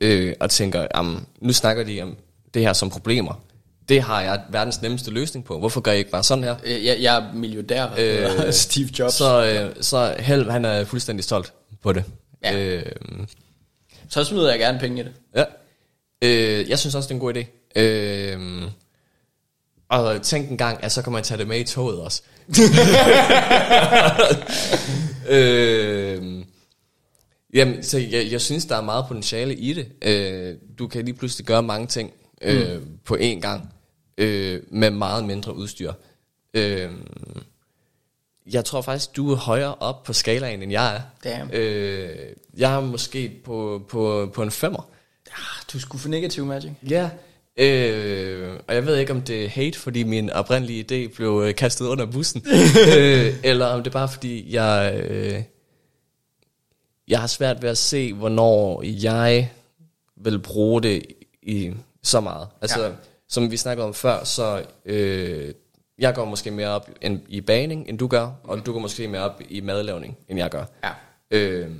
øh, 0.00 0.34
og 0.40 0.50
tænker, 0.50 0.86
jamen, 0.94 1.26
nu 1.40 1.52
snakker 1.52 1.84
de 1.84 2.02
om 2.02 2.16
det 2.54 2.62
her 2.62 2.72
som 2.72 2.90
problemer, 2.90 3.40
det 3.88 4.02
har 4.02 4.22
jeg 4.22 4.42
verdens 4.50 4.82
nemmeste 4.82 5.10
løsning 5.10 5.44
på. 5.44 5.58
Hvorfor 5.58 5.80
gør 5.80 5.90
jeg 5.90 5.98
ikke 5.98 6.10
bare 6.10 6.22
sådan 6.24 6.44
her? 6.44 6.56
Øh, 6.64 6.84
Jeg, 6.84 6.96
jeg 7.00 7.16
er 7.16 7.32
milliardær. 7.32 7.88
Øh, 7.98 8.52
Steve 8.52 8.88
Jobs. 8.98 9.14
Så, 9.14 9.18
Så, 9.18 9.60
øh, 9.76 9.82
så 9.82 10.14
Helm, 10.18 10.48
han 10.48 10.64
er 10.64 10.84
fuldstændig 10.84 11.24
stolt 11.24 11.52
på 11.82 11.92
det. 11.92 12.04
Ja. 12.44 12.58
Øh, 12.58 12.86
så 14.08 14.24
smider 14.24 14.50
jeg 14.50 14.58
gerne 14.58 14.78
penge 14.78 15.00
i 15.00 15.04
det. 15.04 15.12
ja. 15.36 15.44
Øh, 16.22 16.68
jeg 16.68 16.78
synes 16.78 16.94
også, 16.94 17.08
det 17.08 17.10
er 17.10 17.14
en 17.14 17.20
god 17.20 17.36
idé. 17.36 17.70
Øh, 17.80 18.70
og 19.88 20.22
tænk 20.22 20.50
en 20.50 20.56
gang, 20.56 20.84
at 20.84 20.92
så 20.92 21.02
kan 21.02 21.12
man 21.12 21.22
tage 21.22 21.38
det 21.38 21.48
med 21.48 21.60
i 21.60 21.64
toget 21.64 22.00
også. 22.00 22.22
øh, 25.28 26.44
jamen, 27.54 27.82
så 27.82 27.98
jeg, 27.98 28.30
jeg 28.30 28.40
synes, 28.40 28.64
der 28.64 28.76
er 28.76 28.82
meget 28.82 29.04
potentiale 29.08 29.54
i 29.54 29.72
det. 29.72 29.88
Øh, 30.02 30.56
du 30.78 30.86
kan 30.86 31.04
lige 31.04 31.14
pludselig 31.14 31.46
gøre 31.46 31.62
mange 31.62 31.86
ting 31.86 32.12
øh, 32.42 32.76
mm. 32.76 32.98
på 33.04 33.16
én 33.20 33.40
gang, 33.40 33.72
øh, 34.18 34.62
med 34.70 34.90
meget 34.90 35.24
mindre 35.24 35.56
udstyr. 35.56 35.92
Øh, 36.54 36.90
jeg 38.52 38.64
tror 38.64 38.80
faktisk, 38.80 39.16
du 39.16 39.32
er 39.32 39.36
højere 39.36 39.74
op 39.74 40.02
på 40.02 40.12
skalaen, 40.12 40.62
end 40.62 40.72
jeg 40.72 40.96
er. 40.96 41.00
Damn. 41.24 41.50
Øh, 41.52 42.18
jeg 42.56 42.74
er 42.74 42.80
måske 42.80 43.40
på, 43.44 43.82
på, 43.88 44.30
på 44.34 44.42
en 44.42 44.50
femmer. 44.50 44.88
Ah, 45.34 45.62
Du 45.72 45.80
skulle 45.80 46.00
for 46.02 46.08
negativ 46.08 46.44
magic. 46.46 46.70
Ja. 46.90 47.10
Øh, 47.56 48.60
og 48.68 48.74
jeg 48.74 48.86
ved 48.86 48.96
ikke, 48.96 49.12
om 49.12 49.22
det 49.22 49.44
er 49.44 49.48
hate, 49.48 49.78
fordi 49.78 50.02
min 50.02 50.30
oprindelige 50.30 50.84
idé 51.08 51.14
blev 51.16 51.42
øh, 51.46 51.54
kastet 51.54 51.86
under 51.86 52.06
bussen. 52.06 52.44
øh, 52.98 53.34
eller 53.44 53.66
om 53.66 53.78
det 53.82 53.86
er 53.86 53.92
bare, 53.92 54.08
fordi 54.08 54.54
jeg, 54.54 55.00
øh, 55.08 55.42
jeg 57.08 57.20
har 57.20 57.26
svært 57.26 57.62
ved 57.62 57.70
at 57.70 57.78
se, 57.78 58.12
hvornår 58.12 58.82
jeg 58.82 59.50
vil 60.16 60.38
bruge 60.38 60.82
det 60.82 61.02
i 61.42 61.72
så 62.02 62.20
meget. 62.20 62.48
Altså, 62.60 62.80
Ja. 62.80 62.86
ja. 62.88 62.92
som 63.28 63.50
vi 63.50 63.56
snakkede 63.56 63.86
om 63.86 63.94
før, 63.94 64.24
så 64.24 64.62
øh, 64.86 65.54
jeg 65.98 66.14
går 66.14 66.24
måske 66.24 66.50
mere 66.50 66.68
op 66.68 66.90
end, 67.02 67.20
i 67.28 67.40
baning, 67.40 67.88
end 67.88 67.98
du 67.98 68.06
gør, 68.06 68.30
og 68.44 68.66
du 68.66 68.72
går 68.72 68.80
måske 68.80 69.08
mere 69.08 69.20
op 69.22 69.40
i 69.48 69.60
madlavning, 69.60 70.16
end 70.28 70.38
jeg 70.38 70.50
gør. 70.50 70.64
Ja. 70.84 70.90
Øh, 71.30 71.70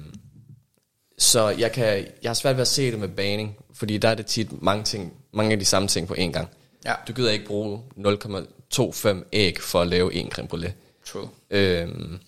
så 1.19 1.49
jeg, 1.49 1.73
kan, 1.73 2.07
jeg 2.23 2.29
har 2.29 2.35
svært 2.35 2.57
ved 2.57 2.61
at 2.63 2.69
se 2.69 2.91
det 2.91 2.99
med 2.99 3.09
baning, 3.09 3.57
fordi 3.75 3.99
der 3.99 4.09
er 4.09 4.15
det 4.15 4.27
tit 4.27 4.63
mange, 4.63 4.85
ting, 4.85 5.13
mange 5.33 5.53
af 5.53 5.59
de 5.59 5.65
samme 5.65 5.89
ting 5.89 6.09
på 6.09 6.15
én 6.15 6.31
gang. 6.33 6.49
Ja. 6.85 6.95
Du 7.09 7.13
gider 7.13 7.31
ikke 7.31 7.45
bruge 7.47 7.83
0,25 7.99 9.09
æg 9.33 9.61
for 9.61 9.81
at 9.81 9.87
lave 9.89 10.15
en 10.15 10.31
creme 10.31 10.49
brulee. 10.49 10.75
True. 11.07 11.29
Øhm, 11.51 12.19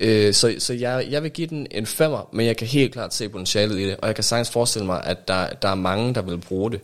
øh, 0.00 0.34
så 0.34 0.54
så 0.58 0.72
jeg, 0.74 1.06
jeg 1.10 1.22
vil 1.22 1.30
give 1.30 1.46
den 1.46 1.66
en 1.70 1.86
femmer, 1.86 2.28
men 2.32 2.46
jeg 2.46 2.56
kan 2.56 2.66
helt 2.66 2.92
klart 2.92 3.14
se 3.14 3.28
potentialet 3.28 3.78
i 3.78 3.86
det, 3.86 3.96
og 3.96 4.06
jeg 4.06 4.14
kan 4.14 4.24
sagtens 4.24 4.50
forestille 4.50 4.86
mig, 4.86 5.04
at 5.04 5.28
der, 5.28 5.50
der 5.50 5.68
er 5.68 5.74
mange, 5.74 6.14
der 6.14 6.22
vil 6.22 6.38
bruge 6.38 6.70
det. 6.70 6.80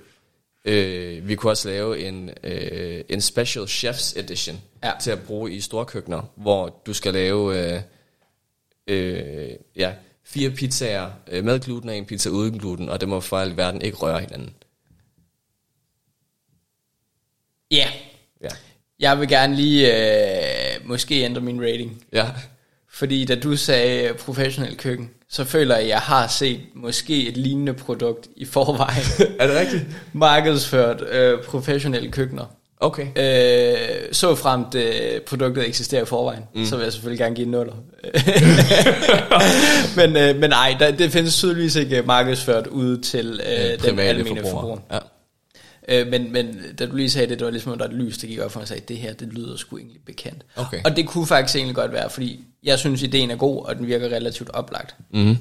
Øh, 0.64 1.28
vi 1.28 1.34
kunne 1.34 1.52
også 1.52 1.68
lave 1.68 1.98
en, 2.00 2.30
øh, 2.44 3.04
en 3.08 3.20
special 3.20 3.68
chefs 3.68 4.12
edition 4.16 4.60
Ja. 4.84 4.92
til 5.02 5.10
at 5.10 5.22
bruge 5.22 5.52
i 5.52 5.60
storkøkkener, 5.60 6.22
hvor 6.34 6.82
du 6.86 6.92
skal 6.94 7.12
lave 7.12 7.72
øh, 7.74 7.80
øh, 8.86 9.50
ja, 9.76 9.92
fire 10.26 10.50
pizzaer 10.50 11.10
øh, 11.28 11.44
med 11.44 11.60
gluten 11.60 11.88
og 11.88 11.96
en 11.96 12.04
pizza 12.04 12.28
uden 12.28 12.58
gluten, 12.58 12.88
og 12.88 13.00
det 13.00 13.08
må 13.08 13.20
for 13.20 13.38
alt 13.38 13.52
i 13.52 13.56
verden 13.56 13.82
ikke 13.82 13.96
røre 13.96 14.20
hinanden. 14.20 14.54
Ja. 17.70 17.76
Yeah. 17.76 17.90
Ja. 18.42 18.48
Jeg 19.00 19.20
vil 19.20 19.28
gerne 19.28 19.56
lige 19.56 19.86
øh, 20.74 20.88
måske 20.88 21.22
ændre 21.22 21.40
min 21.40 21.62
rating. 21.62 22.04
Ja. 22.12 22.30
Fordi 22.88 23.24
da 23.24 23.34
du 23.34 23.56
sagde 23.56 24.14
professionel 24.14 24.76
køkken, 24.76 25.10
så 25.28 25.44
føler 25.44 25.74
jeg, 25.74 25.84
at 25.84 25.88
jeg 25.88 25.98
har 25.98 26.26
set 26.26 26.60
måske 26.74 27.28
et 27.28 27.36
lignende 27.36 27.74
produkt 27.74 28.28
i 28.36 28.44
forvejen. 28.44 29.04
Er 29.40 29.46
det 29.46 29.56
rigtigt? 29.56 29.84
Markedsført 30.12 31.02
øh, 31.02 31.44
professionelle 31.44 32.10
køkkener. 32.12 32.55
Okay. 32.80 33.06
Øh, 33.16 33.76
så 34.12 34.34
fremt 34.34 34.74
øh, 34.74 35.20
produktet 35.20 35.68
eksisterer 35.68 36.02
i 36.02 36.06
forvejen, 36.06 36.42
mm. 36.54 36.64
så 36.64 36.76
vil 36.76 36.82
jeg 36.82 36.92
selvfølgelig 36.92 37.18
gerne 37.18 37.34
give 37.34 37.44
en 37.44 37.50
nuller. 37.50 37.74
men, 39.98 40.16
øh, 40.16 40.40
men 40.40 40.50
nej, 40.50 40.76
der, 40.78 40.90
det 40.90 41.12
findes 41.12 41.36
tydeligvis 41.36 41.76
ikke 41.76 42.02
markedsført 42.02 42.66
ud 42.66 42.98
til 42.98 43.40
øh, 43.46 43.70
den 43.70 43.80
forbrugere. 43.80 44.50
forbruger. 44.50 44.78
Ja. 44.92 44.98
Øh, 45.88 46.06
men, 46.06 46.32
men 46.32 46.60
da 46.78 46.86
du 46.86 46.96
lige 46.96 47.10
sagde 47.10 47.28
det, 47.28 47.38
det 47.38 47.44
var 47.44 47.50
ligesom, 47.50 47.72
at 47.72 47.78
der 47.78 47.84
er 47.84 47.88
et 47.88 47.94
lys, 47.94 48.18
der 48.18 48.26
gik 48.26 48.38
op 48.38 48.52
for 48.52 48.60
mig 48.60 48.62
og 48.62 48.68
sagde, 48.68 48.82
det 48.88 48.96
her, 48.96 49.12
det 49.12 49.28
lyder 49.28 49.56
sgu 49.56 49.78
egentlig 49.78 50.00
bekendt. 50.06 50.44
Okay. 50.56 50.80
Og 50.84 50.96
det 50.96 51.06
kunne 51.06 51.26
faktisk 51.26 51.56
egentlig 51.56 51.76
godt 51.76 51.92
være, 51.92 52.10
fordi 52.10 52.44
jeg 52.62 52.78
synes, 52.78 53.02
ideen 53.02 53.30
er 53.30 53.36
god, 53.36 53.64
og 53.64 53.76
den 53.76 53.86
virker 53.86 54.08
relativt 54.08 54.50
oplagt. 54.50 54.96
Mm. 55.10 55.36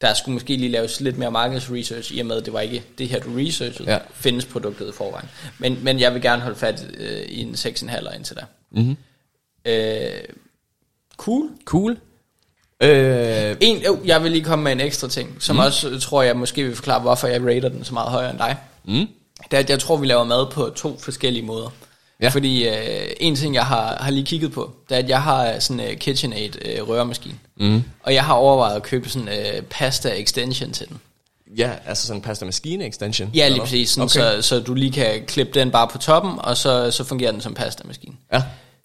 Der 0.00 0.14
skulle 0.14 0.32
måske 0.32 0.56
lige 0.56 0.70
laves 0.70 1.00
lidt 1.00 1.18
mere 1.18 1.30
markedsresearch, 1.30 2.12
i 2.14 2.20
og 2.20 2.26
med, 2.26 2.36
at 2.36 2.44
det 2.44 2.52
var 2.52 2.60
ikke 2.60 2.82
det 2.98 3.08
her, 3.08 3.20
du 3.20 3.28
researchede. 3.36 3.90
Ja. 3.92 3.98
Findes 4.14 4.44
produktet 4.44 4.88
i 4.88 4.92
forvejen. 4.92 5.28
Men, 5.58 5.78
men 5.84 6.00
jeg 6.00 6.14
vil 6.14 6.22
gerne 6.22 6.42
holde 6.42 6.56
fat 6.56 6.86
øh, 6.98 7.22
i 7.28 7.40
en 7.40 7.54
6,5 7.54 8.14
indtil 8.16 8.36
da. 8.36 8.44
Mm-hmm. 8.70 8.96
Øh, 9.64 10.10
cool. 11.16 11.48
Cool. 11.64 11.96
Øh, 12.82 13.56
En, 13.60 13.76
øh, 13.76 14.08
jeg 14.08 14.22
vil 14.22 14.32
lige 14.32 14.44
komme 14.44 14.62
med 14.62 14.72
en 14.72 14.80
ekstra 14.80 15.08
ting, 15.08 15.36
som 15.40 15.56
mm. 15.56 15.60
også 15.60 15.90
øh, 15.90 16.00
tror 16.00 16.22
jeg 16.22 16.36
måske 16.36 16.64
vil 16.64 16.76
forklare, 16.76 17.00
hvorfor 17.00 17.26
jeg 17.26 17.46
rater 17.46 17.68
den 17.68 17.84
så 17.84 17.94
meget 17.94 18.10
højere 18.10 18.30
end 18.30 18.38
dig. 18.38 18.56
mm. 18.84 19.06
Det 19.50 19.56
er, 19.56 19.58
at 19.58 19.70
jeg 19.70 19.78
tror, 19.78 19.96
vi 19.96 20.06
laver 20.06 20.24
mad 20.24 20.46
på 20.52 20.70
to 20.76 20.98
forskellige 20.98 21.42
måder. 21.44 21.68
Ja. 22.20 22.28
Fordi 22.28 22.68
øh, 22.68 23.06
en 23.20 23.36
ting, 23.36 23.54
jeg 23.54 23.66
har, 23.66 23.96
har 24.00 24.10
lige 24.10 24.26
kigget 24.26 24.52
på, 24.52 24.72
det 24.88 24.94
er, 24.94 24.98
at 24.98 25.08
jeg 25.08 25.22
har 25.22 25.58
sådan 25.58 25.80
en 25.80 25.90
uh, 25.92 25.96
KitchenAid 25.98 26.50
øh, 26.64 26.88
røremaskine. 26.88 27.34
Mm. 27.56 27.82
Og 28.02 28.14
jeg 28.14 28.24
har 28.24 28.34
overvejet 28.34 28.76
at 28.76 28.82
købe 28.82 29.08
sådan 29.08 29.28
en 29.28 29.34
uh, 29.58 29.64
pasta 29.70 30.08
extension 30.08 30.70
til 30.72 30.88
den. 30.88 31.00
Ja, 31.56 31.70
altså 31.86 32.06
sådan 32.06 32.18
en 32.18 32.22
pasta 32.22 32.44
maskine 32.44 32.86
extension. 32.86 33.30
Ja, 33.34 33.48
lige 33.48 33.60
præcis. 33.60 33.90
Sådan, 33.90 34.02
Okay. 34.04 34.42
så, 34.42 34.48
så 34.48 34.60
du 34.60 34.74
lige 34.74 34.92
kan 34.92 35.22
klippe 35.26 35.60
den 35.60 35.70
bare 35.70 35.88
på 35.88 35.98
toppen, 35.98 36.32
og 36.38 36.56
så, 36.56 36.90
så 36.90 37.04
fungerer 37.04 37.32
den 37.32 37.40
som 37.40 37.54
pastamaskine. 37.54 38.14
Ja. 38.32 38.42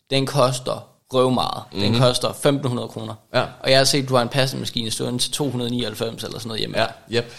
Den 0.09 0.25
koster 0.25 0.85
røv 1.13 1.31
meget. 1.31 1.63
Den 1.71 1.91
Mhm. 1.91 1.99
koster 1.99 2.29
1.500 2.29 2.87
kroner. 2.87 3.13
Ja. 3.33 3.41
Og 3.63 3.69
jeg 3.69 3.77
har 3.77 3.83
set, 3.85 4.03
at 4.03 4.09
du 4.09 4.15
har 4.15 4.21
en 4.21 4.29
pastamaskine 4.29 4.91
stående 4.91 5.19
til 5.19 5.31
299 5.31 6.23
eller 6.23 6.39
sådan 6.39 6.47
noget 6.47 6.59
hjemme. 6.59 6.77
Ja, 6.79 6.85
yep. 7.17 7.31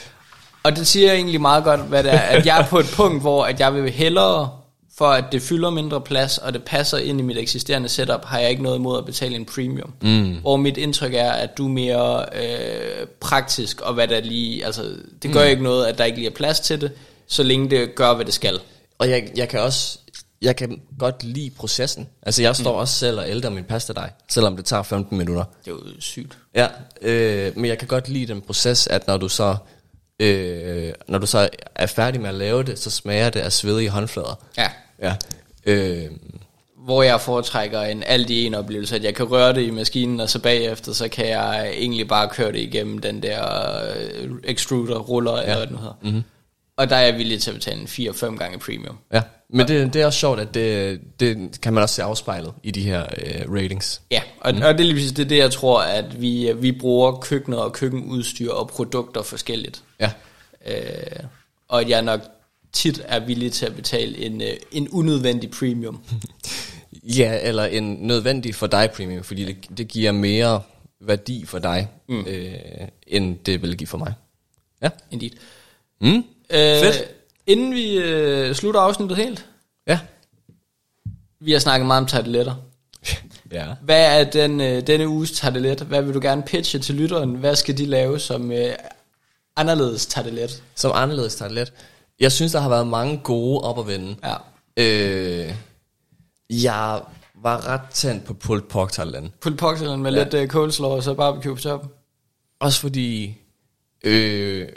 Og 0.62 0.76
det 0.76 0.86
siger 0.86 1.12
egentlig 1.12 1.41
meget 1.41 1.64
godt, 1.64 1.80
hvad 1.80 2.03
det 2.05 2.14
er, 2.14 2.18
at 2.18 2.47
jeg 2.47 2.61
er 2.61 2.66
på 2.66 2.78
et 2.78 2.86
punkt, 2.95 3.20
hvor 3.20 3.45
at 3.45 3.61
jeg 3.61 3.74
vil 3.74 3.91
hellere, 3.91 4.51
for 5.01 5.07
at 5.07 5.25
det 5.33 5.43
fylder 5.43 5.71
mindre 5.71 6.01
plads, 6.01 6.39
og 6.39 6.53
det 6.53 6.63
passer 6.63 6.99
ind 6.99 7.21
i 7.21 7.23
mit 7.23 7.39
eksisterende 7.39 7.89
setup, 7.89 8.25
har 8.25 8.39
jeg 8.39 8.51
ikke 8.51 8.63
noget 8.63 8.77
imod 8.77 8.99
at 8.99 9.05
betale 9.05 9.37
en 9.37 9.45
premium. 9.45 9.93
Mm. 10.03 10.37
Hvor 10.41 10.57
mit 10.57 10.77
indtryk 10.77 11.15
er, 11.15 11.33
at 11.33 11.59
du 11.59 11.65
er 11.65 11.71
mere 11.71 12.25
øh, 12.43 13.07
praktisk, 13.21 13.81
og 13.81 13.95
hvad 13.95 14.09
der 14.09 14.21
lige, 14.21 14.65
altså, 14.67 14.83
det 15.23 15.33
gør 15.33 15.45
mm. 15.45 15.51
ikke 15.51 15.63
noget, 15.63 15.87
at 15.87 15.99
der 15.99 16.05
ikke 16.05 16.19
lige 16.19 16.31
er 16.31 16.35
plads 16.35 16.61
til 16.61 16.81
det, 16.81 16.93
så 17.27 17.43
længe 17.43 17.71
det 17.71 17.95
gør, 17.95 18.15
hvad 18.15 18.25
det 18.25 18.35
skal. 18.35 18.61
Og 18.99 19.11
jeg, 19.11 19.31
jeg 19.37 19.49
kan 19.49 19.61
også, 19.61 19.99
jeg 20.43 20.57
kan 20.57 20.81
godt 20.99 21.25
lide 21.25 21.51
processen. 21.51 22.09
Altså 22.23 22.43
jeg 22.43 22.57
står 22.57 22.73
mm. 22.73 22.79
også 22.79 22.95
selv 22.95 23.19
og 23.19 23.31
ælder 23.31 23.51
min 23.51 23.65
pasta 23.65 23.93
dig, 23.93 24.11
selvom 24.29 24.57
det 24.57 24.65
tager 24.65 24.83
15 24.83 25.19
minutter. 25.19 25.45
Det 25.65 25.71
er 25.71 25.75
jo 25.75 25.81
sygt. 26.01 26.39
Ja, 26.55 26.67
øh, 27.03 27.53
men 27.57 27.65
jeg 27.65 27.79
kan 27.79 27.89
godt 27.89 28.09
lide 28.09 28.27
den 28.27 28.41
proces, 28.41 28.87
at 28.87 29.07
når 29.07 29.17
du 29.17 29.29
så, 29.29 29.57
øh, 30.19 30.93
når 31.09 31.19
du 31.19 31.27
så 31.27 31.49
er 31.75 31.87
færdig 31.87 32.21
med 32.21 32.29
at 32.29 32.35
lave 32.35 32.63
det, 32.63 32.79
så 32.79 32.91
smager 32.91 33.31
det 33.31 33.41
af 33.41 33.53
svedige 33.53 33.91
håndflader. 33.91 34.45
Ja. 34.59 34.69
Ja. 35.03 35.15
Øh, 35.67 36.11
hvor 36.85 37.03
jeg 37.03 37.21
foretrækker 37.21 37.81
en 37.81 38.03
alt 38.07 38.31
i 38.31 38.47
en 38.47 38.55
oplevelse, 38.55 38.97
at 38.97 39.05
jeg 39.05 39.15
kan 39.15 39.31
røre 39.31 39.55
det 39.55 39.63
i 39.63 39.71
maskinen, 39.71 40.21
og 40.21 40.31
så 40.31 40.39
bagefter, 40.39 40.93
så 40.93 41.09
kan 41.09 41.29
jeg 41.29 41.71
egentlig 41.77 42.09
bare 42.09 42.29
køre 42.29 42.53
det 42.53 42.59
igennem 42.59 42.99
den 42.99 43.23
der 43.23 43.45
øh, 43.97 44.31
extruder, 44.45 44.99
ruller, 44.99 45.37
ja. 45.37 45.43
eller 45.43 45.57
hvad 45.57 45.67
det 45.67 45.73
nu 45.73 45.79
hedder. 45.79 45.99
Mm-hmm. 46.03 46.23
Og 46.77 46.91
der 46.91 46.97
er 46.97 47.05
jeg 47.05 47.19
villig 47.19 47.41
til 47.41 47.51
at 47.51 47.55
betale 47.55 47.81
en 47.81 47.87
4-5 47.87 48.37
gange 48.37 48.59
premium. 48.59 48.99
Ja, 49.13 49.23
men 49.51 49.69
det, 49.69 49.95
det 49.95 50.03
er 50.03 50.07
også 50.07 50.19
sjovt, 50.19 50.41
at 50.41 50.55
det, 50.55 51.01
det 51.21 51.61
kan 51.63 51.73
man 51.73 51.83
også 51.83 51.95
se 51.95 52.03
afspejlet 52.03 52.53
i 52.63 52.71
de 52.71 52.83
her 52.83 53.03
øh, 53.03 53.53
ratings. 53.53 54.03
Ja, 54.11 54.23
og, 54.41 54.55
mm. 54.55 54.63
og 54.63 54.79
det 54.79 54.89
er 54.89 54.93
lige 54.93 55.11
det, 55.11 55.19
er 55.19 55.29
det, 55.29 55.39
jeg 55.39 55.51
tror, 55.51 55.83
at 55.83 56.21
vi, 56.21 56.53
vi 56.57 56.73
bruger 56.73 57.13
køkkener 57.13 57.59
og 57.59 57.73
køkkenudstyr 57.73 58.51
og 58.51 58.69
produkter 58.69 59.23
forskelligt. 59.23 59.83
Ja. 60.01 60.11
Øh, 60.67 61.25
og 61.69 61.89
jeg 61.89 62.03
nok 62.03 62.21
tit 62.73 63.03
er 63.05 63.21
villig 63.21 63.53
til 63.53 63.66
at 63.66 63.77
betale 63.77 64.18
en, 64.18 64.41
øh, 64.41 64.57
en 64.73 64.89
unødvendig 64.89 65.51
premium. 65.51 66.03
ja, 67.18 67.39
eller 67.43 67.64
en 67.64 67.97
nødvendig 68.01 68.55
for 68.55 68.66
dig 68.66 68.91
premium, 68.91 69.25
fordi 69.25 69.45
det, 69.45 69.79
det 69.79 69.89
giver 69.89 70.12
mere 70.12 70.62
værdi 71.01 71.45
for 71.47 71.59
dig, 71.59 71.89
mm. 72.09 72.25
øh, 72.27 72.55
end 73.07 73.39
det 73.39 73.62
vil 73.62 73.77
give 73.77 73.87
for 73.87 73.99
mig. 73.99 74.14
Ja. 74.83 74.89
Indeed. 75.11 75.31
Mm. 76.01 76.16
Øh, 76.16 76.25
Fedt. 76.51 77.05
Inden 77.47 77.75
vi 77.75 77.97
øh, 77.97 78.55
slutter 78.55 78.81
afsnittet 78.81 79.16
helt. 79.16 79.47
Ja. 79.87 79.99
Vi 81.41 81.53
har 81.53 81.59
snakket 81.59 81.87
meget 81.87 82.01
om 82.01 82.07
tarteletter. 82.07 82.55
ja. 83.53 83.66
Hvad 83.83 84.21
er 84.21 84.31
den, 84.31 84.61
øh, 84.61 84.87
denne 84.87 85.09
uges 85.09 85.33
tartelet? 85.33 85.81
Hvad 85.81 86.03
vil 86.03 86.14
du 86.14 86.21
gerne 86.23 86.43
pitche 86.43 86.79
til 86.79 86.95
lytteren? 86.95 87.35
Hvad 87.35 87.57
skal 87.57 87.79
de 87.79 87.87
lave 87.87 88.21
som 88.21 88.53
øh, 88.53 88.75
anderledes 89.57 90.07
tartelet? 90.07 90.62
Som 90.75 90.93
anderledes 90.95 91.37
tartelet? 91.37 91.73
Jeg 92.21 92.33
synes, 92.33 92.53
der 92.53 92.61
har 92.61 92.68
været 92.68 92.87
mange 92.87 93.21
gode 93.25 93.61
op 93.61 93.79
at 93.79 93.87
vende. 93.87 94.16
Ja. 94.25 94.35
Øh, 94.77 95.55
jeg 96.51 97.03
var 97.35 97.66
ret 97.66 97.91
tændt 97.91 98.25
på 98.25 98.35
pulled 98.35 98.64
pork 98.64 98.93
tartelet. 98.93 99.33
Pulled 99.41 99.59
pork 99.59 99.77
tartelet 99.77 99.99
med 99.99 100.12
ja. 100.12 100.23
lidt 100.25 100.35
uh, 100.35 100.47
coleslaw 100.49 100.91
og 100.91 101.03
så 101.03 101.14
barbecue 101.14 101.55
på 101.55 101.61
top. 101.61 101.87
Også 102.61 102.81
fordi... 102.81 103.37
Øh, 104.05 104.68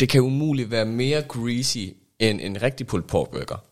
det 0.00 0.08
kan 0.08 0.20
umuligt 0.20 0.70
være 0.70 0.84
mere 0.84 1.22
greasy 1.22 1.78
end 2.18 2.40
en 2.40 2.62
rigtig 2.62 2.86
pulled 2.86 3.08
pork 3.08 3.30
burger. 3.30 3.64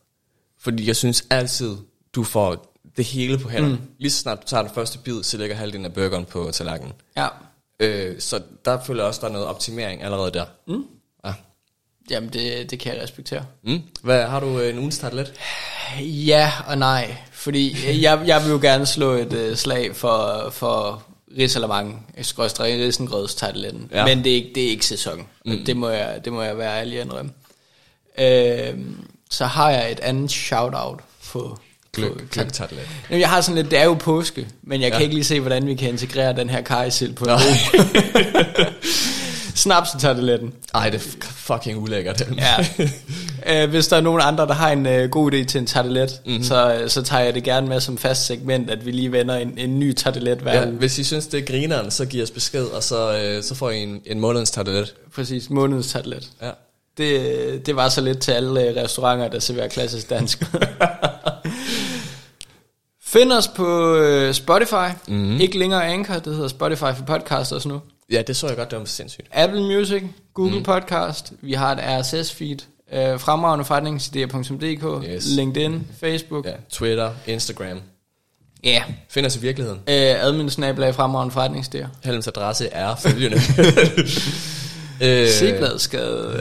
Fordi 0.58 0.86
jeg 0.86 0.96
synes 0.96 1.26
altid, 1.30 1.76
du 2.14 2.24
får 2.24 2.76
det 2.96 3.04
hele 3.04 3.38
på 3.38 3.48
hænderne. 3.48 3.74
Mm. 3.74 3.80
Lige 3.98 4.10
så 4.10 4.18
snart 4.18 4.42
du 4.42 4.46
tager 4.46 4.62
den 4.62 4.74
første 4.74 4.98
bid, 4.98 5.22
så 5.22 5.38
lægger 5.38 5.56
halvdelen 5.56 5.84
af 5.84 5.92
burgeren 5.92 6.24
på 6.24 6.50
tallerkenen. 6.52 6.92
Ja. 7.16 7.28
Øh, 7.80 8.20
så 8.20 8.42
der 8.64 8.80
føler 8.84 9.02
jeg 9.02 9.08
også, 9.08 9.20
der 9.20 9.28
er 9.28 9.32
noget 9.32 9.46
optimering 9.46 10.02
allerede 10.02 10.30
der. 10.30 10.44
Mm. 10.66 10.84
Ja. 12.10 12.14
Jamen, 12.14 12.30
det, 12.32 12.70
det 12.70 12.78
kan 12.78 12.94
jeg 12.94 13.02
respektere. 13.02 13.44
Mm. 13.62 13.82
Hvad, 14.02 14.24
har 14.24 14.40
du 14.40 14.58
øh, 14.58 14.70
en 14.70 14.78
ugens 14.78 14.98
tartelet? 14.98 15.32
Ja 16.00 16.52
og 16.66 16.78
nej. 16.78 17.16
Fordi 17.32 17.76
jeg, 18.02 18.22
jeg 18.26 18.42
vil 18.44 18.50
jo 18.50 18.58
gerne 18.62 18.86
slå 18.86 19.12
et 19.12 19.32
uh, 19.32 19.56
slag 19.56 19.96
for, 19.96 20.50
for 20.52 21.02
risalamang, 21.38 22.06
skråstrej 22.22 22.68
risengrøds 22.68 23.34
tarteletten. 23.34 23.90
Ja. 23.92 24.04
Men 24.04 24.24
det 24.24 24.32
er, 24.32 24.36
ikke, 24.36 24.50
det 24.54 24.64
er 24.64 24.70
ikke 24.70 24.86
sæson. 24.86 25.26
Mm. 25.46 25.64
Det, 25.64 25.76
må 25.76 25.88
jeg, 25.88 26.20
det 26.24 26.32
må 26.32 26.42
jeg 26.42 26.58
være 26.58 26.80
ærlig 26.80 27.00
indrømme. 27.00 27.30
Øh, 28.18 28.78
så 29.30 29.46
har 29.46 29.70
jeg 29.70 29.92
et 29.92 30.00
andet 30.00 30.30
shout-out 30.30 31.00
på... 31.32 31.58
Gløk, 31.92 32.30
gløk 32.30 32.48
Jeg 33.10 33.28
har 33.28 33.40
sådan 33.40 33.54
lidt, 33.56 33.70
det 33.70 33.78
er 33.78 33.84
jo 33.84 33.94
påske, 33.94 34.48
men 34.62 34.80
jeg 34.80 34.88
ja. 34.90 34.96
kan 34.96 35.02
ikke 35.02 35.14
lige 35.14 35.24
se, 35.24 35.40
hvordan 35.40 35.66
vi 35.66 35.74
kan 35.74 35.88
integrere 35.88 36.36
den 36.36 36.50
her 36.50 36.60
kajsild 36.60 37.14
på 37.14 37.24
en 37.24 37.30
Snapsen-tarteletten. 39.60 40.52
Ej, 40.74 40.90
det 40.90 40.96
er 40.96 41.16
fucking 41.20 41.78
ulækkert. 41.78 42.22
ja. 42.38 43.64
Uh, 43.64 43.70
hvis 43.70 43.88
der 43.88 43.96
er 43.96 44.00
nogen 44.00 44.20
andre, 44.24 44.46
der 44.46 44.54
har 44.54 44.70
en 44.70 44.86
uh, 44.86 45.10
god 45.10 45.32
idé 45.32 45.44
til 45.44 45.58
en 45.58 45.66
tartelet, 45.66 46.20
mm-hmm. 46.26 46.42
så, 46.42 46.84
så 46.88 47.02
tager 47.02 47.24
jeg 47.24 47.34
det 47.34 47.44
gerne 47.44 47.66
med 47.66 47.80
som 47.80 47.98
fast 47.98 48.26
segment, 48.26 48.70
at 48.70 48.86
vi 48.86 48.90
lige 48.90 49.12
vender 49.12 49.34
en, 49.34 49.58
en 49.58 49.78
ny 49.78 49.92
tartelet 49.92 50.38
hver 50.38 50.60
ja, 50.60 50.66
Hvis 50.66 50.98
I 50.98 51.04
synes, 51.04 51.26
det 51.26 51.40
er 51.40 51.44
grineren, 51.44 51.90
så 51.90 52.06
giv 52.06 52.22
os 52.22 52.30
besked, 52.30 52.64
og 52.64 52.82
så, 52.82 53.36
uh, 53.36 53.44
så 53.44 53.54
får 53.54 53.70
I 53.70 53.82
en, 53.82 54.00
en 54.06 54.20
månedens 54.20 54.50
tartelet. 54.50 54.94
Præcis, 55.14 55.50
månedens 55.50 55.92
tartelet. 55.92 56.28
Ja. 56.42 56.50
Det, 56.98 57.66
det 57.66 57.76
var 57.76 57.88
så 57.88 58.00
lidt 58.00 58.18
til 58.18 58.32
alle 58.32 58.82
restauranter, 58.84 59.28
der 59.28 59.38
serverer 59.38 59.68
klassisk 59.68 60.10
dansk. 60.10 60.42
Find 63.04 63.32
os 63.32 63.48
på 63.48 63.98
Spotify. 64.32 64.90
Mm-hmm. 65.08 65.40
Ikke 65.40 65.58
længere 65.58 65.86
Anchor, 65.86 66.14
det 66.14 66.34
hedder 66.34 66.48
Spotify 66.48 66.80
for 66.96 67.04
podcasters 67.06 67.66
nu. 67.66 67.80
Ja, 68.10 68.22
det 68.22 68.36
så 68.36 68.46
jeg 68.46 68.56
godt, 68.56 68.70
det 68.70 68.78
var 68.78 68.84
sindssygt. 68.84 69.26
Apple 69.32 69.62
Music, 69.62 70.02
Google 70.34 70.56
mm. 70.56 70.62
Podcast, 70.62 71.32
vi 71.42 71.52
har 71.52 71.72
et 71.72 71.78
RSS-feed, 71.78 72.66
øh, 72.92 73.20
fremragende 73.20 73.64
forretningsidéer.dk, 73.64 75.04
yes. 75.08 75.26
LinkedIn, 75.26 75.86
Facebook. 76.00 76.46
Ja, 76.46 76.52
Twitter, 76.70 77.10
Instagram. 77.26 77.80
Ja. 78.64 78.70
Yeah. 78.70 78.82
Find 79.08 79.26
os 79.26 79.36
i 79.36 79.40
virkeligheden. 79.40 79.80
Øh, 79.88 80.24
admin 80.24 80.50
snablag 80.50 80.94
fremragende 80.94 81.34
forretningsidéer. 81.34 81.86
Helms 82.04 82.28
adresse 82.28 82.68
er 82.68 82.96
følgende. 82.96 83.36
øh. 85.04 85.28
Sigbladskade. 85.28 86.40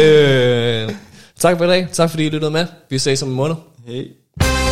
øh, 0.00 0.90
tak 1.38 1.58
for 1.58 1.64
i 1.64 1.68
dag. 1.68 1.88
Tak 1.92 2.10
fordi 2.10 2.26
I 2.26 2.28
lyttede 2.28 2.50
med. 2.50 2.66
Vi 2.90 2.98
ses 2.98 3.22
om 3.22 3.28
en 3.28 3.34
måned. 3.34 3.56
Hej. 3.86 4.63